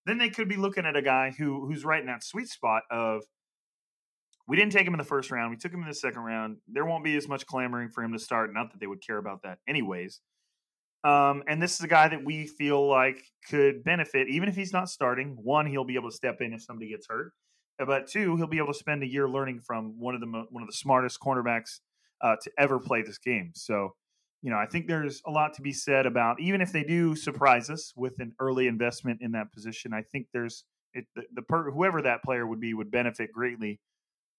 then 0.07 0.17
they 0.17 0.29
could 0.29 0.49
be 0.49 0.55
looking 0.55 0.85
at 0.85 0.95
a 0.95 1.01
guy 1.03 1.31
who 1.37 1.67
who's 1.67 1.85
right 1.85 2.01
in 2.01 2.07
that 2.07 2.23
sweet 2.23 2.47
spot 2.47 2.81
of 2.89 3.21
we 4.47 4.55
didn't 4.55 4.71
take 4.71 4.87
him 4.87 4.93
in 4.93 4.99
the 4.99 5.03
first 5.03 5.29
round, 5.31 5.51
we 5.51 5.57
took 5.57 5.71
him 5.71 5.81
in 5.81 5.87
the 5.87 5.93
second 5.93 6.21
round. 6.21 6.57
There 6.67 6.85
won't 6.85 7.03
be 7.03 7.15
as 7.15 7.27
much 7.27 7.45
clamoring 7.45 7.89
for 7.89 8.03
him 8.03 8.13
to 8.13 8.19
start. 8.19 8.53
Not 8.53 8.71
that 8.71 8.79
they 8.79 8.87
would 8.87 9.05
care 9.05 9.17
about 9.17 9.43
that, 9.43 9.59
anyways. 9.67 10.19
Um, 11.05 11.43
and 11.47 11.61
this 11.61 11.75
is 11.75 11.81
a 11.81 11.87
guy 11.87 12.07
that 12.07 12.25
we 12.25 12.47
feel 12.47 12.87
like 12.87 13.21
could 13.47 13.83
benefit, 13.83 14.27
even 14.27 14.49
if 14.49 14.55
he's 14.55 14.73
not 14.73 14.89
starting. 14.89 15.37
One, 15.41 15.67
he'll 15.67 15.83
be 15.83 15.93
able 15.93 16.09
to 16.09 16.15
step 16.15 16.41
in 16.41 16.51
if 16.51 16.63
somebody 16.63 16.89
gets 16.89 17.05
hurt, 17.07 17.31
but 17.77 18.07
two, 18.07 18.35
he'll 18.37 18.47
be 18.47 18.57
able 18.57 18.73
to 18.73 18.79
spend 18.79 19.03
a 19.03 19.07
year 19.07 19.29
learning 19.29 19.59
from 19.59 19.99
one 19.99 20.15
of 20.15 20.21
the 20.21 20.25
mo- 20.25 20.47
one 20.49 20.63
of 20.63 20.67
the 20.67 20.73
smartest 20.73 21.19
cornerbacks 21.19 21.79
uh, 22.21 22.37
to 22.41 22.51
ever 22.57 22.79
play 22.79 23.03
this 23.03 23.19
game. 23.19 23.51
So, 23.53 23.93
you 24.41 24.49
know, 24.49 24.57
I 24.57 24.65
think 24.65 24.87
there's 24.87 25.21
a 25.27 25.31
lot 25.31 25.53
to 25.55 25.61
be 25.61 25.73
said 25.73 26.07
about 26.07 26.39
even 26.39 26.59
if 26.59 26.71
they 26.71 26.83
do 26.83 27.15
surprise 27.15 27.69
us 27.69 27.93
with 27.95 28.19
an 28.19 28.33
early 28.39 28.65
investment 28.65 29.19
in 29.21 29.33
that 29.33 29.53
position. 29.53 29.93
I 29.93 30.01
think 30.01 30.25
there's 30.33 30.63
it, 30.95 31.05
the, 31.15 31.23
the 31.35 31.43
per, 31.43 31.69
whoever 31.69 32.01
that 32.01 32.23
player 32.23 32.47
would 32.47 32.59
be 32.59 32.73
would 32.73 32.89
benefit 32.89 33.31
greatly 33.31 33.79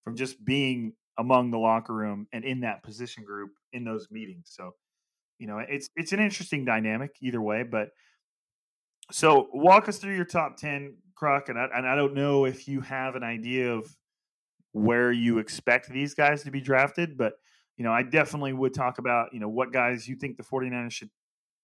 from 0.03 0.17
just 0.17 0.45
being 0.45 0.95
among 1.17 1.53
the 1.53 1.59
locker 1.59 1.95
room 1.95 2.27
and 2.33 2.45
in 2.45 2.61
that 2.63 2.83
position 2.83 3.23
group 3.23 3.51
in 3.73 3.85
those 3.85 4.09
meetings. 4.11 4.49
So, 4.51 4.73
you 5.39 5.47
know, 5.47 5.59
it's 5.59 5.91
it's 5.97 6.13
an 6.13 6.21
interesting 6.21 6.65
dynamic 6.65 7.17
either 7.21 7.41
way. 7.41 7.63
But 7.63 7.89
so, 9.13 9.49
walk 9.53 9.89
us 9.89 9.99
through 9.99 10.17
your 10.17 10.25
top 10.25 10.57
ten, 10.57 10.97
Croc, 11.15 11.49
and 11.49 11.59
I, 11.59 11.69
and 11.75 11.87
I 11.87 11.95
don't 11.95 12.15
know 12.15 12.45
if 12.45 12.69
you 12.69 12.81
have 12.81 13.15
an 13.15 13.23
idea 13.23 13.73
of 13.73 13.95
where 14.73 15.11
you 15.11 15.39
expect 15.39 15.89
these 15.89 16.15
guys 16.15 16.43
to 16.45 16.51
be 16.51 16.61
drafted, 16.61 17.17
but 17.17 17.35
you 17.77 17.85
know, 17.85 17.93
I 17.93 18.03
definitely 18.03 18.53
would 18.53 18.75
talk 18.75 18.99
about, 18.99 19.33
you 19.33 19.41
know, 19.41 19.49
what 19.49 19.73
guys 19.73 20.09
you 20.09 20.17
think 20.17 20.37
the 20.37 20.43
49ers 20.43 20.93
should, 20.93 21.11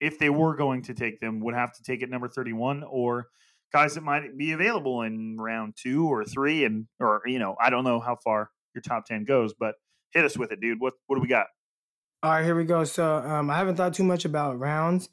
if 0.01 0.19
they 0.19 0.31
were 0.31 0.55
going 0.55 0.83
to 0.83 0.95
take 0.95 1.21
them, 1.21 1.41
would 1.41 1.55
have 1.55 1.73
to 1.75 1.83
take 1.83 2.03
at 2.03 2.11
number 2.11 2.29
31 2.29 2.83
or 2.83 3.29
guys 3.73 3.95
that 3.95 4.03
might 4.03 4.37
be 4.37 4.53
available 4.53 5.03
in 5.03 5.37
round 5.39 5.75
two 5.81 6.07
or 6.07 6.25
three. 6.25 6.65
And, 6.65 6.87
or, 7.01 7.23
you 7.25 7.39
know, 7.39 7.57
I 7.61 7.71
don't 7.71 7.85
know 7.85 8.01
how 8.01 8.17
far 8.17 8.51
your 8.75 8.83
top 8.83 9.07
10 9.07 9.25
goes, 9.25 9.55
but 9.59 9.75
hit 10.13 10.25
us 10.25 10.37
with 10.37 10.53
it, 10.53 10.61
dude. 10.61 10.81
What, 10.81 10.95
what 11.07 11.17
do 11.17 11.23
we 11.23 11.29
got? 11.29 11.47
All 12.25 12.31
right, 12.31 12.45
here 12.45 12.55
we 12.55 12.65
go. 12.65 12.85
So 12.85 13.17
um, 13.17 13.51
I 13.51 13.57
haven't 13.57 13.75
thought 13.75 13.95
too 13.95 14.05
much 14.05 14.25
about 14.25 14.57
rounds, 14.61 15.09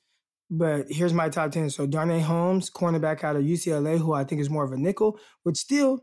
but 0.51 0.85
here's 0.89 1.13
my 1.13 1.27
top 1.27 1.51
10. 1.51 1.71
So 1.71 1.87
Darnay 1.87 2.19
Holmes, 2.19 2.69
cornerback 2.69 3.23
out 3.23 3.35
of 3.35 3.41
UCLA, 3.41 3.97
who 3.97 4.13
I 4.13 4.23
think 4.23 4.41
is 4.41 4.49
more 4.49 4.63
of 4.63 4.71
a 4.71 4.77
nickel, 4.77 5.19
which 5.41 5.57
still 5.57 6.01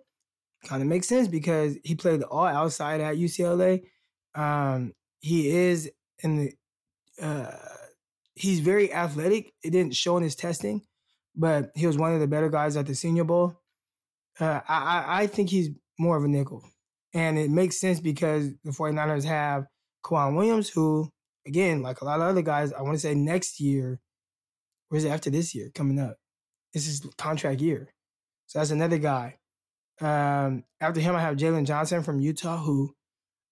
kind 0.64 0.82
of 0.82 0.88
makes 0.88 1.06
sense 1.06 1.28
because 1.28 1.76
he 1.84 1.94
played 1.94 2.24
all 2.24 2.46
outside 2.46 3.00
at 3.00 3.16
UCLA. 3.16 3.82
Um, 4.34 4.94
he 5.20 5.48
is 5.48 5.88
in 6.24 6.36
the 6.38 7.24
uh, 7.24 7.52
he's 8.34 8.58
very 8.58 8.92
athletic. 8.92 9.52
It 9.62 9.70
didn't 9.70 9.94
show 9.94 10.16
in 10.16 10.24
his 10.24 10.34
testing, 10.34 10.82
but 11.36 11.70
he 11.76 11.86
was 11.86 11.96
one 11.96 12.14
of 12.14 12.20
the 12.20 12.26
better 12.26 12.50
guys 12.50 12.76
at 12.76 12.86
the 12.86 12.96
Senior 12.96 13.24
Bowl. 13.24 13.60
Uh, 14.40 14.60
I, 14.68 15.22
I 15.22 15.26
think 15.28 15.50
he's 15.50 15.70
more 16.00 16.16
of 16.16 16.24
a 16.24 16.28
nickel. 16.28 16.64
And 17.14 17.38
it 17.38 17.48
makes 17.48 17.80
sense 17.80 18.00
because 18.00 18.50
the 18.64 18.72
49ers 18.72 19.24
have 19.24 19.66
K'Waun 20.06 20.36
Williams, 20.36 20.68
who, 20.68 21.10
again, 21.46 21.82
like 21.82 22.00
a 22.00 22.04
lot 22.04 22.20
of 22.20 22.26
other 22.26 22.42
guys, 22.42 22.72
I 22.72 22.82
want 22.82 22.94
to 22.94 23.00
say 23.00 23.14
next 23.14 23.60
year, 23.60 24.00
or 24.90 24.98
is 24.98 25.04
it 25.04 25.10
after 25.10 25.30
this 25.30 25.54
year 25.54 25.70
coming 25.74 25.98
up? 25.98 26.16
This 26.72 26.86
is 26.86 27.04
contract 27.18 27.60
year. 27.60 27.92
So 28.46 28.58
that's 28.58 28.70
another 28.70 28.98
guy. 28.98 29.38
Um, 30.00 30.64
after 30.80 31.00
him, 31.00 31.16
I 31.16 31.20
have 31.20 31.36
Jaylon 31.36 31.66
Johnson 31.66 32.02
from 32.02 32.20
Utah, 32.20 32.58
who 32.58 32.94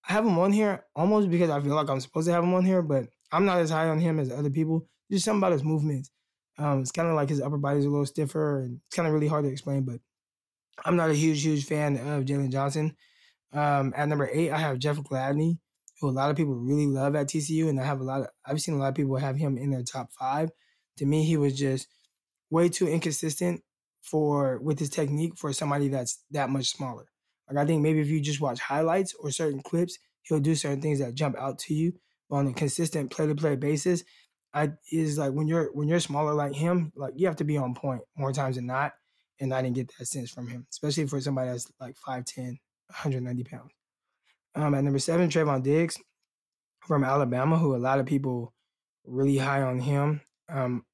I 0.09 0.13
have 0.13 0.25
him 0.25 0.39
on 0.39 0.53
here 0.53 0.85
almost 0.95 1.31
because 1.31 1.51
I 1.51 1.61
feel 1.61 1.75
like 1.75 1.89
I'm 1.89 2.01
supposed 2.01 2.29
to 2.29 2.33
have 2.33 2.45
him 2.45 2.55
on 2.55 2.65
here, 2.65 2.83
but 2.83 3.07
I'm 3.33 3.47
not 3.47 3.59
as 3.59 3.71
high 3.71 3.89
on 3.89 3.99
him 3.99 4.21
as 4.21 4.31
other 4.31 4.51
people. 4.51 4.87
Just 5.11 5.25
something 5.25 5.41
about 5.41 5.53
his 5.53 5.65
movements. 5.65 6.11
Um, 6.57 6.83
it's 6.83 6.93
kind 6.93 7.09
of 7.09 7.15
like 7.15 7.31
his 7.31 7.41
upper 7.41 7.59
body's 7.59 7.85
a 7.85 7.91
little 7.91 8.07
stiffer, 8.07 8.61
and 8.61 8.81
it's 8.87 8.97
kind 8.97 9.09
of 9.09 9.15
really 9.15 9.27
hard 9.27 9.45
to 9.45 9.51
explain. 9.51 9.83
But 9.83 10.01
I'm 10.85 10.97
not 10.97 11.11
a 11.11 11.15
huge, 11.15 11.43
huge 11.43 11.65
fan 11.65 11.97
of 11.97 12.25
Jaylon 12.25 12.53
Johnson. 12.53 12.95
Um, 13.53 13.93
at 13.97 14.09
number 14.09 14.29
eight, 14.33 14.51
I 14.51 14.59
have 14.59 14.79
Jeff 14.79 14.99
Gladney, 14.99 15.59
who 16.05 16.11
a 16.11 16.19
lot 16.19 16.31
of 16.31 16.37
people 16.37 16.55
really 16.55 16.87
love 16.87 17.17
at 17.17 17.29
TCU, 17.29 17.69
and 17.69 17.81
I 17.81 17.85
have 17.85 18.01
a 18.01 18.05
lot 18.05 18.21
of 18.23 18.29
I've 18.47 18.61
seen 18.61 18.75
a 18.75 18.79
lot 18.79 18.89
of 18.89 18.95
people 18.95 19.17
have 19.17 19.37
him 19.37 19.59
in 19.59 19.71
their 19.71 19.83
top 19.83 20.13
five. 20.13 20.51
To 20.99 21.07
me, 21.07 21.25
he 21.25 21.37
was 21.37 21.57
just 21.57 21.89
way 22.51 22.69
too 22.69 22.89
inconsistent 22.89 23.63
for 24.03 24.59
with 24.61 24.79
his 24.79 24.91
technique 24.91 25.33
for 25.39 25.53
somebody 25.53 25.89
that's 25.89 26.23
that 26.31 26.51
much 26.51 26.67
smaller. 26.71 27.07
Like 27.49 27.59
I 27.59 27.67
think 27.67 27.83
maybe 27.83 28.01
if 28.01 28.09
you 28.09 28.21
just 28.21 28.41
watch 28.41 28.61
highlights 28.61 29.15
or 29.19 29.31
certain 29.31 29.63
clips, 29.63 29.99
he'll 30.23 30.41
do 30.41 30.55
certain 30.55 30.81
things 30.81 30.99
that 31.01 31.15
jump 31.15 31.37
out 31.39 31.59
to 31.61 31.75
you 31.75 31.93
But 32.29 32.37
on 32.37 32.47
a 32.49 32.53
consistent 32.53 33.11
play 33.11 33.27
to 33.27 33.35
play 33.35 33.57
basis, 33.57 34.05
I 34.53 34.73
is 34.93 35.19
like 35.19 35.33
when 35.33 35.49
you're 35.49 35.71
when 35.73 35.89
you're 35.89 36.01
smaller 36.01 36.35
like 36.35 36.55
him, 36.55 36.93
like 36.97 37.15
you 37.17 37.27
have 37.27 37.37
to 37.37 37.45
be 37.45 37.57
on 37.57 37.75
point 37.75 38.03
more 38.17 38.33
times 38.33 38.57
than 38.57 38.67
not. 38.67 38.93
And 39.41 39.53
I 39.53 39.63
didn't 39.63 39.77
get 39.77 39.91
that 39.99 40.07
sense 40.07 40.31
from 40.31 40.49
him, 40.49 40.67
especially 40.71 41.07
for 41.07 41.21
somebody 41.21 41.51
that's 41.51 41.71
like 41.81 41.97
5'10, 42.07 42.37
190 42.37 43.45
pounds. 43.45 43.73
Um, 44.55 44.75
at 44.75 44.85
number 44.85 44.99
seven, 44.99 45.29
Trevon 45.29 45.63
Diggs 45.63 45.99
from 46.81 47.05
Alabama, 47.05 47.59
who 47.59 47.75
a 47.75 47.79
lot 47.79 47.99
of 47.99 48.07
people 48.07 48.53
really 49.05 49.39
high 49.39 49.63
on 49.63 49.81
him. 49.81 50.21
Um, 50.49 50.85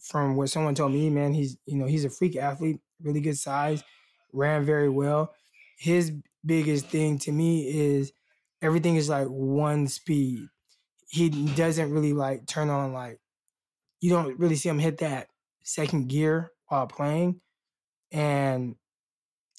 from 0.00 0.36
what 0.36 0.50
someone 0.50 0.74
told 0.74 0.92
me, 0.92 1.10
man, 1.10 1.32
he's 1.32 1.56
you 1.66 1.76
know 1.76 1.86
he's 1.86 2.04
a 2.04 2.10
freak 2.10 2.36
athlete, 2.36 2.80
really 3.02 3.20
good 3.20 3.38
size, 3.38 3.82
ran 4.32 4.64
very 4.64 4.88
well. 4.88 5.34
His 5.78 6.12
biggest 6.44 6.86
thing 6.86 7.18
to 7.20 7.32
me 7.32 7.68
is 7.68 8.12
everything 8.62 8.96
is 8.96 9.08
like 9.08 9.26
one 9.26 9.88
speed. 9.88 10.48
He 11.08 11.28
doesn't 11.28 11.92
really 11.92 12.12
like 12.12 12.46
turn 12.46 12.68
on 12.68 12.92
like 12.92 13.20
you 14.00 14.10
don't 14.10 14.38
really 14.38 14.56
see 14.56 14.68
him 14.68 14.78
hit 14.78 14.98
that 14.98 15.28
second 15.62 16.08
gear 16.08 16.52
while 16.68 16.86
playing. 16.86 17.40
And 18.12 18.76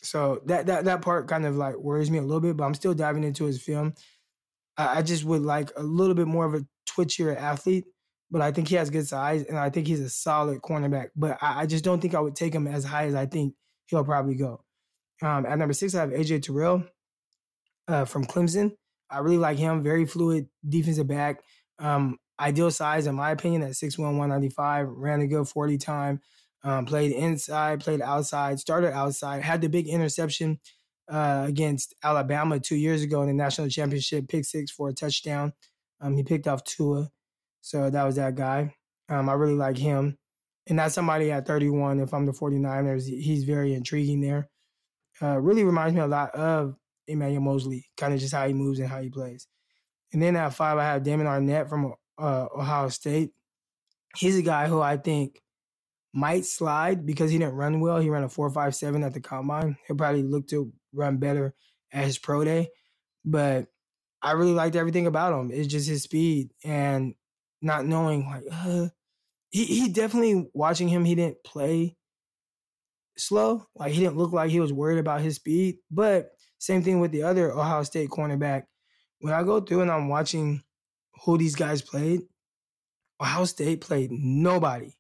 so 0.08 0.42
that 0.46 0.68
that 0.68 0.86
that 0.86 1.02
part 1.02 1.28
kind 1.28 1.46
of 1.46 1.58
like 1.58 1.76
worries 1.76 2.10
me 2.10 2.18
a 2.18 2.22
little 2.22 2.40
bit, 2.40 2.56
but 2.56 2.64
I'm 2.64 2.74
still 2.74 2.94
diving 2.94 3.26
into 3.26 3.44
his 3.44 3.62
film. 3.62 3.94
I, 4.78 5.00
I 5.00 5.02
just 5.02 5.26
would 5.26 5.42
like 5.42 5.72
a 5.76 5.84
little 5.84 6.16
bit 6.16 6.28
more 6.28 6.46
of 6.46 6.54
a 6.54 6.66
twitchier 6.90 7.36
athlete, 7.36 7.86
but 8.32 8.42
I 8.42 8.52
think 8.52 8.70
he 8.70 8.76
has 8.76 8.90
good 8.90 9.08
size 9.08 9.44
and 9.44 9.58
I 9.58 9.70
think 9.70 9.88
he's 9.88 10.00
a 10.00 10.10
solid 10.10 10.62
cornerback. 10.62 11.10
But 11.16 11.38
I, 11.42 11.62
I 11.62 11.66
just 11.66 11.84
don't 11.84 12.00
think 12.00 12.16
I 12.16 12.22
would 12.22 12.36
take 12.36 12.54
him 12.54 12.68
as 12.68 12.86
high 12.86 13.06
as 13.06 13.16
I 13.16 13.26
think 13.26 13.56
he'll 13.88 14.06
probably 14.06 14.36
go. 14.36 14.64
Um, 15.22 15.46
at 15.46 15.58
number 15.58 15.74
six, 15.74 15.94
I 15.94 16.02
have 16.02 16.12
AJ 16.12 16.44
Terrell 16.44 16.86
uh, 17.88 18.06
from 18.06 18.26
Clemson. 18.26 18.72
I 19.10 19.20
really 19.20 19.38
like 19.38 19.58
him. 19.58 19.84
Very 19.84 20.06
fluid 20.06 20.48
defensive 20.68 21.08
back. 21.08 21.42
Um, 21.80 22.18
ideal 22.40 22.72
size, 22.72 23.08
in 23.08 23.16
my 23.16 23.32
opinion, 23.32 23.64
at 23.64 23.72
6'1, 23.72 24.00
195. 24.00 24.88
Ran 24.90 25.22
a 25.22 25.28
good 25.28 25.48
40 25.48 25.78
time. 25.78 26.22
Um, 26.64 26.86
played 26.86 27.12
inside, 27.12 27.82
played 27.82 28.02
outside, 28.02 28.60
started 28.60 28.94
outside. 28.94 29.44
Had 29.44 29.62
the 29.62 29.70
big 29.70 29.88
interception 29.88 30.60
uh, 31.10 31.46
against 31.48 31.96
Alabama 32.04 32.60
two 32.60 32.76
years 32.76 33.04
ago 33.04 33.22
in 33.22 33.28
the 33.28 33.34
national 33.34 33.70
championship, 33.70 34.28
pick 34.28 34.46
six 34.46 34.72
for 34.72 34.90
a 34.90 34.94
touchdown. 34.94 35.54
Um, 36.02 36.16
he 36.16 36.24
picked 36.24 36.48
off 36.48 36.64
Tua. 36.64 37.10
So 37.62 37.90
that 37.90 38.04
was 38.04 38.16
that 38.16 38.36
guy. 38.36 38.76
Um, 39.10 39.30
I 39.30 39.34
really 39.34 39.56
like 39.56 39.78
him. 39.78 40.18
And 40.68 40.80
that's 40.80 40.96
somebody 40.96 41.32
at 41.32 41.46
31. 41.46 42.00
If 42.00 42.14
I'm 42.14 42.26
the 42.26 42.34
49ers, 42.34 43.08
he's 43.08 43.46
very 43.46 43.74
intriguing 43.74 44.22
there. 44.22 44.50
Uh, 45.22 45.40
really 45.40 45.64
reminds 45.64 45.96
me 45.96 46.02
a 46.02 46.08
lot 46.08 46.32
of 46.36 46.76
Emmanuel 47.08 47.42
Moseley, 47.42 47.86
kind 47.96 48.14
of 48.14 48.20
just 48.20 48.34
how 48.34 48.46
he 48.46 48.54
moves 48.54 48.80
and 48.80 48.90
how 48.90 49.02
he 49.02 49.10
plays. 49.10 49.48
And 50.14 50.22
then 50.22 50.36
at 50.36 50.54
five, 50.54 50.78
I 50.78 50.84
have 50.84 51.04
Damon 51.04 51.28
Arnette 51.28 51.70
from 51.70 51.94
uh, 52.18 52.48
Ohio 52.56 52.90
State. 52.90 53.32
He's 54.16 54.38
a 54.38 54.42
guy 54.42 54.68
who 54.68 54.82
I 54.82 54.98
think 54.98 55.42
might 56.14 56.46
slide 56.46 57.06
because 57.06 57.32
he 57.32 57.38
didn't 57.38 57.56
run 57.56 57.80
well. 57.80 58.00
He 58.00 58.10
ran 58.10 58.24
a 58.24 58.30
four 58.30 58.50
five 58.50 58.76
seven 58.76 59.04
at 59.04 59.14
the 59.14 59.22
combine. 59.22 59.78
He'll 59.88 59.98
probably 59.98 60.24
look 60.24 60.48
to 60.50 60.72
run 60.94 61.18
better 61.18 61.54
at 61.92 62.06
his 62.06 62.18
pro 62.18 62.44
day. 62.44 62.70
But 63.26 63.68
I 64.22 64.32
really 64.32 64.54
liked 64.54 64.76
everything 64.76 65.08
about 65.08 65.40
him. 65.40 65.52
It's 65.52 65.68
just 65.68 65.88
his 65.88 66.04
speed 66.04 66.52
and 66.64 67.14
not 67.62 67.86
knowing 67.86 68.26
like 68.26 68.44
uh, 68.52 68.88
he 69.50 69.66
he 69.66 69.90
definitely 69.90 70.50
watching 70.54 70.88
him. 70.88 71.06
He 71.06 71.16
didn't 71.16 71.44
play 71.44 71.96
slow. 73.18 73.66
Like 73.76 73.94
he 73.94 74.02
didn't 74.02 74.18
look 74.18 74.32
like 74.32 74.50
he 74.50 74.60
was 74.60 74.74
worried 74.74 75.00
about 75.00 75.22
his 75.22 75.36
speed. 75.36 75.78
But 75.92 76.32
same 76.60 76.84
thing 76.84 77.00
with 77.00 77.12
the 77.12 77.24
other 77.24 77.52
Ohio 77.52 77.84
State 77.84 78.10
cornerback. 78.10 78.64
When 79.20 79.34
I 79.34 79.44
go 79.44 79.60
through 79.62 79.82
and 79.82 79.92
I'm 79.92 80.10
watching 80.10 80.64
who 81.26 81.38
these 81.38 81.56
guys 81.56 81.82
played, 81.82 82.22
Ohio 83.22 83.46
State 83.46 83.82
played 83.82 84.12
nobody 84.12 84.97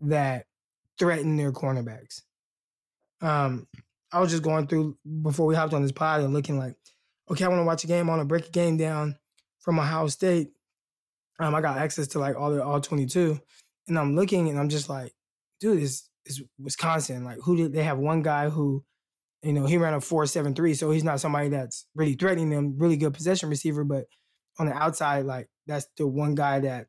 that 0.00 0.46
threaten 0.98 1.36
their 1.36 1.52
cornerbacks. 1.52 2.22
Um, 3.20 3.66
I 4.12 4.20
was 4.20 4.30
just 4.30 4.42
going 4.42 4.66
through 4.66 4.96
before 5.22 5.46
we 5.46 5.54
hopped 5.54 5.74
on 5.74 5.82
this 5.82 5.92
pod 5.92 6.20
and 6.20 6.32
looking 6.32 6.58
like, 6.58 6.74
okay, 7.30 7.44
I 7.44 7.48
want 7.48 7.60
to 7.60 7.64
watch 7.64 7.84
a 7.84 7.86
game. 7.86 8.08
I 8.08 8.16
want 8.16 8.20
to 8.20 8.26
break 8.26 8.48
a 8.48 8.50
game 8.50 8.76
down 8.76 9.16
from 9.60 9.78
Ohio 9.78 10.08
State. 10.08 10.50
Um, 11.38 11.54
I 11.54 11.60
got 11.60 11.78
access 11.78 12.08
to 12.08 12.18
like 12.18 12.36
all 12.36 12.50
the 12.50 12.62
all 12.62 12.80
22. 12.80 13.40
And 13.88 13.98
I'm 13.98 14.16
looking 14.16 14.48
and 14.48 14.58
I'm 14.58 14.68
just 14.68 14.88
like, 14.88 15.12
dude, 15.60 15.82
this 15.82 16.08
is 16.24 16.42
Wisconsin. 16.58 17.24
Like, 17.24 17.38
who 17.42 17.56
did 17.56 17.72
they 17.72 17.82
have 17.82 17.98
one 17.98 18.22
guy 18.22 18.48
who 18.48 18.84
you 19.42 19.52
know, 19.52 19.66
he 19.66 19.76
ran 19.76 19.94
a 19.94 20.00
four 20.00 20.26
seven 20.26 20.54
three, 20.54 20.74
so 20.74 20.90
he's 20.90 21.04
not 21.04 21.20
somebody 21.20 21.48
that's 21.50 21.86
really 21.94 22.14
threatening 22.14 22.50
them. 22.50 22.76
Really 22.78 22.96
good 22.96 23.14
possession 23.14 23.48
receiver, 23.48 23.84
but 23.84 24.06
on 24.58 24.66
the 24.66 24.72
outside, 24.72 25.24
like 25.24 25.48
that's 25.66 25.86
the 25.96 26.06
one 26.06 26.34
guy 26.34 26.60
that 26.60 26.88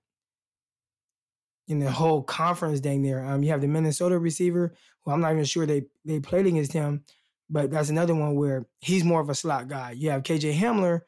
in 1.68 1.80
the 1.80 1.92
whole 1.92 2.24
conference 2.24 2.80
dang 2.80 3.02
there. 3.02 3.24
Um, 3.24 3.44
you 3.44 3.52
have 3.52 3.62
the 3.62 3.68
Minnesota 3.68 4.18
receiver, 4.18 4.74
who 5.04 5.12
I'm 5.12 5.22
not 5.22 5.34
even 5.34 5.46
sure 5.46 5.66
they 5.66 5.84
they 6.06 6.20
played 6.20 6.48
against 6.48 6.74
him, 6.74 7.04
but 7.50 7.72
that's 7.72 7.90
another 7.90 8.16
one 8.16 8.36
where 8.36 8.66
he's 8.80 9.04
more 9.04 9.22
of 9.22 9.30
a 9.30 9.36
slot 9.36 9.68
guy. 9.68 9.92
You 9.92 10.12
have 10.12 10.24
KJ 10.24 10.58
Hamler, 10.58 11.02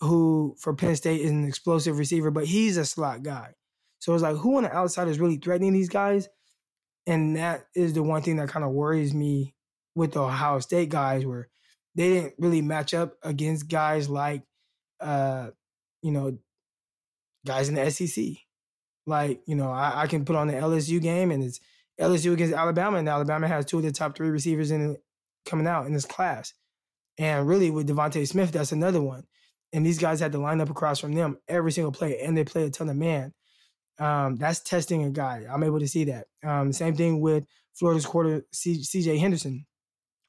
who 0.00 0.56
for 0.58 0.74
Penn 0.74 0.96
State 0.96 1.20
is 1.20 1.30
an 1.30 1.46
explosive 1.46 1.98
receiver, 1.98 2.30
but 2.30 2.46
he's 2.46 2.76
a 2.76 2.84
slot 2.84 3.22
guy. 3.22 3.54
So 3.98 4.14
it's 4.14 4.22
like 4.22 4.36
who 4.36 4.56
on 4.56 4.62
the 4.62 4.74
outside 4.74 5.08
is 5.08 5.18
really 5.18 5.36
threatening 5.36 5.72
these 5.72 5.88
guys? 5.88 6.28
And 7.06 7.36
that 7.36 7.66
is 7.74 7.94
the 7.94 8.02
one 8.02 8.22
thing 8.22 8.36
that 8.36 8.48
kind 8.48 8.64
of 8.64 8.72
worries 8.72 9.14
me 9.14 9.54
with 9.94 10.12
the 10.12 10.22
Ohio 10.22 10.60
State 10.60 10.90
guys 10.90 11.24
where 11.24 11.48
they 11.94 12.10
didn't 12.10 12.34
really 12.38 12.62
match 12.62 12.94
up 12.94 13.14
against 13.22 13.68
guys 13.68 14.08
like, 14.08 14.42
uh, 15.00 15.48
you 16.02 16.12
know, 16.12 16.38
guys 17.46 17.68
in 17.68 17.74
the 17.74 17.90
SEC. 17.90 18.36
Like, 19.08 19.40
you 19.46 19.54
know, 19.54 19.70
I, 19.70 20.02
I 20.02 20.06
can 20.06 20.24
put 20.24 20.36
on 20.36 20.48
the 20.48 20.54
LSU 20.54 21.00
game 21.00 21.30
and 21.30 21.42
it's 21.42 21.60
LSU 21.98 22.32
against 22.32 22.54
Alabama, 22.54 22.98
and 22.98 23.08
Alabama 23.08 23.48
has 23.48 23.64
two 23.64 23.78
of 23.78 23.82
the 23.82 23.90
top 23.90 24.16
three 24.16 24.30
receivers 24.30 24.70
in 24.70 24.96
coming 25.44 25.66
out 25.66 25.86
in 25.86 25.92
this 25.92 26.04
class. 26.04 26.52
And 27.18 27.48
really, 27.48 27.70
with 27.70 27.88
DeVonta 27.88 28.26
Smith, 28.28 28.52
that's 28.52 28.70
another 28.70 29.02
one. 29.02 29.24
And 29.72 29.84
these 29.84 29.98
guys 29.98 30.20
had 30.20 30.32
to 30.32 30.38
line 30.38 30.60
up 30.60 30.70
across 30.70 31.00
from 31.00 31.12
them 31.12 31.38
every 31.48 31.72
single 31.72 31.90
play, 31.90 32.20
and 32.20 32.36
they 32.36 32.44
play 32.44 32.64
a 32.64 32.70
ton 32.70 32.88
of 32.88 32.96
man. 32.96 33.34
Um, 33.98 34.36
that's 34.36 34.60
testing 34.60 35.02
a 35.02 35.10
guy. 35.10 35.44
I'm 35.50 35.64
able 35.64 35.80
to 35.80 35.88
see 35.88 36.04
that. 36.04 36.26
Um, 36.44 36.72
same 36.72 36.94
thing 36.94 37.20
with 37.20 37.44
Florida's 37.74 38.06
quarter 38.06 38.44
CJ 38.54 39.18
Henderson. 39.18 39.66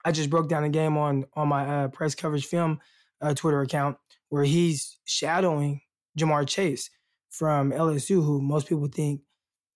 I 0.03 0.11
just 0.11 0.31
broke 0.31 0.49
down 0.49 0.63
a 0.63 0.69
game 0.69 0.97
on 0.97 1.25
on 1.33 1.47
my 1.47 1.83
uh, 1.83 1.87
press 1.89 2.15
coverage 2.15 2.47
film 2.47 2.79
uh, 3.21 3.35
Twitter 3.35 3.61
account 3.61 3.97
where 4.29 4.43
he's 4.43 4.97
shadowing 5.05 5.81
Ja'Marr 6.17 6.47
Chase 6.47 6.89
from 7.29 7.71
LSU, 7.71 8.23
who 8.23 8.41
most 8.41 8.67
people 8.67 8.87
think 8.87 9.21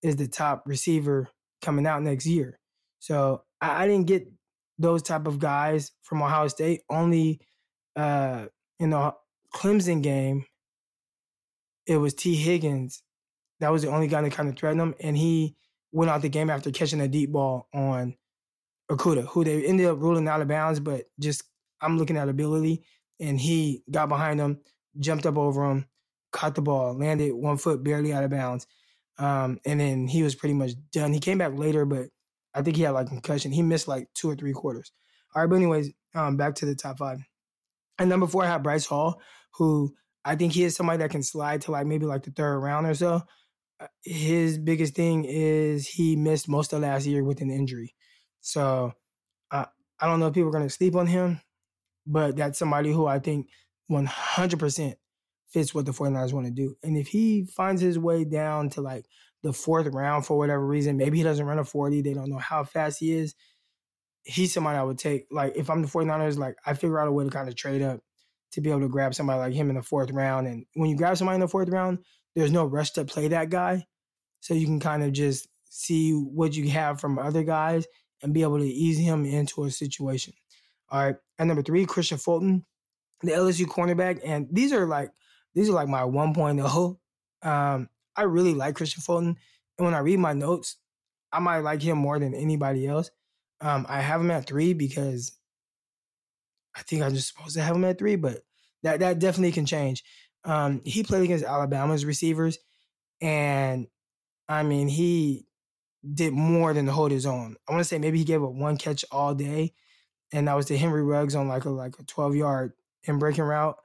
is 0.02 0.16
the 0.16 0.28
top 0.28 0.64
receiver 0.66 1.30
coming 1.62 1.88
out 1.88 2.04
next 2.04 2.26
year. 2.26 2.60
So 3.00 3.44
I, 3.62 3.84
I 3.84 3.88
didn't 3.88 4.08
get 4.08 4.28
those 4.78 5.02
type 5.02 5.28
of 5.28 5.40
guys 5.40 5.92
from 6.02 6.22
Ohio 6.22 6.48
State. 6.48 6.82
Only 6.90 7.40
uh, 7.96 8.48
in 8.80 8.92
the 8.92 9.14
Clemson 9.56 10.02
game, 10.02 10.46
it 11.86 11.98
was 11.98 12.14
Tee 12.14 12.36
Higgins. 12.36 13.02
That 13.60 13.72
was 13.72 13.84
the 13.84 13.90
only 13.90 14.08
guy 14.08 14.22
that 14.22 14.34
kind 14.34 14.50
of 14.50 14.58
threatened 14.58 14.82
him, 14.82 14.96
and 15.00 15.18
he 15.18 15.56
went 15.92 16.10
out 16.12 16.22
the 16.22 16.30
game 16.30 16.50
after 16.50 16.72
catching 16.72 17.02
a 17.02 17.08
deep 17.08 17.32
ball 17.32 17.70
on 17.74 18.16
Okudah, 18.92 19.28
who 19.28 19.44
they 19.44 19.64
ended 19.64 19.86
up 19.86 20.02
ruling 20.02 20.28
out 20.28 20.42
of 20.42 20.48
bounds, 20.48 20.80
but 20.80 21.06
just 21.20 21.44
I'm 21.80 21.98
looking 21.98 22.18
at 22.18 22.30
ability, 22.30 22.84
and 23.20 23.40
he 23.40 23.84
got 23.90 24.10
behind 24.10 24.40
him, 24.40 24.60
jumped 25.00 25.26
up 25.26 25.38
over 25.38 25.70
him, 25.70 25.86
caught 26.34 26.56
the 26.56 26.62
ball, 26.62 26.98
landed 26.98 27.34
one 27.34 27.58
foot 27.58 27.84
barely 27.84 28.12
out 28.12 28.26
of 28.26 28.32
bounds, 28.32 28.68
um, 29.18 29.60
and 29.66 29.80
then 29.80 30.08
he 30.08 30.24
was 30.24 30.36
pretty 30.36 30.56
much 30.56 30.72
done. 30.92 31.14
He 31.14 31.20
came 31.20 31.38
back 31.38 31.54
later, 31.56 31.86
but 31.86 32.08
I 32.54 32.62
think 32.62 32.76
he 32.76 32.84
had 32.84 32.92
like 32.92 33.08
concussion. 33.08 33.52
He 33.52 33.62
missed 33.62 33.88
like 33.88 34.10
two 34.14 34.30
or 34.30 34.36
three 34.36 34.54
quarters. 34.54 34.92
All 35.34 35.42
right, 35.42 35.50
but 35.50 35.56
anyways, 35.56 35.92
um, 36.14 36.36
back 36.38 36.56
to 36.56 36.66
the 36.66 36.76
top 36.76 36.98
five. 36.98 37.20
And 37.98 38.10
number 38.10 38.28
four, 38.28 38.44
I 38.44 38.48
have 38.48 38.64
Bryce 38.64 38.86
Hall, 38.86 39.22
who 39.56 39.94
I 40.26 40.36
think 40.36 40.54
he 40.54 40.64
is 40.64 40.76
somebody 40.76 40.98
that 41.00 41.12
can 41.12 41.24
slide 41.24 41.62
to 41.62 41.72
like 41.72 41.86
maybe 41.86 42.06
like 42.06 42.24
the 42.24 42.32
third 42.32 42.60
round 42.60 42.88
or 42.88 42.96
so. 42.96 43.22
Uh, 43.80 43.88
his 44.04 44.58
biggest 44.58 44.96
thing 44.96 45.26
is 45.26 45.88
he 45.88 46.16
missed 46.16 46.48
most 46.48 46.74
of 46.74 46.82
last 46.82 47.06
year 47.06 47.24
with 47.24 47.42
an 47.42 47.50
injury. 47.50 47.96
So 48.42 48.94
uh, 49.52 49.66
I 50.00 50.08
don't 50.08 50.20
know 50.20 50.28
if 50.28 50.34
people 50.34 50.50
are 50.50 50.54
going 50.54 50.68
to 50.68 50.74
sleep 50.74 50.96
on 50.96 51.08
him, 51.08 51.42
but 52.06 52.36
that's 52.36 52.60
somebody 52.60 52.92
who 52.92 53.06
I 53.06 53.20
think 53.20 53.48
100% 53.92 54.96
fits 55.54 55.74
what 55.74 55.86
the 55.86 55.92
49ers 55.92 56.34
want 56.34 56.48
to 56.48 56.52
do. 56.52 56.76
And 56.84 56.98
if 56.98 57.08
he 57.08 57.46
finds 57.46 57.82
his 57.82 58.00
way 58.00 58.26
down 58.26 58.70
to 58.72 58.82
like 58.82 59.06
the 59.44 59.54
fourth 59.54 59.88
round 59.88 60.26
for 60.26 60.38
whatever 60.38 60.66
reason, 60.66 60.98
maybe 60.98 61.18
he 61.18 61.24
doesn't 61.24 61.46
run 61.46 61.60
a 61.60 61.64
40, 61.64 62.02
they 62.02 62.14
don't 62.14 62.30
know 62.30 62.40
how 62.40 62.64
fast 62.64 63.00
he 63.00 63.14
is. 63.14 63.36
He's 64.24 64.54
somebody 64.54 64.78
I 64.78 64.84
would 64.84 64.98
take. 64.98 65.28
Like 65.32 65.56
if 65.56 65.70
I'm 65.70 65.82
the 65.82 65.88
49ers, 65.88 66.38
like 66.38 66.56
I 66.66 66.74
figure 66.74 67.00
out 67.00 67.08
a 67.08 67.12
way 67.12 67.24
to 67.24 67.30
kind 67.30 67.48
of 67.48 67.56
trade 67.56 67.82
up 67.82 68.00
to 68.54 68.62
be 68.62 68.70
able 68.70 68.82
to 68.82 68.90
grab 68.90 69.14
somebody 69.14 69.40
like 69.40 69.54
him 69.54 69.70
in 69.70 69.76
the 69.76 69.84
fourth 69.84 70.12
round. 70.12 70.48
And 70.48 70.66
when 70.74 70.90
you 70.90 70.96
grab 70.96 71.18
somebody 71.18 71.36
in 71.36 71.42
the 71.42 71.48
fourth 71.48 71.70
round, 71.70 72.00
there's 72.36 72.52
no 72.52 72.66
rush 72.66 72.92
to 72.92 73.06
play 73.06 73.28
that 73.28 73.50
guy. 73.50 73.86
So 74.40 74.54
you 74.54 74.66
can 74.66 74.80
kind 74.80 75.04
of 75.04 75.12
just 75.12 75.48
see 75.66 76.12
what 76.12 76.56
you 76.56 76.70
have 76.70 77.00
from 77.00 77.20
other 77.20 77.44
guys 77.44 77.86
and 78.22 78.34
be 78.34 78.42
able 78.42 78.60
to 78.60 78.66
ease 78.66 78.98
him 78.98 79.26
into 79.26 79.64
a 79.66 79.72
situation. 79.72 80.34
All 80.90 81.04
right. 81.04 81.16
And 81.38 81.48
number 81.48 81.64
three, 81.64 81.86
Kristian 81.86 82.22
Fulton, 82.22 82.66
the 83.22 83.32
LSU 83.32 83.66
cornerback. 83.66 84.22
And 84.24 84.48
these 84.52 84.72
are 84.72 84.86
like 84.86 85.12
these 85.54 85.70
are 85.70 85.74
like 85.74 85.88
my 85.88 86.02
1.0. 86.02 86.98
Um, 87.44 87.90
I 88.16 88.24
really 88.24 88.54
like 88.54 88.76
Kristian 88.76 89.04
Fulton. 89.04 89.38
And 89.78 89.86
when 89.86 89.94
I 89.94 90.00
read 90.00 90.20
my 90.20 90.34
notes, 90.34 90.78
I 91.32 91.40
might 91.40 91.60
like 91.60 91.82
him 91.82 91.98
more 91.98 92.20
than 92.20 92.34
anybody 92.34 92.88
else. 92.88 93.10
Um, 93.60 93.86
I 93.90 94.02
have 94.02 94.22
him 94.22 94.32
at 94.32 94.46
three 94.46 94.74
because 94.74 95.32
I 96.76 96.82
think 96.82 97.02
I'm 97.02 97.14
just 97.14 97.34
supposed 97.34 97.56
to 97.56 97.62
have 97.62 97.76
him 97.76 97.86
at 97.86 97.98
three, 97.98 98.16
but 98.16 98.40
that 98.84 99.00
that 99.00 99.20
definitely 99.20 99.52
can 99.52 99.66
change. 99.66 100.04
Um, 100.44 100.82
he 100.84 101.04
played 101.04 101.24
against 101.24 101.46
Alabama's 101.46 102.06
receivers, 102.06 102.60
and 103.22 103.88
I 104.50 104.64
mean 104.64 104.88
he 104.88 105.48
did 106.14 106.34
more 106.34 106.74
than 106.74 106.88
hold 106.88 107.12
his 107.12 107.26
own. 107.26 107.56
I 107.68 107.72
want 107.72 107.82
to 107.82 107.88
say 107.88 107.98
maybe 107.98 108.18
he 108.18 108.26
gave 108.26 108.44
up 108.44 108.52
one 108.52 108.78
catch 108.78 109.06
all 109.12 109.34
day, 109.34 109.74
and 110.32 110.48
that 110.48 110.56
was 110.56 110.66
to 110.68 110.78
Henry 110.78 111.04
Ruggs 111.04 111.36
on 111.36 111.48
like 111.48 111.66
a 111.66 111.70
like 111.70 111.98
a 112.00 112.04
12 112.04 112.36
yard 112.36 112.74
in 113.06 113.20
breaking 113.20 113.46
route. 113.46 113.78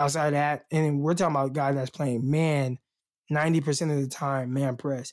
Outside 0.00 0.28
of 0.28 0.32
that, 0.32 0.64
and 0.72 1.00
we're 1.00 1.14
talking 1.14 1.36
about 1.36 1.50
a 1.50 1.52
guy 1.52 1.72
that's 1.72 1.90
playing 1.90 2.28
man 2.28 2.78
90% 3.30 3.94
of 3.94 4.00
the 4.00 4.08
time, 4.08 4.52
man 4.52 4.76
press. 4.76 5.12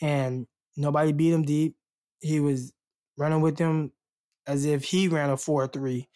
And 0.00 0.46
nobody 0.76 1.12
beat 1.12 1.32
him 1.32 1.42
deep. 1.42 1.76
He 2.20 2.40
was 2.40 2.72
running 3.16 3.40
with 3.40 3.56
them 3.56 3.92
as 4.46 4.64
if 4.64 4.84
he 4.84 5.08
ran 5.08 5.30
a 5.30 5.36
4 5.36 5.66
3. 5.68 6.08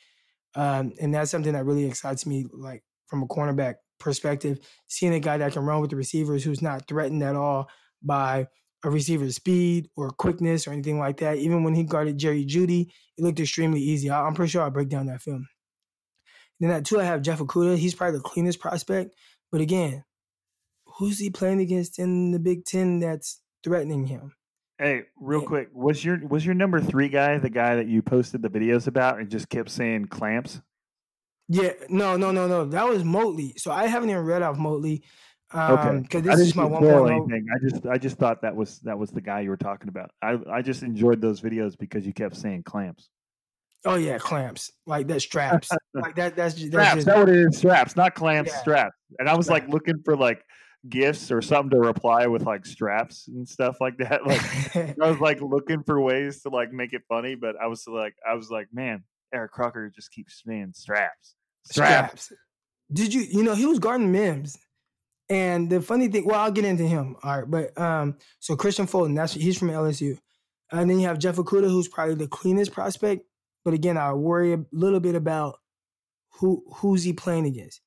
Um, 0.54 0.92
and 1.00 1.14
that's 1.14 1.30
something 1.30 1.52
that 1.52 1.64
really 1.64 1.86
excites 1.86 2.26
me, 2.26 2.46
like 2.52 2.82
from 3.06 3.22
a 3.22 3.26
cornerback 3.26 3.76
perspective, 3.98 4.58
seeing 4.86 5.14
a 5.14 5.20
guy 5.20 5.38
that 5.38 5.52
can 5.52 5.64
run 5.64 5.80
with 5.80 5.90
the 5.90 5.96
receivers 5.96 6.44
who's 6.44 6.62
not 6.62 6.86
threatened 6.88 7.22
at 7.22 7.36
all 7.36 7.68
by 8.02 8.46
a 8.84 8.90
receiver's 8.90 9.36
speed 9.36 9.88
or 9.96 10.10
quickness 10.10 10.66
or 10.66 10.72
anything 10.72 10.98
like 10.98 11.18
that. 11.18 11.36
Even 11.38 11.64
when 11.64 11.74
he 11.74 11.84
guarded 11.84 12.18
Jerry 12.18 12.44
Jeudy, 12.44 12.90
it 13.16 13.24
looked 13.24 13.40
extremely 13.40 13.80
easy. 13.80 14.10
I'm 14.10 14.34
pretty 14.34 14.50
sure 14.50 14.62
I'll 14.62 14.70
break 14.70 14.88
down 14.88 15.06
that 15.06 15.22
film. 15.22 15.46
Then 16.60 16.70
at 16.70 16.84
two, 16.84 17.00
I 17.00 17.04
have 17.04 17.22
Jeff 17.22 17.38
Okudah. 17.38 17.76
He's 17.76 17.94
probably 17.94 18.18
the 18.18 18.24
cleanest 18.24 18.60
prospect. 18.60 19.14
But 19.50 19.62
again, 19.62 20.04
who's 20.84 21.18
he 21.18 21.30
playing 21.30 21.60
against 21.60 21.98
in 21.98 22.30
the 22.30 22.38
Big 22.38 22.64
Ten 22.64 23.00
that's 23.00 23.40
threatening 23.64 24.06
him? 24.06 24.34
Hey, 24.78 25.04
real 25.18 25.42
quick, 25.42 25.68
was 25.74 26.02
your 26.02 26.26
was 26.26 26.44
your 26.44 26.54
number 26.54 26.80
three 26.80 27.08
guy 27.08 27.36
the 27.36 27.50
guy 27.50 27.76
that 27.76 27.86
you 27.86 28.00
posted 28.00 28.40
the 28.40 28.48
videos 28.48 28.86
about 28.86 29.18
and 29.18 29.28
just 29.28 29.48
kept 29.48 29.70
saying 29.70 30.06
clamps? 30.06 30.60
Yeah, 31.48 31.72
no, 31.88 32.16
no, 32.16 32.30
no, 32.30 32.46
no. 32.46 32.64
That 32.64 32.88
was 32.88 33.04
Motley. 33.04 33.54
So 33.56 33.72
I 33.72 33.88
haven't 33.88 34.08
even 34.08 34.24
read 34.24 34.40
off 34.40 34.56
Motley. 34.56 35.02
Um, 35.52 35.72
okay, 35.72 35.98
because 36.02 36.22
this 36.22 36.40
is 36.40 36.54
my 36.54 36.64
one 36.64 36.82
point. 36.82 37.12
Anything. 37.12 37.46
I 37.54 37.68
just 37.68 37.86
I 37.86 37.98
just 37.98 38.16
thought 38.16 38.40
that 38.42 38.54
was 38.54 38.78
that 38.80 38.98
was 38.98 39.10
the 39.10 39.20
guy 39.20 39.40
you 39.40 39.50
were 39.50 39.56
talking 39.56 39.88
about. 39.88 40.12
I 40.22 40.38
I 40.50 40.62
just 40.62 40.82
enjoyed 40.82 41.20
those 41.20 41.40
videos 41.40 41.76
because 41.76 42.06
you 42.06 42.12
kept 42.12 42.36
saying 42.36 42.62
clamps. 42.62 43.10
Oh 43.84 43.96
yeah, 43.96 44.18
clamps 44.18 44.70
like 44.86 45.06
that 45.08 45.20
straps 45.22 45.70
like 45.94 46.16
that. 46.16 46.36
That's, 46.36 46.54
that's 46.54 46.66
straps. 46.66 46.94
Just, 46.96 47.06
that 47.06 47.18
what 47.18 47.28
it 47.28 47.36
is. 47.36 47.58
Straps, 47.58 47.96
not 47.96 48.14
clamps. 48.14 48.50
Yeah. 48.52 48.60
Straps. 48.60 48.96
And 49.18 49.28
I 49.28 49.36
was 49.36 49.48
like 49.48 49.68
looking 49.68 50.02
for 50.04 50.16
like 50.16 50.44
gifts 50.88 51.30
or 51.30 51.42
something 51.42 51.70
to 51.70 51.78
reply 51.78 52.26
with 52.26 52.42
like 52.42 52.64
straps 52.66 53.28
and 53.28 53.48
stuff 53.48 53.80
like 53.80 53.98
that. 53.98 54.26
Like 54.26 54.76
I 55.00 55.10
was 55.10 55.20
like 55.20 55.40
looking 55.40 55.82
for 55.82 56.00
ways 56.00 56.42
to 56.42 56.50
like 56.50 56.72
make 56.72 56.92
it 56.92 57.02
funny, 57.08 57.34
but 57.34 57.56
I 57.60 57.66
was 57.66 57.86
like 57.86 58.14
I 58.28 58.34
was 58.34 58.50
like, 58.50 58.68
man, 58.72 59.04
Eric 59.32 59.52
Crocker 59.52 59.90
just 59.94 60.10
keeps 60.12 60.42
saying 60.46 60.72
straps. 60.74 61.34
Straps. 61.64 62.24
straps. 62.24 62.32
Did 62.92 63.14
you 63.14 63.22
you 63.22 63.42
know 63.42 63.54
he 63.54 63.66
was 63.66 63.78
guarding 63.78 64.12
Mims. 64.12 64.58
And 65.30 65.70
the 65.70 65.80
funny 65.80 66.08
thing, 66.08 66.26
well, 66.26 66.40
I'll 66.40 66.50
get 66.50 66.64
into 66.64 66.82
him. 66.82 67.14
All 67.22 67.38
right, 67.38 67.48
but 67.48 67.80
um, 67.80 68.16
so 68.40 68.56
Kristian 68.56 68.88
Fulton, 68.88 69.14
that's 69.14 69.32
he's 69.32 69.56
from 69.56 69.68
LSU, 69.68 70.18
and 70.72 70.90
then 70.90 70.98
you 70.98 71.06
have 71.06 71.20
Jeff 71.20 71.36
Okudah, 71.36 71.70
who's 71.70 71.86
probably 71.86 72.16
the 72.16 72.26
cleanest 72.26 72.72
prospect. 72.72 73.24
But 73.64 73.74
again, 73.74 73.96
I 73.96 74.12
worry 74.12 74.52
a 74.52 74.64
little 74.72 75.00
bit 75.00 75.14
about 75.14 75.58
who 76.34 76.64
who's 76.76 77.02
he 77.02 77.12
playing 77.12 77.46
against. 77.46 77.80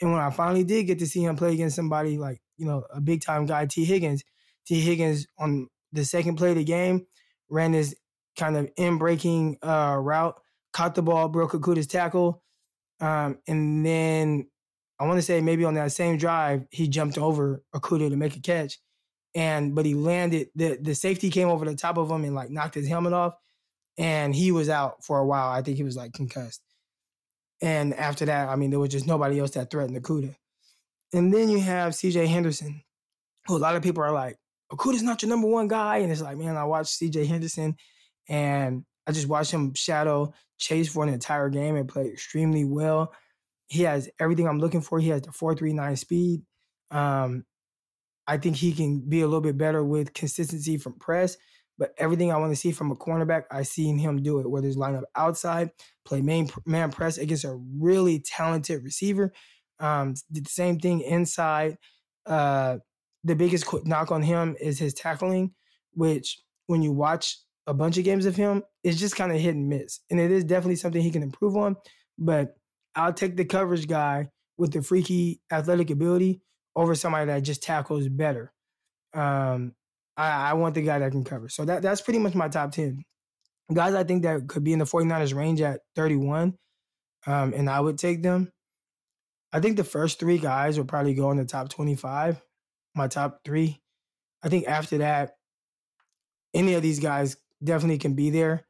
And 0.00 0.12
when 0.12 0.20
I 0.20 0.30
finally 0.30 0.64
did 0.64 0.84
get 0.84 0.98
to 1.00 1.06
see 1.06 1.22
him 1.22 1.36
play 1.36 1.52
against 1.52 1.76
somebody 1.76 2.16
like, 2.16 2.40
you 2.56 2.66
know, 2.66 2.84
a 2.92 3.00
big 3.00 3.22
time 3.22 3.46
guy, 3.46 3.66
Tee 3.66 3.84
Higgins, 3.84 4.24
Tee 4.66 4.80
Higgins 4.80 5.26
on 5.38 5.68
the 5.92 6.04
second 6.04 6.36
play 6.36 6.50
of 6.50 6.56
the 6.56 6.64
game 6.64 7.06
ran 7.50 7.72
this 7.72 7.94
kind 8.38 8.56
of 8.56 8.70
in 8.76 8.98
breaking 8.98 9.58
uh, 9.62 9.96
route, 10.00 10.40
caught 10.72 10.94
the 10.94 11.02
ball, 11.02 11.28
broke 11.28 11.52
Okudah's 11.52 11.86
tackle. 11.86 12.42
Um, 13.00 13.38
and 13.46 13.84
then 13.84 14.48
I 14.98 15.06
want 15.06 15.18
to 15.18 15.22
say 15.22 15.40
maybe 15.40 15.64
on 15.64 15.74
that 15.74 15.92
same 15.92 16.16
drive, 16.16 16.66
he 16.70 16.88
jumped 16.88 17.18
over 17.18 17.62
Okudah 17.74 18.10
to 18.10 18.16
make 18.16 18.36
a 18.36 18.40
catch. 18.40 18.78
And 19.34 19.74
but 19.74 19.86
he 19.86 19.94
landed 19.94 20.48
the 20.56 20.76
the 20.80 20.94
safety 20.94 21.30
came 21.30 21.48
over 21.48 21.64
the 21.64 21.76
top 21.76 21.98
of 21.98 22.10
him 22.10 22.24
and 22.24 22.34
like 22.34 22.50
knocked 22.50 22.74
his 22.74 22.88
helmet 22.88 23.12
off. 23.12 23.34
And 23.98 24.34
he 24.34 24.52
was 24.52 24.68
out 24.68 25.04
for 25.04 25.18
a 25.18 25.26
while. 25.26 25.48
I 25.48 25.62
think 25.62 25.76
he 25.76 25.82
was 25.82 25.96
like 25.96 26.12
concussed. 26.12 26.62
And 27.62 27.92
after 27.94 28.24
that, 28.24 28.48
I 28.48 28.56
mean, 28.56 28.70
there 28.70 28.78
was 28.78 28.90
just 28.90 29.06
nobody 29.06 29.38
else 29.38 29.50
that 29.52 29.70
threatened 29.70 30.02
Okudah. 30.02 30.34
And 31.12 31.32
then 31.34 31.48
you 31.50 31.60
have 31.60 31.92
CJ 31.92 32.26
Henderson, 32.26 32.82
who 33.46 33.56
a 33.56 33.58
lot 33.58 33.76
of 33.76 33.82
people 33.82 34.02
are 34.02 34.12
like, 34.12 34.36
Okudah's 34.72 35.02
not 35.02 35.22
your 35.22 35.28
number 35.28 35.48
one 35.48 35.68
guy. 35.68 35.98
And 35.98 36.10
it's 36.10 36.22
like, 36.22 36.38
man, 36.38 36.56
I 36.56 36.64
watched 36.64 37.00
CJ 37.00 37.26
Henderson 37.26 37.76
and 38.28 38.84
I 39.06 39.12
just 39.12 39.26
watched 39.28 39.50
him 39.50 39.74
shadow 39.74 40.32
chase 40.58 40.88
for 40.88 41.02
an 41.02 41.12
entire 41.12 41.48
game 41.48 41.76
and 41.76 41.88
play 41.88 42.08
extremely 42.08 42.64
well. 42.64 43.12
He 43.66 43.82
has 43.82 44.08
everything 44.18 44.46
I'm 44.46 44.60
looking 44.60 44.80
for. 44.80 45.00
He 45.00 45.08
has 45.08 45.22
the 45.22 45.32
439 45.32 45.96
speed. 45.96 46.42
Um, 46.90 47.44
I 48.26 48.38
think 48.38 48.56
he 48.56 48.72
can 48.72 49.00
be 49.00 49.22
a 49.22 49.26
little 49.26 49.40
bit 49.40 49.58
better 49.58 49.82
with 49.82 50.14
consistency 50.14 50.76
from 50.76 50.94
press. 50.94 51.36
But 51.80 51.94
everything 51.96 52.30
I 52.30 52.36
want 52.36 52.52
to 52.52 52.56
see 52.56 52.72
from 52.72 52.90
a 52.90 52.94
cornerback, 52.94 53.44
I 53.50 53.62
seen 53.62 53.96
him 53.98 54.22
do 54.22 54.38
it. 54.38 54.50
Whether 54.50 54.68
it's 54.68 54.76
line 54.76 54.96
up 54.96 55.04
outside, 55.16 55.70
play 56.04 56.20
main 56.20 56.50
man 56.66 56.92
press 56.92 57.16
against 57.16 57.44
a 57.44 57.58
really 57.78 58.20
talented 58.20 58.84
receiver. 58.84 59.32
Um, 59.78 60.14
did 60.30 60.44
the 60.44 60.50
same 60.50 60.78
thing 60.78 61.00
inside. 61.00 61.78
Uh, 62.26 62.76
the 63.24 63.34
biggest 63.34 63.64
knock 63.86 64.12
on 64.12 64.20
him 64.20 64.56
is 64.60 64.78
his 64.78 64.92
tackling, 64.92 65.54
which 65.92 66.38
when 66.66 66.82
you 66.82 66.92
watch 66.92 67.38
a 67.66 67.72
bunch 67.72 67.96
of 67.96 68.04
games 68.04 68.26
of 68.26 68.36
him, 68.36 68.62
it's 68.84 69.00
just 69.00 69.16
kind 69.16 69.32
of 69.32 69.40
hit 69.40 69.54
and 69.54 69.70
miss. 69.70 70.00
And 70.10 70.20
it 70.20 70.30
is 70.30 70.44
definitely 70.44 70.76
something 70.76 71.00
he 71.00 71.10
can 71.10 71.22
improve 71.22 71.56
on. 71.56 71.76
But 72.18 72.56
I'll 72.94 73.14
take 73.14 73.38
the 73.38 73.46
coverage 73.46 73.88
guy 73.88 74.28
with 74.58 74.74
the 74.74 74.82
freaky 74.82 75.40
athletic 75.50 75.88
ability 75.88 76.42
over 76.76 76.94
somebody 76.94 77.24
that 77.26 77.40
just 77.40 77.62
tackles 77.62 78.06
better. 78.08 78.52
Um, 79.14 79.72
I, 80.16 80.50
I 80.50 80.52
want 80.54 80.74
the 80.74 80.82
guy 80.82 80.98
that 80.98 81.12
can 81.12 81.24
cover. 81.24 81.48
So 81.48 81.64
that 81.64 81.82
that's 81.82 82.00
pretty 82.00 82.18
much 82.18 82.34
my 82.34 82.48
top 82.48 82.72
10. 82.72 83.02
Guys 83.72 83.94
I 83.94 84.04
think 84.04 84.22
that 84.24 84.48
could 84.48 84.64
be 84.64 84.72
in 84.72 84.78
the 84.78 84.84
49ers 84.84 85.34
range 85.34 85.60
at 85.60 85.80
31. 85.96 86.54
Um, 87.26 87.52
and 87.54 87.68
I 87.68 87.80
would 87.80 87.98
take 87.98 88.22
them. 88.22 88.50
I 89.52 89.60
think 89.60 89.76
the 89.76 89.84
first 89.84 90.18
three 90.18 90.38
guys 90.38 90.78
will 90.78 90.86
probably 90.86 91.14
go 91.14 91.30
in 91.30 91.36
the 91.36 91.44
top 91.44 91.68
25, 91.68 92.40
my 92.94 93.08
top 93.08 93.40
three. 93.44 93.80
I 94.42 94.48
think 94.48 94.66
after 94.68 94.98
that, 94.98 95.32
any 96.54 96.74
of 96.74 96.82
these 96.82 97.00
guys 97.00 97.36
definitely 97.62 97.98
can 97.98 98.14
be 98.14 98.30
there. 98.30 98.64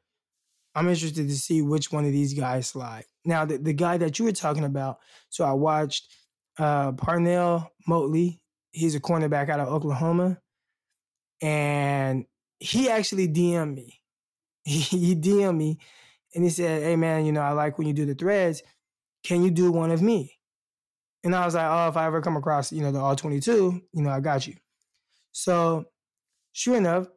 I'm 0.73 0.87
interested 0.87 1.27
to 1.27 1.35
see 1.35 1.61
which 1.61 1.91
one 1.91 2.05
of 2.05 2.11
these 2.11 2.33
guys 2.33 2.67
slide. 2.67 3.05
Now, 3.25 3.45
the, 3.45 3.57
the 3.57 3.73
guy 3.73 3.97
that 3.97 4.17
you 4.17 4.25
were 4.25 4.31
talking 4.31 4.63
about, 4.63 4.97
so 5.29 5.43
I 5.43 5.53
watched 5.53 6.07
uh, 6.57 6.93
Parnell 6.93 7.69
Motley. 7.87 8.39
He's 8.71 8.95
a 8.95 8.99
cornerback 8.99 9.49
out 9.49 9.59
of 9.59 9.67
Oklahoma 9.67 10.39
and 11.41 12.25
he 12.59 12.89
actually 12.89 13.27
DM'd 13.27 13.75
me. 13.75 14.01
he, 14.63 14.79
he 14.79 15.15
DM 15.15 15.57
me 15.57 15.79
and 16.35 16.43
he 16.43 16.49
said, 16.49 16.83
Hey 16.83 16.95
man, 16.95 17.25
you 17.25 17.31
know, 17.31 17.41
I 17.41 17.51
like 17.51 17.77
when 17.77 17.87
you 17.87 17.93
do 17.93 18.05
the 18.05 18.15
threads. 18.15 18.61
Can 19.23 19.43
you 19.43 19.51
do 19.51 19.71
one 19.71 19.91
of 19.91 20.01
me? 20.01 20.37
And 21.23 21.35
I 21.35 21.45
was 21.45 21.55
like, 21.55 21.67
Oh, 21.69 21.89
if 21.89 21.97
I 21.97 22.05
ever 22.05 22.21
come 22.21 22.37
across, 22.37 22.71
you 22.71 22.81
know, 22.81 22.91
the 22.91 22.99
all 22.99 23.15
22, 23.15 23.81
you 23.93 24.01
know, 24.01 24.09
I 24.09 24.19
got 24.19 24.47
you. 24.47 24.55
So 25.31 25.85
sure 26.53 26.75
enough, 26.75 27.07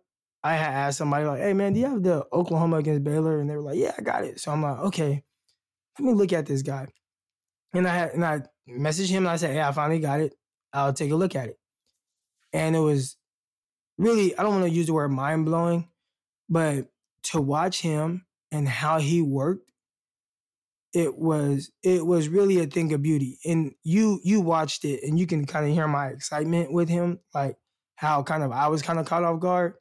I 0.42 0.54
had 0.54 0.72
asked 0.72 0.98
somebody 0.98 1.26
like, 1.26 1.40
Hey 1.40 1.52
man, 1.52 1.74
do 1.74 1.80
you 1.80 1.86
have 1.86 2.02
the 2.02 2.26
Oklahoma 2.32 2.76
against 2.76 3.04
Baylor? 3.04 3.40
And 3.40 3.48
they 3.48 3.56
were 3.56 3.62
like, 3.62 3.78
Yeah, 3.78 3.92
I 3.96 4.02
got 4.02 4.24
it. 4.24 4.40
So 4.40 4.50
I'm 4.50 4.62
like, 4.62 4.78
okay, 4.78 5.22
let 5.98 6.06
me 6.06 6.14
look 6.14 6.32
at 6.32 6.46
this 6.46 6.62
guy. 6.62 6.86
And 7.74 7.86
I 7.86 7.94
had, 7.94 8.10
and 8.12 8.24
I 8.24 8.40
messaged 8.68 9.10
him 9.10 9.24
and 9.24 9.32
I 9.32 9.36
said, 9.36 9.52
Hey, 9.52 9.60
I 9.60 9.72
finally 9.72 10.00
got 10.00 10.20
it. 10.20 10.34
I'll 10.72 10.94
take 10.94 11.10
a 11.10 11.16
look 11.16 11.36
at 11.36 11.48
it. 11.48 11.58
And 12.52 12.74
it 12.74 12.80
was 12.80 13.16
really, 13.98 14.36
I 14.36 14.42
don't 14.42 14.60
want 14.60 14.64
to 14.64 14.70
use 14.70 14.86
the 14.86 14.94
word 14.94 15.10
mind 15.10 15.44
blowing, 15.44 15.88
but 16.48 16.86
to 17.24 17.40
watch 17.40 17.80
him 17.80 18.26
and 18.50 18.68
how 18.68 18.98
he 18.98 19.22
worked, 19.22 19.70
it 20.92 21.18
was 21.18 21.72
it 21.82 22.06
was 22.06 22.28
really 22.28 22.60
a 22.60 22.66
thing 22.66 22.92
of 22.92 23.02
beauty. 23.02 23.38
And 23.44 23.74
you 23.82 24.20
you 24.22 24.40
watched 24.40 24.84
it 24.84 25.02
and 25.02 25.18
you 25.18 25.26
can 25.26 25.44
kind 25.44 25.66
of 25.66 25.72
hear 25.72 25.88
my 25.88 26.08
excitement 26.08 26.72
with 26.72 26.88
him, 26.88 27.18
like 27.34 27.56
how 27.96 28.22
kind 28.22 28.42
of 28.42 28.52
I 28.52 28.68
was 28.68 28.82
kind 28.82 28.98
of 28.98 29.06
caught 29.06 29.24
off 29.24 29.40
guard. 29.40 29.74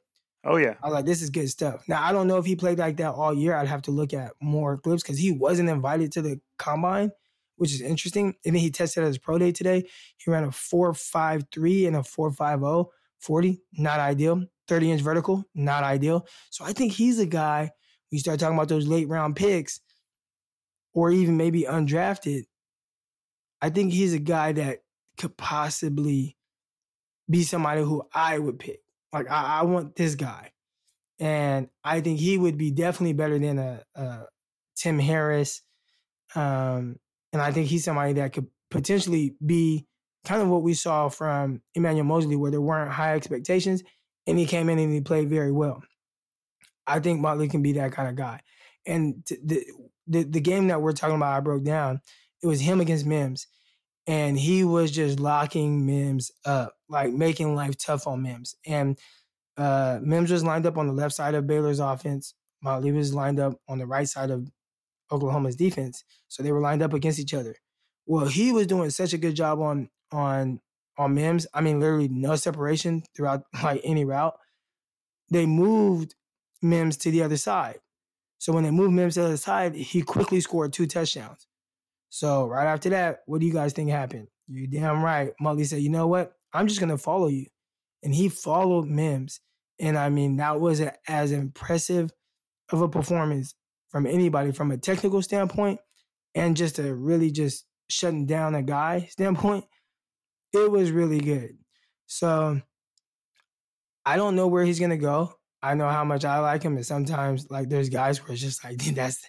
Oh 0.44 0.56
yeah. 0.56 0.74
I 0.82 0.86
was 0.86 0.94
like, 0.94 1.06
this 1.06 1.22
is 1.22 1.30
good 1.30 1.48
stuff. 1.48 1.84
Now 1.88 2.02
I 2.02 2.12
don't 2.12 2.26
know 2.26 2.38
if 2.38 2.44
he 2.44 2.56
played 2.56 2.78
like 2.78 2.96
that 2.98 3.14
all 3.14 3.32
year. 3.32 3.54
I'd 3.54 3.68
have 3.68 3.82
to 3.82 3.92
look 3.92 4.12
at 4.12 4.32
more 4.40 4.76
clips 4.76 5.02
because 5.02 5.18
he 5.18 5.30
wasn't 5.30 5.70
invited 5.70 6.12
to 6.12 6.22
the 6.22 6.40
combine, 6.58 7.12
which 7.56 7.72
is 7.72 7.80
interesting. 7.80 8.34
And 8.44 8.54
then 8.54 8.60
he 8.60 8.70
tested 8.70 9.04
at 9.04 9.06
his 9.06 9.18
pro 9.18 9.38
day 9.38 9.52
today. 9.52 9.88
He 10.16 10.30
ran 10.30 10.44
a 10.44 10.48
4.53 10.48 11.86
and 11.86 11.96
a 11.96 12.00
4.50, 12.00 12.88
40, 13.24 13.62
not 13.72 14.00
ideal. 14.00 14.44
30 14.68 14.92
inch 14.92 15.00
vertical, 15.02 15.44
not 15.54 15.84
ideal. 15.84 16.26
So 16.50 16.64
I 16.64 16.72
think 16.72 16.92
he's 16.92 17.18
a 17.18 17.26
guy, 17.26 17.70
we 18.10 18.18
start 18.18 18.40
talking 18.40 18.56
about 18.56 18.68
those 18.68 18.86
late 18.86 19.08
round 19.08 19.36
picks 19.36 19.80
or 20.94 21.10
even 21.10 21.36
maybe 21.36 21.62
undrafted. 21.62 22.44
I 23.60 23.70
think 23.70 23.92
he's 23.92 24.14
a 24.14 24.18
guy 24.18 24.52
that 24.52 24.78
could 25.18 25.36
possibly 25.36 26.36
be 27.28 27.42
somebody 27.42 27.82
who 27.82 28.04
I 28.14 28.38
would 28.38 28.58
pick. 28.58 28.80
Like 29.12 29.30
I, 29.30 29.60
I 29.60 29.62
want 29.64 29.96
this 29.96 30.14
guy. 30.14 30.52
And 31.18 31.68
I 31.82 32.00
think 32.00 32.18
he 32.18 32.36
would 32.36 32.58
be 32.58 32.70
definitely 32.70 33.12
better 33.12 33.38
than 33.38 33.58
a, 33.58 33.82
a 33.94 34.24
Tim 34.76 34.98
Harris. 34.98 35.62
Um, 36.34 36.96
and 37.32 37.40
I 37.40 37.52
think 37.52 37.68
he's 37.68 37.84
somebody 37.84 38.14
that 38.14 38.32
could 38.32 38.48
potentially 38.70 39.36
be 39.44 39.86
kind 40.24 40.42
of 40.42 40.48
what 40.48 40.62
we 40.62 40.74
saw 40.74 41.08
from 41.08 41.62
Emmanuel 41.74 42.04
Moseley, 42.04 42.36
where 42.36 42.50
there 42.50 42.60
weren't 42.60 42.92
high 42.92 43.14
expectations 43.14 43.82
and 44.26 44.38
he 44.38 44.46
came 44.46 44.68
in 44.68 44.78
and 44.78 44.92
he 44.92 45.00
played 45.00 45.28
very 45.28 45.52
well. 45.52 45.82
I 46.86 47.00
think 47.00 47.20
Motley 47.20 47.48
can 47.48 47.62
be 47.62 47.72
that 47.72 47.92
kind 47.92 48.08
of 48.08 48.16
guy. 48.16 48.40
And 48.86 49.24
the 49.26 49.64
the 50.06 50.24
the 50.24 50.40
game 50.40 50.68
that 50.68 50.82
we're 50.82 50.92
talking 50.92 51.16
about, 51.16 51.36
I 51.36 51.40
broke 51.40 51.64
down. 51.64 52.00
It 52.42 52.46
was 52.46 52.60
him 52.60 52.80
against 52.80 53.06
Mims, 53.06 53.46
and 54.06 54.38
he 54.38 54.64
was 54.64 54.90
just 54.90 55.18
locking 55.18 55.86
Mims 55.86 56.30
up, 56.44 56.74
like 56.88 57.10
making 57.12 57.54
life 57.54 57.78
tough 57.78 58.06
on 58.06 58.22
Mims. 58.22 58.54
And 58.66 58.98
uh, 59.56 60.00
Mims 60.02 60.30
was 60.30 60.44
lined 60.44 60.66
up 60.66 60.76
on 60.76 60.86
the 60.86 60.92
left 60.92 61.14
side 61.14 61.34
of 61.34 61.46
Baylor's 61.46 61.80
offense. 61.80 62.34
Motley 62.62 62.92
was 62.92 63.14
lined 63.14 63.40
up 63.40 63.54
on 63.68 63.78
the 63.78 63.86
right 63.86 64.08
side 64.08 64.30
of 64.30 64.50
Oklahoma's 65.10 65.56
defense. 65.56 66.04
So 66.28 66.42
they 66.42 66.52
were 66.52 66.60
lined 66.60 66.82
up 66.82 66.92
against 66.92 67.18
each 67.18 67.34
other. 67.34 67.54
Well, 68.06 68.26
he 68.26 68.52
was 68.52 68.66
doing 68.66 68.90
such 68.90 69.12
a 69.14 69.18
good 69.18 69.34
job 69.34 69.60
on 69.60 69.88
on 70.14 70.60
on 70.96 71.14
Mims. 71.14 71.46
I 71.52 71.60
mean, 71.60 71.80
literally 71.80 72.08
no 72.08 72.36
separation 72.36 73.02
throughout 73.16 73.42
like 73.62 73.80
any 73.84 74.04
route. 74.04 74.34
They 75.30 75.46
moved 75.46 76.14
Mims 76.62 76.96
to 76.98 77.10
the 77.10 77.22
other 77.22 77.36
side. 77.36 77.80
So 78.38 78.52
when 78.52 78.64
they 78.64 78.70
moved 78.70 78.92
Mims 78.92 79.14
to 79.14 79.20
the 79.20 79.26
other 79.26 79.36
side, 79.36 79.74
he 79.74 80.02
quickly 80.02 80.40
scored 80.40 80.72
two 80.72 80.86
touchdowns. 80.86 81.46
So 82.10 82.46
right 82.46 82.66
after 82.66 82.90
that, 82.90 83.20
what 83.26 83.40
do 83.40 83.46
you 83.46 83.52
guys 83.52 83.72
think 83.72 83.90
happened? 83.90 84.28
You're 84.46 84.66
damn 84.66 85.02
right. 85.02 85.32
Motley 85.40 85.64
said, 85.64 85.80
you 85.80 85.90
know 85.90 86.06
what? 86.06 86.32
I'm 86.52 86.68
just 86.68 86.80
gonna 86.80 86.98
follow 86.98 87.28
you. 87.28 87.46
And 88.02 88.14
he 88.14 88.28
followed 88.28 88.86
Mims. 88.86 89.40
And 89.80 89.98
I 89.98 90.10
mean, 90.10 90.36
that 90.36 90.60
was 90.60 90.80
as 91.08 91.32
impressive 91.32 92.12
of 92.70 92.82
a 92.82 92.88
performance 92.88 93.54
from 93.88 94.06
anybody 94.06 94.52
from 94.52 94.70
a 94.70 94.76
technical 94.76 95.22
standpoint 95.22 95.80
and 96.34 96.56
just 96.56 96.78
a 96.78 96.94
really 96.94 97.30
just 97.30 97.64
shutting 97.88 98.26
down 98.26 98.54
a 98.54 98.62
guy 98.62 99.08
standpoint 99.10 99.64
it 100.54 100.70
was 100.70 100.90
really 100.90 101.20
good. 101.20 101.56
So 102.06 102.60
I 104.04 104.16
don't 104.16 104.36
know 104.36 104.46
where 104.46 104.64
he's 104.64 104.80
gonna 104.80 104.96
go. 104.96 105.34
I 105.62 105.74
know 105.74 105.88
how 105.88 106.04
much 106.04 106.24
I 106.24 106.38
like 106.40 106.62
him, 106.62 106.76
and 106.76 106.86
sometimes 106.86 107.50
like 107.50 107.68
there's 107.68 107.88
guys 107.88 108.22
where 108.22 108.32
it's 108.32 108.40
just 108.40 108.64
like 108.64 108.78
that's 108.94 109.28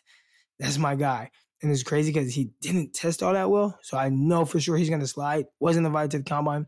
that's 0.60 0.78
my 0.78 0.96
guy. 0.96 1.32
And 1.62 1.72
it's 1.72 1.84
crazy 1.84 2.12
because 2.12 2.34
he 2.34 2.52
didn't 2.62 2.94
test 2.94 3.24
all 3.24 3.34
that 3.34 3.50
well. 3.50 3.80
So 3.82 3.98
I 3.98 4.10
know 4.10 4.46
for 4.46 4.60
sure 4.60 4.78
he's 4.78 4.90
gonna 4.90 5.08
slide. 5.08 5.46
Wasn't 5.60 5.86
invited 5.86 6.12
to 6.12 6.18
the 6.20 6.24
combine, 6.24 6.68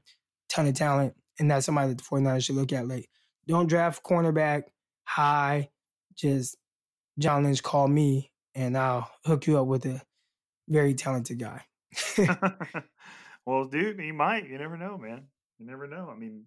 ton 0.49 0.67
of 0.67 0.75
talent, 0.75 1.13
and 1.39 1.51
that's 1.51 1.65
somebody 1.65 1.89
that 1.89 1.97
the 1.97 2.03
49ers 2.03 2.45
should 2.45 2.55
look 2.55 2.73
at 2.73 2.87
late. 2.87 3.09
Don't 3.47 3.67
draft 3.67 4.03
cornerback 4.03 4.63
high. 5.03 5.69
Just 6.15 6.57
John 7.19 7.43
Lynch 7.43 7.61
call 7.61 7.87
me 7.87 8.31
and 8.55 8.77
I'll 8.77 9.09
hook 9.25 9.47
you 9.47 9.59
up 9.59 9.67
with 9.67 9.85
a 9.85 10.01
very 10.67 10.95
talented 10.95 11.39
guy. 11.39 11.63
Well, 13.47 13.63
dude, 13.63 13.97
he 13.97 14.11
might. 14.11 14.49
You 14.49 14.57
never 14.57 14.75
know, 14.75 14.97
man. 14.97 15.23
You 15.57 15.65
never 15.65 15.87
know. 15.87 16.09
I 16.13 16.19
mean, 16.19 16.43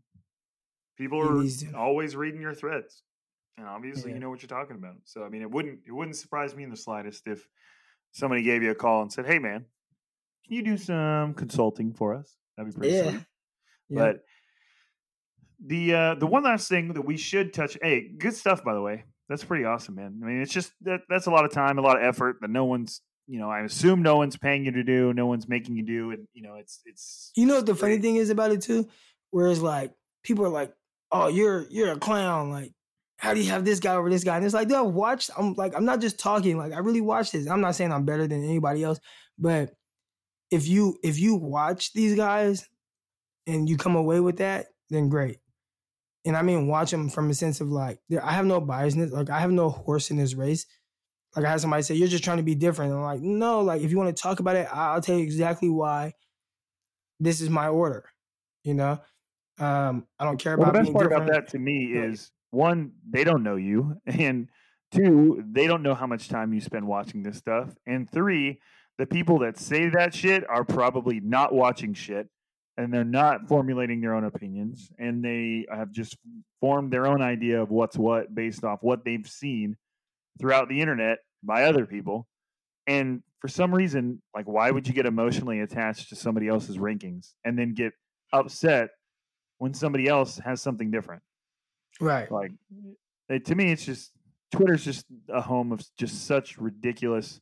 people 0.98 1.18
are 1.18 1.42
always 1.74 2.14
reading 2.14 2.42
your 2.42 2.52
threads, 2.52 3.02
and 3.56 3.66
obviously, 3.66 4.10
yeah. 4.10 4.16
you 4.16 4.20
know 4.20 4.28
what 4.28 4.42
you're 4.42 4.48
talking 4.48 4.76
about. 4.76 4.96
So, 5.04 5.24
I 5.24 5.30
mean, 5.30 5.40
it 5.40 5.50
wouldn't 5.50 5.78
it 5.88 5.92
wouldn't 5.92 6.16
surprise 6.16 6.54
me 6.54 6.62
in 6.62 6.68
the 6.68 6.76
slightest 6.76 7.26
if 7.26 7.48
somebody 8.12 8.42
gave 8.42 8.62
you 8.62 8.70
a 8.70 8.74
call 8.74 9.00
and 9.00 9.10
said, 9.10 9.24
"Hey, 9.24 9.38
man, 9.38 9.64
can 10.46 10.56
you 10.56 10.62
do 10.62 10.76
some 10.76 11.32
consulting 11.32 11.94
for 11.94 12.14
us?" 12.14 12.36
That'd 12.58 12.74
be 12.74 12.78
pretty 12.78 12.94
yeah. 12.94 13.02
sweet. 13.10 13.24
Yeah. 13.88 13.98
But 13.98 14.24
the 15.64 15.94
uh, 15.94 16.14
the 16.16 16.26
one 16.26 16.42
last 16.44 16.68
thing 16.68 16.92
that 16.92 17.06
we 17.06 17.16
should 17.16 17.54
touch. 17.54 17.78
Hey, 17.80 18.08
good 18.08 18.34
stuff, 18.34 18.62
by 18.62 18.74
the 18.74 18.82
way. 18.82 19.04
That's 19.26 19.42
pretty 19.42 19.64
awesome, 19.64 19.94
man. 19.94 20.20
I 20.22 20.26
mean, 20.26 20.42
it's 20.42 20.52
just 20.52 20.70
that 20.82 21.00
that's 21.08 21.24
a 21.24 21.30
lot 21.30 21.46
of 21.46 21.50
time, 21.50 21.78
a 21.78 21.80
lot 21.80 21.96
of 21.96 22.02
effort 22.02 22.36
that 22.42 22.50
no 22.50 22.66
one's 22.66 23.00
you 23.30 23.38
know, 23.38 23.48
I 23.48 23.60
assume 23.60 24.02
no 24.02 24.16
one's 24.16 24.36
paying 24.36 24.64
you 24.64 24.72
to 24.72 24.82
do, 24.82 25.12
no 25.14 25.26
one's 25.26 25.48
making 25.48 25.76
you 25.76 25.84
do, 25.84 26.10
and 26.10 26.26
you 26.34 26.42
know, 26.42 26.56
it's 26.56 26.80
it's. 26.84 27.30
You 27.36 27.46
know 27.46 27.56
what 27.56 27.66
the 27.66 27.76
funny 27.76 27.98
thing 27.98 28.16
is 28.16 28.28
about 28.28 28.50
it 28.50 28.60
too, 28.60 28.88
whereas 29.30 29.62
like 29.62 29.92
people 30.24 30.44
are 30.44 30.50
like, 30.50 30.74
"Oh, 31.12 31.28
you're 31.28 31.66
you're 31.70 31.92
a 31.92 31.98
clown," 31.98 32.50
like. 32.50 32.72
How 33.18 33.34
do 33.34 33.40
you 33.40 33.50
have 33.50 33.66
this 33.66 33.80
guy 33.80 33.96
over 33.96 34.08
this 34.08 34.24
guy? 34.24 34.36
And 34.36 34.46
it's 34.46 34.54
like, 34.54 34.68
dude, 34.68 34.78
I 34.78 34.80
watched. 34.80 35.28
I'm 35.36 35.52
like, 35.52 35.76
I'm 35.76 35.84
not 35.84 36.00
just 36.00 36.18
talking. 36.18 36.56
Like, 36.56 36.72
I 36.72 36.78
really 36.78 37.02
watched 37.02 37.32
this. 37.32 37.46
I'm 37.46 37.60
not 37.60 37.74
saying 37.74 37.92
I'm 37.92 38.06
better 38.06 38.26
than 38.26 38.42
anybody 38.42 38.82
else, 38.82 38.98
but 39.38 39.74
if 40.50 40.66
you 40.66 40.96
if 41.02 41.18
you 41.18 41.34
watch 41.36 41.92
these 41.92 42.16
guys 42.16 42.66
and 43.46 43.68
you 43.68 43.76
come 43.76 43.94
away 43.94 44.20
with 44.20 44.38
that, 44.38 44.68
then 44.88 45.10
great. 45.10 45.36
And 46.24 46.34
I 46.34 46.40
mean, 46.40 46.66
watch 46.66 46.90
them 46.90 47.10
from 47.10 47.28
a 47.28 47.34
sense 47.34 47.60
of 47.60 47.68
like, 47.68 47.98
I 48.22 48.32
have 48.32 48.46
no 48.46 48.58
biasness. 48.58 49.10
Like, 49.10 49.28
I 49.28 49.40
have 49.40 49.50
no 49.50 49.68
horse 49.68 50.10
in 50.10 50.16
this 50.16 50.34
race. 50.34 50.64
Like 51.36 51.44
I 51.44 51.50
had 51.50 51.60
somebody 51.60 51.82
say, 51.82 51.94
"You're 51.94 52.08
just 52.08 52.24
trying 52.24 52.38
to 52.38 52.42
be 52.42 52.54
different." 52.54 52.92
I'm 52.92 53.02
like, 53.02 53.20
"No, 53.20 53.60
like 53.60 53.82
if 53.82 53.90
you 53.90 53.98
want 53.98 54.14
to 54.14 54.20
talk 54.20 54.40
about 54.40 54.56
it, 54.56 54.68
I'll 54.72 55.00
tell 55.00 55.16
you 55.16 55.22
exactly 55.22 55.68
why. 55.68 56.14
This 57.20 57.40
is 57.40 57.48
my 57.48 57.68
order." 57.68 58.04
You 58.64 58.74
know, 58.74 59.00
um, 59.58 60.06
I 60.18 60.24
don't 60.24 60.38
care 60.38 60.54
about. 60.54 60.72
The 60.72 60.80
best 60.80 60.92
part 60.92 61.04
different. 61.04 61.28
about 61.28 61.34
that 61.34 61.48
to 61.52 61.58
me 61.58 61.92
is 61.92 62.32
one, 62.50 62.92
they 63.08 63.24
don't 63.24 63.42
know 63.42 63.56
you, 63.56 63.96
and 64.06 64.48
two, 64.90 65.44
they 65.50 65.66
don't 65.66 65.82
know 65.82 65.94
how 65.94 66.06
much 66.06 66.28
time 66.28 66.52
you 66.52 66.60
spend 66.60 66.86
watching 66.86 67.22
this 67.22 67.36
stuff, 67.36 67.74
and 67.86 68.10
three, 68.10 68.60
the 68.98 69.06
people 69.06 69.38
that 69.40 69.58
say 69.58 69.88
that 69.90 70.14
shit 70.14 70.48
are 70.48 70.64
probably 70.64 71.20
not 71.20 71.54
watching 71.54 71.94
shit, 71.94 72.28
and 72.76 72.92
they're 72.92 73.04
not 73.04 73.46
formulating 73.46 74.00
their 74.00 74.14
own 74.14 74.24
opinions, 74.24 74.90
and 74.98 75.24
they 75.24 75.66
have 75.70 75.92
just 75.92 76.16
formed 76.60 76.92
their 76.92 77.06
own 77.06 77.22
idea 77.22 77.62
of 77.62 77.70
what's 77.70 77.96
what 77.96 78.34
based 78.34 78.64
off 78.64 78.80
what 78.82 79.04
they've 79.04 79.28
seen 79.28 79.76
throughout 80.40 80.68
the 80.68 80.80
internet 80.80 81.18
by 81.42 81.64
other 81.64 81.86
people. 81.86 82.26
And 82.86 83.22
for 83.40 83.48
some 83.48 83.74
reason, 83.74 84.22
like, 84.34 84.48
why 84.48 84.70
would 84.70 84.88
you 84.88 84.94
get 84.94 85.06
emotionally 85.06 85.60
attached 85.60 86.08
to 86.08 86.16
somebody 86.16 86.48
else's 86.48 86.78
rankings 86.78 87.34
and 87.44 87.58
then 87.58 87.74
get 87.74 87.92
upset 88.32 88.90
when 89.58 89.74
somebody 89.74 90.08
else 90.08 90.38
has 90.38 90.60
something 90.60 90.90
different? 90.90 91.22
Right. 92.00 92.30
Like, 92.30 92.52
it, 93.28 93.44
to 93.46 93.54
me, 93.54 93.70
it's 93.70 93.84
just 93.84 94.12
Twitter's 94.52 94.84
just 94.84 95.06
a 95.28 95.40
home 95.40 95.72
of 95.72 95.82
just 95.96 96.26
such 96.26 96.58
ridiculous, 96.58 97.40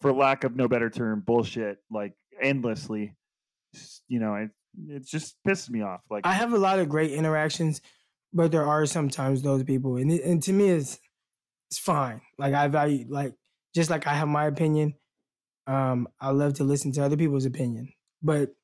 for 0.00 0.12
lack 0.12 0.44
of 0.44 0.56
no 0.56 0.66
better 0.68 0.90
term, 0.90 1.20
bullshit. 1.20 1.78
Like 1.90 2.14
endlessly, 2.42 3.14
you 4.08 4.18
know, 4.18 4.34
it 4.34 4.50
it 4.88 5.06
just 5.06 5.36
pisses 5.46 5.70
me 5.70 5.82
off. 5.82 6.00
Like 6.10 6.26
I 6.26 6.32
have 6.32 6.52
a 6.52 6.58
lot 6.58 6.78
of 6.78 6.88
great 6.88 7.12
interactions, 7.12 7.80
but 8.32 8.50
there 8.50 8.66
are 8.66 8.86
sometimes 8.86 9.42
those 9.42 9.62
people, 9.62 9.96
and 9.96 10.10
it, 10.10 10.24
and 10.24 10.42
to 10.42 10.52
me, 10.52 10.70
it's 10.70 10.98
it's 11.70 11.78
fine. 11.78 12.20
Like 12.38 12.54
I 12.54 12.68
value 12.68 13.06
like 13.08 13.34
just 13.74 13.90
like 13.90 14.06
I 14.06 14.14
have 14.14 14.28
my 14.28 14.46
opinion. 14.46 14.94
Um, 15.66 16.08
I 16.20 16.30
love 16.30 16.54
to 16.54 16.64
listen 16.64 16.92
to 16.92 17.04
other 17.04 17.16
people's 17.16 17.44
opinion, 17.44 17.92
but 18.22 18.54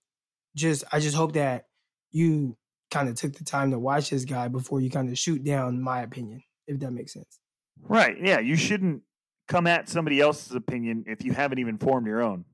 just 0.55 0.85
I 0.93 1.01
just 1.01 1.17
hope 1.17 1.33
that 1.33 1.67
you 2.13 2.57
kind 2.91 3.09
of 3.09 3.15
took 3.17 3.33
the 3.33 3.45
time 3.45 3.71
to 3.71 3.79
watch 3.79 4.11
this 4.11 4.25
guy 4.25 4.49
before 4.49 4.81
you 4.81 4.91
kind 4.91 5.09
of 5.09 5.19
shoot 5.19 5.43
down 5.43 5.81
my 5.81 6.03
opinion, 6.03 6.43
if 6.67 6.79
that 6.81 6.93
makes 6.93 7.15
sense. 7.15 7.41
Right. 7.81 8.17
Yeah. 8.23 8.39
You 8.39 8.55
shouldn't 8.55 9.03
come 9.49 9.67
at 9.67 9.89
somebody 9.89 10.21
else's 10.21 10.55
opinion 10.55 11.05
if 11.09 11.25
you 11.25 11.33
haven't 11.33 11.59
even 11.59 11.79
formed 11.79 12.07
your 12.07 12.23
own. 12.23 12.45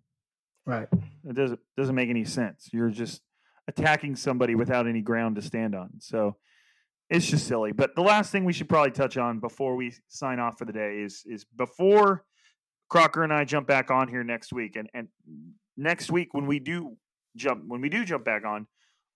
Right. 0.65 0.89
It 1.29 1.35
doesn't 1.35 1.61
doesn't 1.77 1.95
make 1.95 2.09
any 2.09 2.25
sense. 2.25 2.69
You're 2.73 2.91
just 2.91 3.21
attacking 3.67 4.17
somebody 4.17 4.55
without 4.55 4.87
any 4.87 5.03
ground 5.03 5.37
to 5.37 5.43
stand 5.43 5.75
on. 5.75 5.91
So 5.99 6.37
it's 7.11 7.27
just 7.27 7.47
silly. 7.47 7.73
But 7.73 7.95
the 7.95 8.03
last 8.03 8.31
thing 8.33 8.45
we 8.45 8.53
should 8.53 8.69
probably 8.69 8.91
touch 8.91 9.17
on 9.17 9.41
before 9.41 9.77
we 9.77 9.95
sign 10.09 10.39
off 10.39 10.59
for 10.59 10.65
the 10.65 10.73
day 10.73 11.01
is 11.01 11.23
is 11.27 11.45
before 11.45 12.25
Crocker 12.89 13.23
and 13.23 13.33
I 13.33 13.45
jump 13.45 13.67
back 13.67 13.91
on 13.91 14.09
here 14.09 14.25
next 14.25 14.53
week, 14.53 14.77
and 14.77 14.89
and 14.95 15.09
next 15.77 16.11
week 16.11 16.35
when 16.35 16.47
we 16.47 16.59
do 16.59 16.97
jump 17.37 17.65
when 17.67 17.81
we 17.81 17.89
do 17.89 18.05
jump 18.05 18.25
back 18.25 18.45
on, 18.45 18.67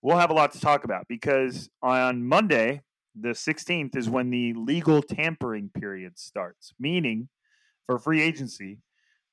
we'll 0.00 0.18
have 0.18 0.30
a 0.30 0.34
lot 0.34 0.52
to 0.52 0.60
talk 0.60 0.84
about 0.84 1.06
because 1.08 1.68
on 1.82 2.24
Monday 2.24 2.82
the 3.14 3.30
16th 3.30 3.94
is 3.94 4.08
when 4.08 4.30
the 4.30 4.54
legal 4.54 5.02
tampering 5.02 5.70
period 5.78 6.18
starts, 6.18 6.72
meaning 6.78 7.28
for 7.86 7.98
free 7.98 8.22
agency. 8.22 8.78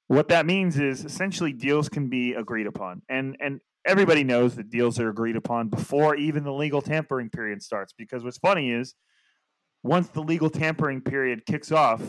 What 0.08 0.28
that 0.30 0.46
means 0.46 0.78
is 0.78 1.06
essentially 1.06 1.54
deals 1.54 1.88
can 1.88 2.10
be 2.10 2.34
agreed 2.34 2.68
upon, 2.68 3.04
and 3.08 3.38
and 3.40 3.62
everybody 3.86 4.24
knows 4.24 4.56
that 4.56 4.70
deals 4.70 5.00
are 5.00 5.10
agreed 5.10 5.36
upon 5.36 5.70
before 5.70 6.16
even 6.16 6.44
the 6.44 6.54
legal 6.54 6.82
tampering 6.82 7.30
period 7.30 7.62
starts. 7.62 7.94
Because 7.98 8.24
what's 8.24 8.38
funny 8.38 8.72
is 8.72 8.96
once 9.84 10.08
the 10.10 10.22
legal 10.22 10.50
tampering 10.50 11.02
period 11.02 11.46
kicks 11.46 11.72
off, 11.72 12.02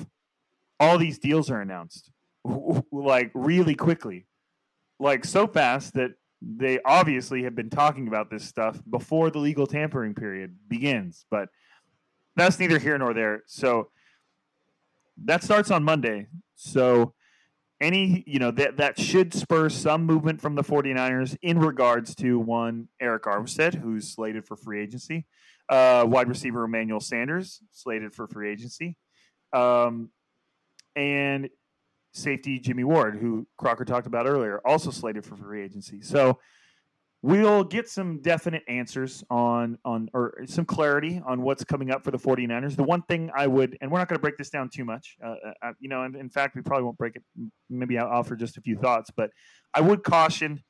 all 0.79 0.99
these 0.99 1.18
deals 1.18 1.51
are 1.51 1.61
announced 1.61 2.11
like 2.93 3.31
really 3.35 3.75
quickly, 3.75 4.27
like 4.99 5.25
so 5.25 5.47
fast 5.47 5.95
that 5.95 6.12
they 6.43 6.81
obviously 6.85 7.43
have 7.43 7.55
been 7.55 7.71
talking 7.71 8.09
about 8.09 8.31
this 8.31 8.45
stuff 8.45 8.81
before 8.89 9.31
the 9.31 9.39
legal 9.39 9.66
tampering 9.66 10.14
period 10.14 10.57
begins. 10.68 11.27
But 11.31 11.51
that's 12.35 12.59
neither 12.59 12.79
here 12.79 12.97
nor 12.97 13.12
there. 13.12 13.43
So 13.47 13.91
that 15.25 15.43
starts 15.43 15.71
on 15.71 15.85
Monday. 15.85 16.29
So 16.55 17.14
any, 17.81 18.22
you 18.26 18.39
know, 18.39 18.51
that 18.51 18.76
that 18.76 18.99
should 18.99 19.33
spur 19.33 19.68
some 19.68 20.05
movement 20.05 20.41
from 20.41 20.55
the 20.55 20.62
49ers 20.62 21.37
in 21.43 21.59
regards 21.59 22.14
to 22.16 22.39
one 22.39 22.89
Arik 23.03 23.22
Armstead, 23.22 23.74
who's 23.74 24.09
slated 24.09 24.47
for 24.47 24.57
free 24.57 24.83
agency, 24.83 25.26
uh, 25.68 26.05
wide 26.07 26.28
receiver 26.28 26.64
Emmanuel 26.64 27.01
Sanders, 27.01 27.61
slated 27.72 28.12
for 28.12 28.26
free 28.26 28.51
agency, 28.51 28.97
um, 29.53 30.11
and 30.95 31.49
safety 32.12 32.59
Jimmy 32.59 32.85
Ward, 32.85 33.16
who 33.16 33.47
Crocker 33.57 33.85
talked 33.85 34.07
about 34.07 34.26
earlier, 34.26 34.61
also 34.64 34.91
slated 34.91 35.24
for 35.24 35.37
free 35.37 35.62
agency. 35.62 36.03
So 36.03 36.39
we'll 37.23 37.64
get 37.64 37.89
some 37.89 38.21
definite 38.23 38.62
answers 38.68 39.23
on 39.31 39.79
on 39.85 40.09
or 40.14 40.43
some 40.47 40.64
clarity 40.64 41.21
on 41.27 41.43
what's 41.43 41.64
coming 41.64 41.91
up 41.91 42.03
for 42.03 42.11
the 42.11 42.18
49ers. 42.18 42.77
The 42.77 42.83
one 42.83 43.03
thing 43.03 43.31
i 43.35 43.47
would 43.47 43.77
and 43.81 43.91
we're 43.91 43.99
not 43.99 44.09
going 44.09 44.16
to 44.16 44.23
break 44.23 44.39
this 44.39 44.51
down 44.51 44.71
too 44.71 44.85
much 44.85 45.16
uh, 45.25 45.35
uh, 45.62 45.73
you 45.81 45.89
know 45.89 46.05
in, 46.05 46.16
in, 46.16 46.31
fact 46.31 46.57
we 46.57 46.62
probably 46.62 46.85
won't 46.85 46.97
break 46.97 47.16
it 47.16 47.23
maybe 47.68 47.99
i'll 47.99 48.09
offer 48.09 48.37
just 48.37 48.57
a 48.57 48.61
few 48.61 48.77
thoughts 48.77 49.11
but 49.14 49.31
i 49.75 49.81
would 49.81 50.03
caution 50.03 50.62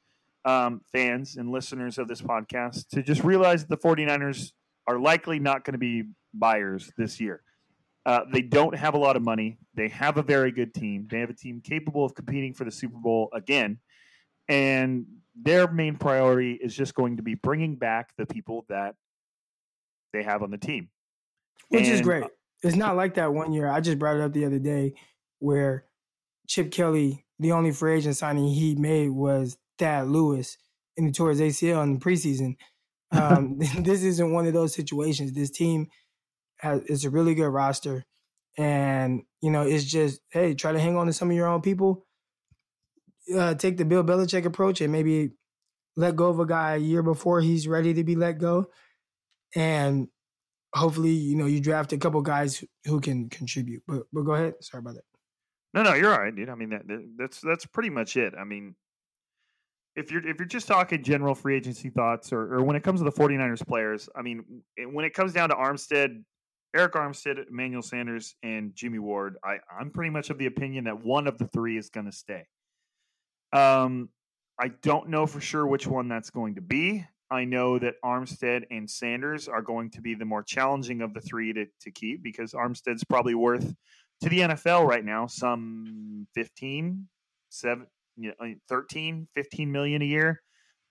um, 0.45 0.81
fans 0.93 1.37
and 1.37 1.51
listeners 1.51 1.99
of 1.99 2.09
this 2.09 2.23
podcast 2.23 2.89
to 2.89 3.03
just 3.03 3.23
realize 3.23 3.65
that 3.67 3.81
the 3.81 3.89
49ers 3.89 4.53
are 4.87 4.99
likely 4.99 5.39
not 5.39 5.65
going 5.65 5.73
to 5.73 5.79
be 5.79 6.05
buyers 6.33 6.91
this 6.97 7.21
year. 7.21 7.43
Uh, 8.07 8.21
they 8.33 8.41
don't 8.41 8.75
have 8.75 8.95
a 8.95 8.99
lot 8.99 9.17
of 9.17 9.23
money. 9.23 9.59
They 9.75 9.89
have 9.89 10.17
a 10.17 10.23
very 10.23 10.51
good 10.51 10.73
team. 10.73 11.07
They 11.11 11.21
have 11.21 11.31
a 11.31 11.35
team 11.35 11.61
capable 11.63 12.05
of 12.05 12.15
competing 12.15 12.55
for 12.55 12.65
the 12.65 12.71
super 12.71 12.97
bowl 12.97 13.29
again. 13.35 13.79
And 14.49 15.07
their 15.35 15.71
main 15.71 15.97
priority 15.97 16.53
is 16.53 16.75
just 16.75 16.95
going 16.95 17.17
to 17.17 17.23
be 17.23 17.35
bringing 17.35 17.77
back 17.77 18.11
the 18.17 18.27
people 18.27 18.65
that 18.69 18.95
they 20.13 20.23
have 20.23 20.43
on 20.43 20.51
the 20.51 20.59
team, 20.59 20.89
which 21.69 21.85
and, 21.85 21.93
is 21.93 22.01
great. 22.01 22.25
It's 22.63 22.77
not 22.77 22.97
like 22.97 23.15
that 23.15 23.33
one 23.33 23.53
year. 23.53 23.69
I 23.69 23.81
just 23.81 23.99
brought 23.99 24.17
it 24.17 24.23
up 24.23 24.33
the 24.33 24.45
other 24.45 24.59
day 24.59 24.95
where 25.39 25.85
Chip 26.47 26.71
Kelly, 26.71 27.25
the 27.39 27.53
only 27.53 27.73
free 27.73 27.97
agent 27.97 28.17
signing 28.17 28.49
he 28.49 28.75
made 28.75 29.11
was 29.11 29.57
Thad 29.79 30.09
Lewis 30.09 30.59
in 30.97 31.07
the 31.07 31.13
towards 31.13 31.41
ACL 31.41 31.83
in 31.83 31.95
the 31.95 32.01
preseason. 32.01 32.57
Um, 33.13 33.59
this 33.79 34.03
isn't 34.03 34.33
one 34.33 34.47
of 34.47 34.53
those 34.53 34.75
situations. 34.75 35.33
This 35.33 35.51
team 35.51 35.89
has 36.59 36.83
it's 36.87 37.05
a 37.05 37.11
really 37.11 37.35
good 37.35 37.49
roster, 37.49 38.05
and 38.59 39.23
you 39.41 39.51
know 39.51 39.63
it's 39.63 39.85
just 39.85 40.21
hey, 40.31 40.55
try 40.55 40.73
to 40.73 40.81
hang 40.81 40.97
on 40.97 41.07
to 41.07 41.13
some 41.13 41.31
of 41.31 41.37
your 41.37 41.49
own 41.49 41.63
people 41.63 42.05
uh, 43.35 43.55
take 43.55 43.77
the 43.77 43.85
Bill 43.85 44.05
Belichick 44.05 44.45
approach 44.45 44.81
and 44.81 44.93
maybe 44.93 45.31
let 45.97 46.17
go 46.17 46.29
of 46.29 46.41
a 46.41 46.47
guy 46.47 46.75
a 46.75 46.79
year 46.79 47.03
before 47.03 47.41
he's 47.41 47.69
ready 47.69 47.95
to 47.95 48.05
be 48.05 48.17
let 48.17 48.39
go, 48.39 48.67
and 49.55 50.09
hopefully, 50.75 51.11
you 51.11 51.37
know, 51.37 51.47
you 51.47 51.61
draft 51.61 51.93
a 51.93 51.99
couple 51.99 52.21
guys 52.23 52.65
who 52.85 53.01
can 53.01 53.29
contribute. 53.29 53.83
But 53.87 54.05
but 54.13 54.23
go 54.23 54.33
ahead. 54.33 54.55
Sorry 54.61 54.81
about 54.81 54.95
that. 54.95 55.05
No, 55.73 55.83
no, 55.83 55.95
you're 55.95 56.13
all 56.13 56.21
right, 56.21 56.35
dude. 56.35 56.49
I 56.49 56.55
mean, 56.55 56.71
that, 56.71 56.83
that's 57.17 57.41
that's 57.41 57.67
pretty 57.67 57.91
much 57.91 58.17
it. 58.17 58.35
I 58.39 58.45
mean, 58.45 58.75
if 59.95 60.11
you're 60.11 60.27
if 60.27 60.39
you're 60.39 60.47
just 60.47 60.67
talking 60.67 61.03
general 61.03 61.35
free 61.35 61.57
agency 61.57 61.91
thoughts, 61.91 62.33
or, 62.33 62.55
or 62.55 62.63
when 62.63 62.77
it 62.77 62.83
comes 62.83 63.01
to 63.01 63.05
the 63.05 63.13
49ers 63.13 63.67
players, 63.67 64.09
I 64.17 64.23
mean, 64.23 64.63
when 64.93 65.05
it 65.05 65.15
comes 65.15 65.33
down 65.33 65.51
to 65.51 65.55
Armstead, 65.55 66.23
Arik 66.77 66.93
Armstead, 66.93 67.49
Emmanuel 67.49 67.83
Sanders, 67.83 68.35
and 68.43 68.75
Jimmy 68.75 68.99
Ward, 68.99 69.37
I, 69.45 69.59
I'm 69.79 69.91
pretty 69.91 70.11
much 70.11 70.31
of 70.31 70.39
the 70.39 70.47
opinion 70.47 70.85
that 70.85 71.05
one 71.05 71.27
of 71.27 71.39
the 71.39 71.47
three 71.49 71.77
is 71.77 71.91
going 71.91 72.07
to 72.07 72.13
stay. 72.13 72.47
Um, 73.53 74.09
I 74.59 74.69
don't 74.83 75.09
know 75.09 75.27
for 75.27 75.41
sure 75.41 75.67
which 75.67 75.87
one 75.87 76.09
that's 76.09 76.31
going 76.31 76.57
to 76.57 76.61
be. 76.61 77.07
I 77.31 77.45
know 77.45 77.79
that 77.79 77.95
Armstead 78.05 78.65
and 78.71 78.91
Sanders 78.91 79.49
are 79.49 79.63
going 79.63 79.91
to 79.91 80.01
be 80.01 80.15
the 80.15 80.25
more 80.25 80.43
challenging 80.43 81.01
of 81.01 81.15
the 81.15 81.21
three 81.21 81.53
to, 81.53 81.67
to 81.83 81.91
keep 81.91 82.23
because 82.23 82.53
Armstead's 82.53 83.05
probably 83.05 83.35
worth 83.35 83.75
to 84.23 84.29
the 84.29 84.41
NFL 84.41 84.87
right 84.87 85.05
now 85.05 85.27
some 85.27 86.27
15, 86.35 87.09
7, 87.49 87.87
you 88.17 88.33
know, 88.39 88.55
13, 88.69 89.29
15 89.35 89.73
million 89.73 90.03
a 90.03 90.05
year, 90.05 90.43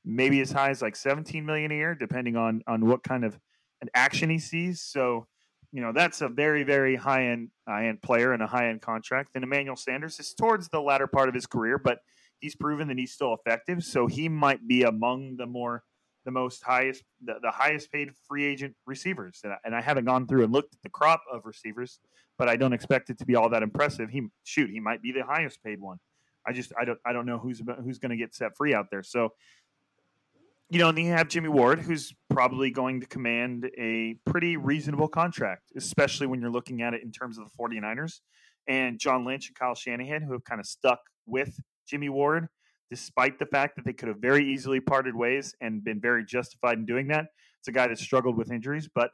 maybe 0.06 0.40
as 0.42 0.52
high 0.52 0.70
as 0.70 0.82
like 0.82 0.96
17 0.96 1.46
million 1.46 1.72
a 1.72 1.76
year, 1.76 1.94
depending 1.94 2.36
on 2.36 2.64
on 2.68 2.86
what 2.86 3.04
kind 3.04 3.26
of 3.26 3.38
an 3.82 3.90
action 3.94 4.30
he 4.30 4.40
sees. 4.40 4.82
So, 4.82 5.28
you 5.72 5.82
know, 5.82 5.92
that's 5.92 6.22
a 6.22 6.30
very, 6.30 6.64
very 6.64 6.96
high 6.96 7.28
end 7.28 7.50
high 7.68 7.88
end 7.88 8.02
player 8.02 8.32
and 8.32 8.42
a 8.42 8.48
high 8.48 8.70
end 8.70 8.82
contract. 8.82 9.32
And 9.36 9.44
Emmanuel 9.44 9.76
Sanders 9.76 10.20
is 10.20 10.34
towards 10.34 10.70
the 10.70 10.82
latter 10.82 11.06
part 11.06 11.30
of 11.30 11.36
his 11.36 11.46
career, 11.46 11.78
but 11.78 12.00
he's 12.40 12.56
proven 12.56 12.88
that 12.88 12.98
he's 12.98 13.14
still 13.14 13.34
effective. 13.34 13.84
So 13.84 14.08
he 14.08 14.30
might 14.30 14.68
be 14.68 14.84
among 14.84 15.38
the 15.38 15.46
more 15.46 15.84
the 16.26 16.32
most 16.32 16.64
highest 16.64 17.04
the, 17.24 17.36
the 17.42 17.52
highest 17.52 17.92
paid 17.92 18.12
free 18.28 18.46
agent 18.46 18.76
receivers. 18.86 19.42
And 19.44 19.54
I, 19.54 19.58
and 19.66 19.76
I 19.76 19.82
haven't 19.82 20.06
gone 20.06 20.28
through 20.28 20.44
and 20.44 20.54
looked 20.54 20.74
at 20.74 20.82
the 20.84 20.90
crop 20.90 21.24
of 21.32 21.46
receivers, 21.46 22.00
but 22.38 22.50
I 22.50 22.56
don't 22.56 22.74
expect 22.74 23.10
it 23.10 23.18
to 23.20 23.26
be 23.26 23.36
all 23.36 23.50
that 23.50 23.64
impressive. 23.64 24.10
He 24.10 24.28
shoot, 24.44 24.70
he 24.70 24.80
might 24.80 25.02
be 25.02 25.12
the 25.12 25.24
highest 25.24 25.64
paid 25.64 25.80
one. 25.80 25.98
I 26.46 26.54
just 26.54 26.72
I 26.80 26.86
don't 26.86 27.00
I 27.06 27.14
don't 27.14 27.26
know 27.26 27.38
who's 27.38 27.62
who's 27.84 28.00
going 28.00 28.12
to 28.12 28.18
get 28.18 28.34
set 28.36 28.56
free 28.58 28.74
out 28.74 28.88
there. 28.92 29.04
So 29.04 29.34
you 30.72 30.78
know, 30.78 30.90
and 30.90 30.98
then 30.98 31.06
you 31.06 31.12
have 31.12 31.28
Jimmy 31.30 31.50
Ward, 31.50 31.80
who's 31.80 32.14
probably 32.30 32.70
going 32.70 33.02
to 33.02 33.08
command 33.08 33.70
a 33.76 34.16
pretty 34.26 34.56
reasonable 34.56 35.08
contract, 35.08 35.72
especially 35.76 36.28
when 36.28 36.42
you're 36.42 36.52
looking 36.52 36.84
at 36.84 36.94
it 36.94 37.02
in 37.02 37.12
terms 37.12 37.40
of 37.40 37.46
the 37.46 37.52
49ers. 37.58 38.20
And 38.68 39.00
John 39.00 39.26
Lynch 39.26 39.48
and 39.48 39.58
Kyle 39.58 39.74
Shanahan, 39.74 40.22
who 40.22 40.34
have 40.34 40.44
kind 40.44 40.60
of 40.60 40.68
stuck 40.68 41.00
with 41.26 41.60
Jimmy 41.90 42.10
Ward, 42.10 42.48
despite 42.90 43.40
the 43.40 43.46
fact 43.46 43.76
that 43.76 43.86
they 43.86 43.94
could 43.94 44.08
have 44.08 44.18
very 44.18 44.52
easily 44.54 44.80
parted 44.80 45.16
ways 45.16 45.56
and 45.62 45.84
been 45.84 46.00
very 46.00 46.26
justified 46.26 46.78
in 46.78 46.86
doing 46.86 47.08
that. 47.08 47.26
It's 47.60 47.68
a 47.68 47.72
guy 47.72 47.88
that 47.88 47.98
struggled 47.98 48.38
with 48.38 48.52
injuries, 48.52 48.90
but 48.94 49.12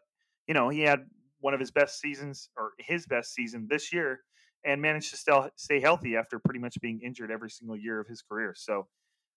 you 0.48 0.54
know 0.54 0.70
he 0.70 0.82
had 0.82 1.00
one 1.40 1.54
of 1.54 1.60
his 1.60 1.72
best 1.72 2.00
seasons 2.00 2.50
or 2.58 2.72
his 2.80 3.06
best 3.06 3.34
season 3.34 3.68
this 3.70 3.94
year 3.94 4.20
and 4.66 4.82
managed 4.82 5.12
to 5.12 5.18
still 5.18 5.50
stay 5.56 5.80
healthy 5.80 6.16
after 6.16 6.40
pretty 6.40 6.60
much 6.60 6.80
being 6.82 7.00
injured 7.04 7.32
every 7.32 7.50
single 7.50 7.78
year 7.78 8.00
of 8.00 8.08
his 8.08 8.22
career. 8.22 8.54
So 8.58 8.88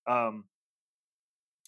um, 0.09 0.45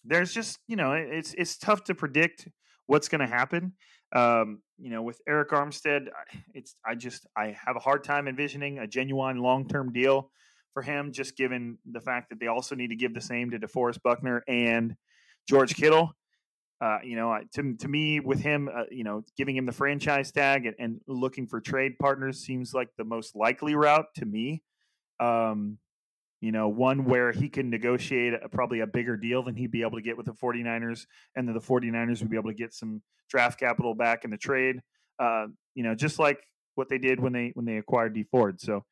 there's 0.03 0.33
just 0.33 0.59
you 0.67 0.75
know 0.75 0.93
it's 0.93 1.33
it's 1.35 1.57
tough 1.57 1.83
to 1.85 1.95
predict 1.95 2.47
what's 2.87 3.07
going 3.07 3.21
to 3.21 3.27
happen. 3.27 3.73
Um, 4.13 4.61
you 4.77 4.89
know, 4.89 5.01
with 5.01 5.21
Arik 5.29 5.49
Armstead, 5.49 6.07
it's 6.53 6.75
I 6.85 6.95
just 6.95 7.25
I 7.37 7.55
have 7.65 7.75
a 7.75 7.79
hard 7.79 8.03
time 8.03 8.27
envisioning 8.27 8.79
a 8.79 8.87
genuine 8.87 9.37
long 9.37 9.67
term 9.67 9.93
deal 9.93 10.31
for 10.73 10.81
him, 10.81 11.11
just 11.11 11.35
given 11.35 11.77
the 11.89 12.01
fact 12.01 12.29
that 12.29 12.39
they 12.39 12.47
also 12.47 12.75
need 12.75 12.89
to 12.89 12.95
give 12.95 13.13
the 13.13 13.21
same 13.21 13.51
to 13.51 13.59
DeForest 13.59 14.01
Buckner 14.03 14.43
and 14.47 14.95
George 15.47 15.75
Kittle. 15.75 16.13
Uh, 16.79 16.97
you 17.03 17.15
know, 17.15 17.37
to 17.53 17.75
to 17.75 17.87
me, 17.87 18.19
with 18.19 18.39
him, 18.39 18.67
uh, 18.73 18.85
you 18.89 19.03
know, 19.03 19.23
giving 19.37 19.55
him 19.55 19.67
the 19.67 19.71
franchise 19.71 20.31
tag 20.31 20.65
and, 20.65 20.75
and, 20.79 20.99
looking 21.05 21.45
for 21.45 21.61
trade 21.61 21.93
partners 21.99 22.39
seems 22.39 22.73
like 22.73 22.89
the 22.97 23.03
most 23.03 23.35
likely 23.35 23.75
route 23.75 24.07
to 24.15 24.25
me. 24.25 24.63
Um, 25.19 25.77
you 26.39 26.51
know, 26.51 26.69
one 26.69 27.05
where 27.05 27.31
he 27.31 27.49
can 27.49 27.69
negotiate 27.69 28.33
a, 28.33 28.49
probably 28.49 28.79
a 28.79 28.87
bigger 28.87 29.15
deal 29.15 29.43
than 29.43 29.55
he'd 29.55 29.69
be 29.69 29.83
able 29.83 29.99
to 29.99 30.01
get 30.01 30.17
with 30.17 30.25
the 30.25 30.33
49ers, 30.33 31.05
and 31.35 31.47
then 31.47 31.53
the 31.53 31.61
49ers 31.61 32.19
would 32.19 32.31
be 32.31 32.37
able 32.37 32.49
to 32.49 32.55
get 32.55 32.73
some 32.73 33.03
draft 33.29 33.59
capital 33.59 33.93
back 33.93 34.23
in 34.25 34.31
the 34.31 34.37
trade. 34.37 34.81
Uh, 35.19 35.45
you 35.75 35.83
know, 35.83 35.93
just 35.93 36.17
like 36.17 36.39
what 36.73 36.89
they 36.89 36.97
did 36.97 37.19
when 37.19 37.31
they 37.31 37.51
when 37.53 37.65
they 37.65 37.77
acquired 37.77 38.15
Dee 38.15 38.23
Ford. 38.23 38.59
So 38.59 38.83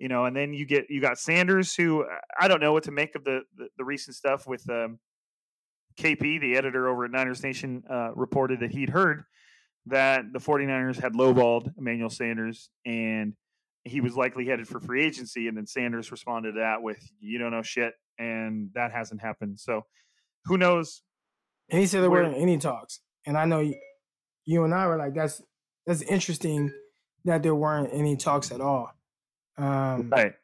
you 0.00 0.08
know, 0.08 0.24
and 0.24 0.34
then 0.34 0.54
you 0.54 0.64
get 0.64 0.86
you 0.88 1.00
got 1.00 1.18
Sanders, 1.18 1.74
who 1.74 2.06
I 2.40 2.48
don't 2.48 2.60
know 2.60 2.72
what 2.72 2.84
to 2.84 2.90
make 2.90 3.14
of 3.14 3.24
the 3.24 3.42
the, 3.56 3.68
the 3.76 3.84
recent 3.84 4.16
stuff 4.16 4.46
with 4.46 4.68
um, 4.70 4.98
KP, 5.98 6.40
the 6.40 6.56
editor 6.56 6.88
over 6.88 7.04
at 7.04 7.10
Niners 7.10 7.42
Nation, 7.42 7.84
uh, 7.88 8.10
reported 8.14 8.60
that 8.60 8.72
he'd 8.72 8.88
heard 8.88 9.24
that 9.86 10.24
the 10.32 10.38
49ers 10.38 11.00
had 11.00 11.12
lowballed 11.12 11.72
Emmanuel 11.78 12.10
Sanders 12.10 12.70
and 12.84 13.34
he 13.84 14.00
was 14.00 14.14
likely 14.14 14.46
headed 14.46 14.68
for 14.68 14.78
free 14.80 15.04
agency. 15.04 15.48
And 15.48 15.56
then 15.56 15.66
Sanders 15.66 16.10
responded 16.10 16.52
to 16.52 16.60
that 16.60 16.82
with, 16.82 16.98
you 17.18 17.38
don't 17.38 17.50
know 17.50 17.62
shit. 17.62 17.94
And 18.18 18.70
that 18.74 18.92
hasn't 18.92 19.22
happened. 19.22 19.58
So 19.58 19.86
who 20.44 20.58
knows? 20.58 21.02
And 21.70 21.80
he 21.80 21.86
said 21.86 22.02
there 22.02 22.10
weren't 22.10 22.36
any 22.36 22.58
talks. 22.58 23.00
And 23.26 23.38
I 23.38 23.46
know 23.46 23.60
you, 23.60 23.76
you 24.44 24.64
and 24.64 24.74
I 24.74 24.86
were 24.86 24.96
like, 24.96 25.14
that's 25.14 25.42
that's 25.86 26.02
interesting 26.02 26.70
that 27.24 27.42
there 27.42 27.54
weren't 27.54 27.90
any 27.92 28.16
talks 28.16 28.50
at 28.50 28.60
all. 28.60 28.90
Um, 29.56 30.10
Right. 30.10 30.34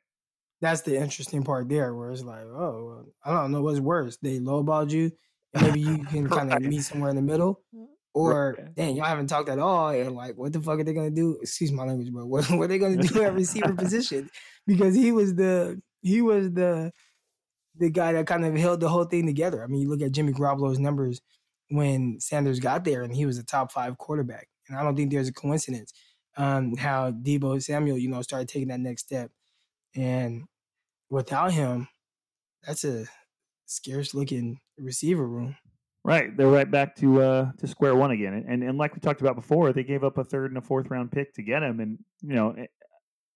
That's 0.61 0.83
the 0.83 0.97
interesting 0.97 1.45
part 1.45 1.69
there, 1.69 1.95
where 1.95 2.11
it's 2.11 2.23
like, 2.23 2.45
oh, 2.45 2.85
well, 2.87 3.07
I 3.25 3.33
don't 3.43 3.53
know 3.53 3.63
what's 3.63 3.81
worse. 3.81 4.17
They 4.19 4.39
lowballed 4.39 4.91
you, 4.91 5.13
and 5.55 5.63
maybe 5.63 5.81
you 5.81 6.07
can 6.11 6.29
kind 6.29 6.51
of 6.51 6.57
Right. 6.57 6.65
meet 6.65 6.83
somewhere 6.83 7.11
in 7.11 7.17
the 7.17 7.23
middle, 7.23 7.63
or 8.15 8.57
Right. 8.59 8.75
dang, 8.75 8.97
y'all 8.97 9.05
haven't 9.07 9.27
talked 9.29 9.51
at 9.51 9.59
all, 9.59 9.91
and 9.91 10.17
like, 10.17 10.37
what 10.37 10.53
the 10.55 10.61
fuck 10.63 10.81
are 10.81 10.85
they 10.85 10.95
gonna 10.95 11.11
do? 11.11 11.39
Excuse 11.43 11.73
my 11.73 11.85
language, 11.85 12.11
bro. 12.13 12.27
What, 12.27 12.47
what 12.51 12.65
are 12.65 12.69
they 12.69 12.79
gonna 12.79 12.97
do 12.97 13.23
at 13.23 13.35
receiver 13.35 13.75
position? 13.79 14.31
Because 14.67 14.95
he 14.95 15.13
was 15.13 15.35
the 15.35 15.81
he 16.03 16.23
was 16.23 16.53
the 16.53 16.93
the 17.77 17.91
guy 17.91 18.13
that 18.13 18.27
kind 18.27 18.45
of 18.45 18.55
held 18.57 18.81
the 18.81 18.89
whole 18.89 19.05
thing 19.05 19.27
together. 19.27 19.63
I 19.63 19.67
mean, 19.67 19.83
you 19.83 19.89
look 19.91 20.01
at 20.03 20.13
Jimmy 20.13 20.33
Garoppolo's 20.33 20.79
numbers 20.79 21.21
when 21.69 22.19
Sanders 22.21 22.61
got 22.61 22.85
there, 22.85 23.03
and 23.03 23.15
he 23.15 23.27
was 23.27 23.39
a 23.39 23.45
top 23.45 23.73
five 23.73 23.99
quarterback. 23.99 24.49
And 24.69 24.79
I 24.79 24.83
don't 24.83 24.97
think 24.97 25.11
there's 25.11 25.29
a 25.29 25.33
coincidence 25.33 25.93
um, 26.37 26.77
how 26.77 27.11
Deebo 27.11 27.63
Samuel, 27.63 27.99
you 27.99 28.09
know, 28.09 28.23
started 28.23 28.49
taking 28.49 28.69
that 28.69 28.81
next 28.81 29.03
step. 29.03 29.31
And 29.95 30.45
without 31.11 31.53
him, 31.53 31.89
that's 32.67 32.85
a 32.85 33.07
scarce 33.67 34.15
looking 34.15 34.61
receiver 34.79 35.27
room. 35.27 35.57
Right. 36.05 36.37
They're 36.37 36.47
right 36.47 36.71
back 36.71 36.95
to 36.97 37.21
uh 37.21 37.53
to 37.59 37.67
square 37.67 37.97
one 37.97 38.13
again. 38.13 38.45
And 38.47 38.63
and 38.63 38.79
like 38.79 38.95
we 38.95 39.01
talked 39.01 39.21
about 39.21 39.35
before, 39.35 39.73
they 39.73 39.83
gave 39.83 40.05
up 40.05 40.19
a 40.19 40.25
third 40.25 40.53
and 40.53 40.59
a 40.59 40.61
fourth 40.61 40.89
round 40.89 41.11
pick 41.11 41.35
to 41.35 41.43
get 41.43 41.65
him. 41.65 41.81
And 41.81 41.99
you 42.23 42.35
know, 42.35 42.53
eh, 42.53 42.67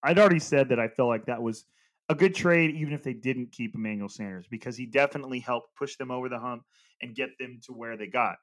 I'd 0.05 0.19
already 0.19 0.39
said 0.39 0.69
that 0.69 0.79
I 0.79 0.87
felt 0.87 1.09
like 1.09 1.27
that 1.27 1.43
was 1.43 1.65
a 2.09 2.15
good 2.15 2.35
trade, 2.35 2.77
even 2.77 2.93
if 2.93 3.03
they 3.03 3.13
didn't 3.13 3.53
keep 3.53 3.75
Emmanuel 3.75 4.09
Sanders, 4.09 4.47
because 4.49 4.77
he 4.77 4.87
definitely 4.87 5.41
helped 5.41 5.77
push 5.77 5.97
them 5.97 6.11
over 6.11 6.29
the 6.29 6.39
hump 6.39 6.63
and 7.03 7.15
get 7.15 7.31
them 7.39 7.61
to 7.65 7.73
where 7.73 7.97
they 7.97 8.07
got. 8.07 8.37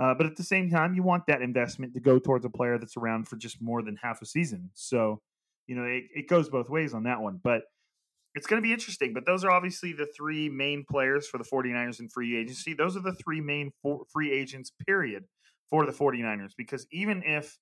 Uh, 0.00 0.14
but 0.14 0.24
at 0.24 0.36
the 0.36 0.42
same 0.42 0.70
time, 0.70 0.94
you 0.94 1.02
want 1.02 1.26
that 1.26 1.42
investment 1.42 1.92
to 1.92 2.00
go 2.00 2.18
towards 2.18 2.44
a 2.46 2.50
player 2.50 2.78
that's 2.78 2.96
around 2.96 3.28
for 3.28 3.36
just 3.36 3.60
more 3.60 3.82
than 3.82 3.96
half 4.02 4.22
a 4.22 4.26
season. 4.26 4.70
So, 4.72 5.20
you 5.66 5.76
know, 5.76 5.84
it, 5.84 6.04
it 6.14 6.28
goes 6.28 6.48
both 6.48 6.70
ways 6.70 6.94
on 6.94 7.02
that 7.02 7.20
one. 7.20 7.38
But 7.42 7.62
it's 8.34 8.46
going 8.46 8.62
to 8.62 8.66
be 8.66 8.72
interesting. 8.72 9.12
But 9.12 9.26
those 9.26 9.44
are 9.44 9.50
obviously 9.50 9.92
the 9.92 10.06
three 10.16 10.48
main 10.48 10.86
players 10.90 11.28
for 11.28 11.36
the 11.36 11.44
49ers 11.44 12.00
in 12.00 12.08
free 12.08 12.38
agency. 12.38 12.72
Those 12.72 12.96
are 12.96 13.02
the 13.02 13.12
three 13.12 13.42
main 13.42 13.72
for, 13.82 14.04
free 14.10 14.32
agents, 14.32 14.72
period, 14.86 15.24
for 15.68 15.84
the 15.84 15.92
49ers. 15.92 16.52
Because 16.56 16.86
even 16.90 17.22
if, 17.22 17.58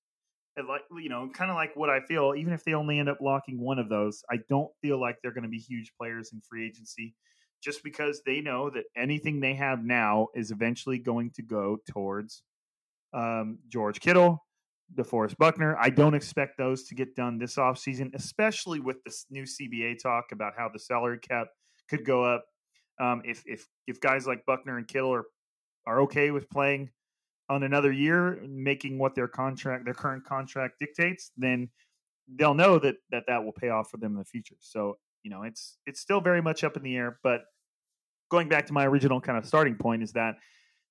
like 0.57 0.83
you 0.97 1.09
know, 1.09 1.29
kind 1.33 1.51
of 1.51 1.55
like 1.55 1.75
what 1.75 1.89
I 1.89 1.99
feel, 2.01 2.35
even 2.37 2.53
if 2.53 2.63
they 2.63 2.73
only 2.73 2.99
end 2.99 3.09
up 3.09 3.17
locking 3.19 3.59
one 3.59 3.79
of 3.79 3.89
those, 3.89 4.23
I 4.31 4.37
don't 4.47 4.71
feel 4.81 4.99
like 4.99 5.17
they're 5.21 5.33
going 5.33 5.43
to 5.43 5.49
be 5.49 5.59
huge 5.59 5.91
players 5.99 6.29
in 6.31 6.41
free 6.49 6.65
agency. 6.65 7.15
Just 7.61 7.83
because 7.83 8.21
they 8.25 8.41
know 8.41 8.69
that 8.69 8.85
anything 8.95 9.39
they 9.39 9.53
have 9.55 9.83
now 9.83 10.27
is 10.33 10.51
eventually 10.51 10.97
going 10.97 11.31
to 11.31 11.41
go 11.41 11.77
towards 11.89 12.43
um, 13.13 13.59
George 13.67 13.99
Kittle, 13.99 14.45
DeForest 14.95 15.37
Buckner. 15.37 15.77
I 15.77 15.89
don't 15.89 16.13
expect 16.13 16.57
those 16.57 16.83
to 16.85 16.95
get 16.95 17.15
done 17.15 17.37
this 17.37 17.55
offseason, 17.55 18.13
especially 18.15 18.79
with 18.79 19.03
this 19.03 19.25
new 19.29 19.43
CBA 19.43 20.01
talk 20.01 20.31
about 20.31 20.53
how 20.57 20.69
the 20.69 20.79
salary 20.79 21.19
cap 21.19 21.47
could 21.89 22.05
go 22.05 22.23
up. 22.23 22.45
Um, 22.99 23.21
if 23.25 23.43
if 23.45 23.67
if 23.87 23.99
guys 24.01 24.27
like 24.27 24.45
Buckner 24.45 24.77
and 24.77 24.87
Kittle 24.87 25.13
are 25.13 25.25
are 25.85 26.01
okay 26.01 26.31
with 26.31 26.49
playing 26.49 26.89
on 27.49 27.63
another 27.63 27.91
year, 27.91 28.39
making 28.47 28.99
what 28.99 29.15
their 29.15 29.27
contract, 29.27 29.85
their 29.85 29.93
current 29.93 30.23
contract 30.23 30.75
dictates, 30.79 31.31
then 31.37 31.69
they'll 32.35 32.53
know 32.53 32.77
that 32.79 32.95
that 33.11 33.23
that 33.27 33.43
will 33.43 33.53
pay 33.53 33.69
off 33.69 33.89
for 33.89 33.97
them 33.97 34.13
in 34.13 34.19
the 34.19 34.25
future. 34.25 34.57
So 34.59 34.97
you 35.23 35.31
know, 35.31 35.43
it's 35.43 35.77
it's 35.85 35.99
still 35.99 36.21
very 36.21 36.41
much 36.41 36.63
up 36.63 36.77
in 36.77 36.83
the 36.83 36.95
air. 36.95 37.19
But 37.23 37.41
going 38.29 38.49
back 38.49 38.67
to 38.67 38.73
my 38.73 38.85
original 38.85 39.19
kind 39.19 39.37
of 39.37 39.45
starting 39.45 39.75
point 39.75 40.03
is 40.03 40.13
that 40.13 40.35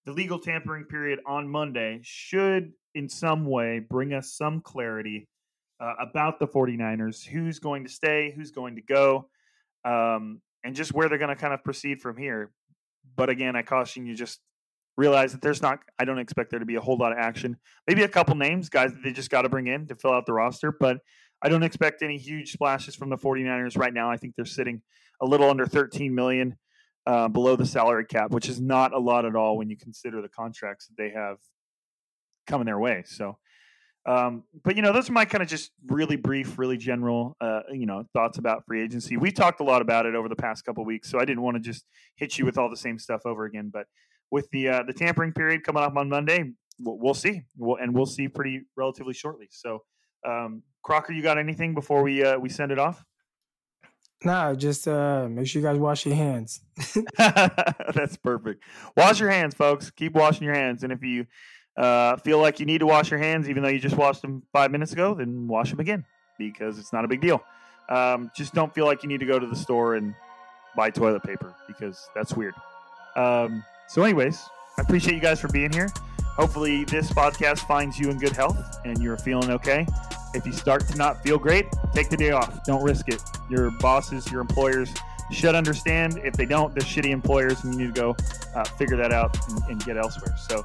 the 0.04 0.12
legal 0.12 0.38
tampering 0.38 0.84
period 0.84 1.20
on 1.26 1.48
Monday 1.48 2.00
should, 2.02 2.72
in 2.94 3.08
some 3.08 3.44
way, 3.44 3.78
bring 3.78 4.14
us 4.14 4.32
some 4.32 4.60
clarity 4.60 5.28
uh, 5.80 5.94
about 6.00 6.38
the 6.38 6.46
49ers, 6.46 7.24
who's 7.24 7.58
going 7.58 7.84
to 7.84 7.90
stay, 7.90 8.32
who's 8.34 8.50
going 8.50 8.76
to 8.76 8.82
go, 8.82 9.28
um, 9.84 10.40
and 10.64 10.74
just 10.74 10.92
where 10.92 11.08
they're 11.08 11.18
going 11.18 11.34
to 11.34 11.36
kind 11.36 11.54
of 11.54 11.62
proceed 11.62 12.00
from 12.00 12.16
here. 12.16 12.50
But 13.16 13.28
again, 13.28 13.54
I 13.54 13.62
caution 13.62 14.06
you 14.06 14.14
just 14.14 14.40
realize 14.96 15.32
that 15.32 15.42
there's 15.42 15.62
not, 15.62 15.78
I 15.98 16.04
don't 16.04 16.18
expect 16.18 16.50
there 16.50 16.58
to 16.58 16.66
be 16.66 16.74
a 16.74 16.80
whole 16.80 16.96
lot 16.96 17.12
of 17.12 17.18
action. 17.18 17.56
Maybe 17.86 18.02
a 18.02 18.08
couple 18.08 18.34
names, 18.34 18.68
guys 18.68 18.92
that 18.92 19.02
they 19.02 19.12
just 19.12 19.30
got 19.30 19.42
to 19.42 19.48
bring 19.48 19.68
in 19.68 19.86
to 19.86 19.94
fill 19.94 20.12
out 20.12 20.26
the 20.26 20.32
roster, 20.32 20.72
but 20.72 20.98
I 21.42 21.48
don't 21.48 21.62
expect 21.62 22.02
any 22.02 22.18
huge 22.18 22.52
splashes 22.52 22.94
from 22.94 23.10
the 23.10 23.16
49ers 23.16 23.78
right 23.78 23.92
now. 23.92 24.10
I 24.10 24.16
think 24.16 24.34
they're 24.34 24.44
sitting 24.44 24.82
a 25.20 25.26
little 25.26 25.48
under 25.48 25.66
13 25.66 26.14
million 26.14 26.56
uh, 27.06 27.28
below 27.28 27.56
the 27.56 27.66
salary 27.66 28.04
cap, 28.04 28.30
which 28.30 28.48
is 28.48 28.60
not 28.60 28.92
a 28.92 28.98
lot 28.98 29.24
at 29.24 29.36
all 29.36 29.56
when 29.56 29.70
you 29.70 29.76
consider 29.76 30.20
the 30.20 30.28
contracts 30.28 30.88
that 30.88 30.96
they 30.96 31.10
have 31.10 31.38
coming 32.46 32.66
their 32.66 32.78
way. 32.78 33.04
So, 33.06 33.38
um, 34.06 34.44
but 34.64 34.76
you 34.76 34.82
know, 34.82 34.92
those 34.92 35.08
are 35.08 35.12
my 35.12 35.24
kind 35.24 35.42
of 35.42 35.48
just 35.48 35.70
really 35.86 36.16
brief, 36.16 36.58
really 36.58 36.76
general, 36.76 37.36
uh, 37.40 37.60
you 37.70 37.86
know, 37.86 38.04
thoughts 38.14 38.38
about 38.38 38.64
free 38.66 38.82
agency. 38.82 39.16
We 39.16 39.30
talked 39.30 39.60
a 39.60 39.64
lot 39.64 39.82
about 39.82 40.06
it 40.06 40.14
over 40.14 40.28
the 40.28 40.36
past 40.36 40.64
couple 40.64 40.84
weeks, 40.84 41.10
so 41.10 41.18
I 41.18 41.24
didn't 41.24 41.42
want 41.42 41.56
to 41.56 41.60
just 41.60 41.84
hit 42.16 42.38
you 42.38 42.44
with 42.44 42.58
all 42.58 42.70
the 42.70 42.76
same 42.76 42.98
stuff 42.98 43.22
over 43.26 43.44
again. 43.44 43.70
But 43.72 43.86
with 44.30 44.48
the 44.50 44.68
uh, 44.68 44.82
the 44.84 44.92
tampering 44.92 45.32
period 45.32 45.62
coming 45.62 45.82
up 45.82 45.96
on 45.96 46.08
Monday, 46.08 46.52
we'll, 46.80 46.98
we'll 46.98 47.14
see, 47.14 47.42
we'll, 47.56 47.76
and 47.76 47.94
we'll 47.94 48.06
see 48.06 48.28
pretty 48.28 48.62
relatively 48.76 49.14
shortly. 49.14 49.48
So, 49.50 49.82
um, 50.24 50.62
Crocker, 50.82 51.12
you 51.12 51.22
got 51.22 51.38
anything 51.38 51.74
before 51.74 52.02
we 52.02 52.24
uh, 52.24 52.38
we 52.38 52.48
send 52.48 52.72
it 52.72 52.78
off? 52.78 53.04
Nah, 54.24 54.54
just 54.54 54.88
uh, 54.88 55.28
make 55.30 55.46
sure 55.46 55.62
you 55.62 55.68
guys 55.68 55.78
wash 55.78 56.04
your 56.04 56.16
hands. 56.16 56.60
That's 57.18 58.16
perfect. 58.16 58.64
Wash 58.96 59.20
your 59.20 59.30
hands, 59.30 59.54
folks. 59.54 59.90
Keep 59.90 60.14
washing 60.14 60.44
your 60.44 60.54
hands. 60.54 60.82
And 60.82 60.92
if 60.92 61.02
you 61.04 61.26
uh, 61.76 62.16
feel 62.16 62.40
like 62.40 62.58
you 62.58 62.66
need 62.66 62.78
to 62.78 62.86
wash 62.86 63.10
your 63.10 63.20
hands, 63.20 63.48
even 63.48 63.62
though 63.62 63.68
you 63.68 63.78
just 63.78 63.96
washed 63.96 64.22
them 64.22 64.42
five 64.52 64.72
minutes 64.72 64.92
ago, 64.92 65.14
then 65.14 65.46
wash 65.46 65.70
them 65.70 65.78
again 65.78 66.04
because 66.36 66.78
it's 66.78 66.92
not 66.92 67.04
a 67.04 67.08
big 67.08 67.20
deal. 67.20 67.42
Um, 67.88 68.30
just 68.34 68.54
don't 68.54 68.74
feel 68.74 68.86
like 68.86 69.02
you 69.02 69.08
need 69.08 69.20
to 69.20 69.26
go 69.26 69.38
to 69.38 69.46
the 69.46 69.56
store 69.56 69.94
and 69.94 70.14
buy 70.76 70.90
toilet 70.90 71.22
paper 71.22 71.54
because 71.66 72.08
that's 72.14 72.34
weird. 72.34 72.54
Um, 73.14 73.64
so, 73.88 74.02
anyways, 74.02 74.42
I 74.78 74.82
appreciate 74.82 75.14
you 75.14 75.20
guys 75.20 75.40
for 75.40 75.48
being 75.48 75.72
here. 75.72 75.90
Hopefully, 76.38 76.84
this 76.84 77.10
podcast 77.10 77.66
finds 77.66 77.98
you 77.98 78.10
in 78.10 78.18
good 78.18 78.32
health 78.32 78.78
and 78.84 79.02
you're 79.02 79.16
feeling 79.16 79.50
okay. 79.50 79.84
If 80.34 80.46
you 80.46 80.52
start 80.52 80.86
to 80.86 80.96
not 80.96 81.20
feel 81.20 81.36
great, 81.36 81.66
take 81.92 82.10
the 82.10 82.16
day 82.16 82.30
off. 82.30 82.62
Don't 82.64 82.82
risk 82.84 83.08
it. 83.08 83.20
Your 83.50 83.72
bosses, 83.72 84.30
your 84.30 84.40
employers 84.40 84.94
should 85.32 85.56
understand. 85.56 86.20
If 86.24 86.34
they 86.34 86.46
don't, 86.46 86.72
they're 86.74 86.86
shitty 86.86 87.10
employers, 87.10 87.64
and 87.64 87.74
you 87.74 87.80
need 87.80 87.94
to 87.94 88.00
go 88.00 88.16
uh, 88.54 88.62
figure 88.62 88.96
that 88.96 89.12
out 89.12 89.36
and, 89.50 89.62
and 89.64 89.84
get 89.84 89.96
elsewhere. 89.96 90.36
So, 90.48 90.62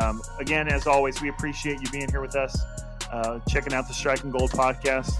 um, 0.00 0.22
again, 0.38 0.68
as 0.68 0.86
always, 0.86 1.20
we 1.20 1.28
appreciate 1.28 1.82
you 1.82 1.90
being 1.90 2.08
here 2.10 2.22
with 2.22 2.34
us, 2.34 2.58
uh, 3.12 3.40
checking 3.46 3.74
out 3.74 3.88
the 3.88 3.94
Striking 3.94 4.30
Gold 4.30 4.52
podcast, 4.52 5.12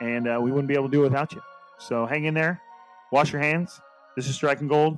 and 0.00 0.28
uh, 0.28 0.38
we 0.40 0.52
wouldn't 0.52 0.68
be 0.68 0.74
able 0.74 0.86
to 0.86 0.92
do 0.92 1.00
it 1.00 1.10
without 1.10 1.32
you. 1.32 1.42
So, 1.78 2.06
hang 2.06 2.24
in 2.24 2.34
there, 2.34 2.60
wash 3.10 3.32
your 3.32 3.42
hands. 3.42 3.80
This 4.14 4.28
is 4.28 4.36
Striking 4.36 4.68
Gold, 4.68 4.96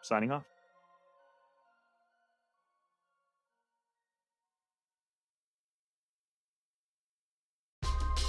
signing 0.00 0.30
off. 0.30 0.44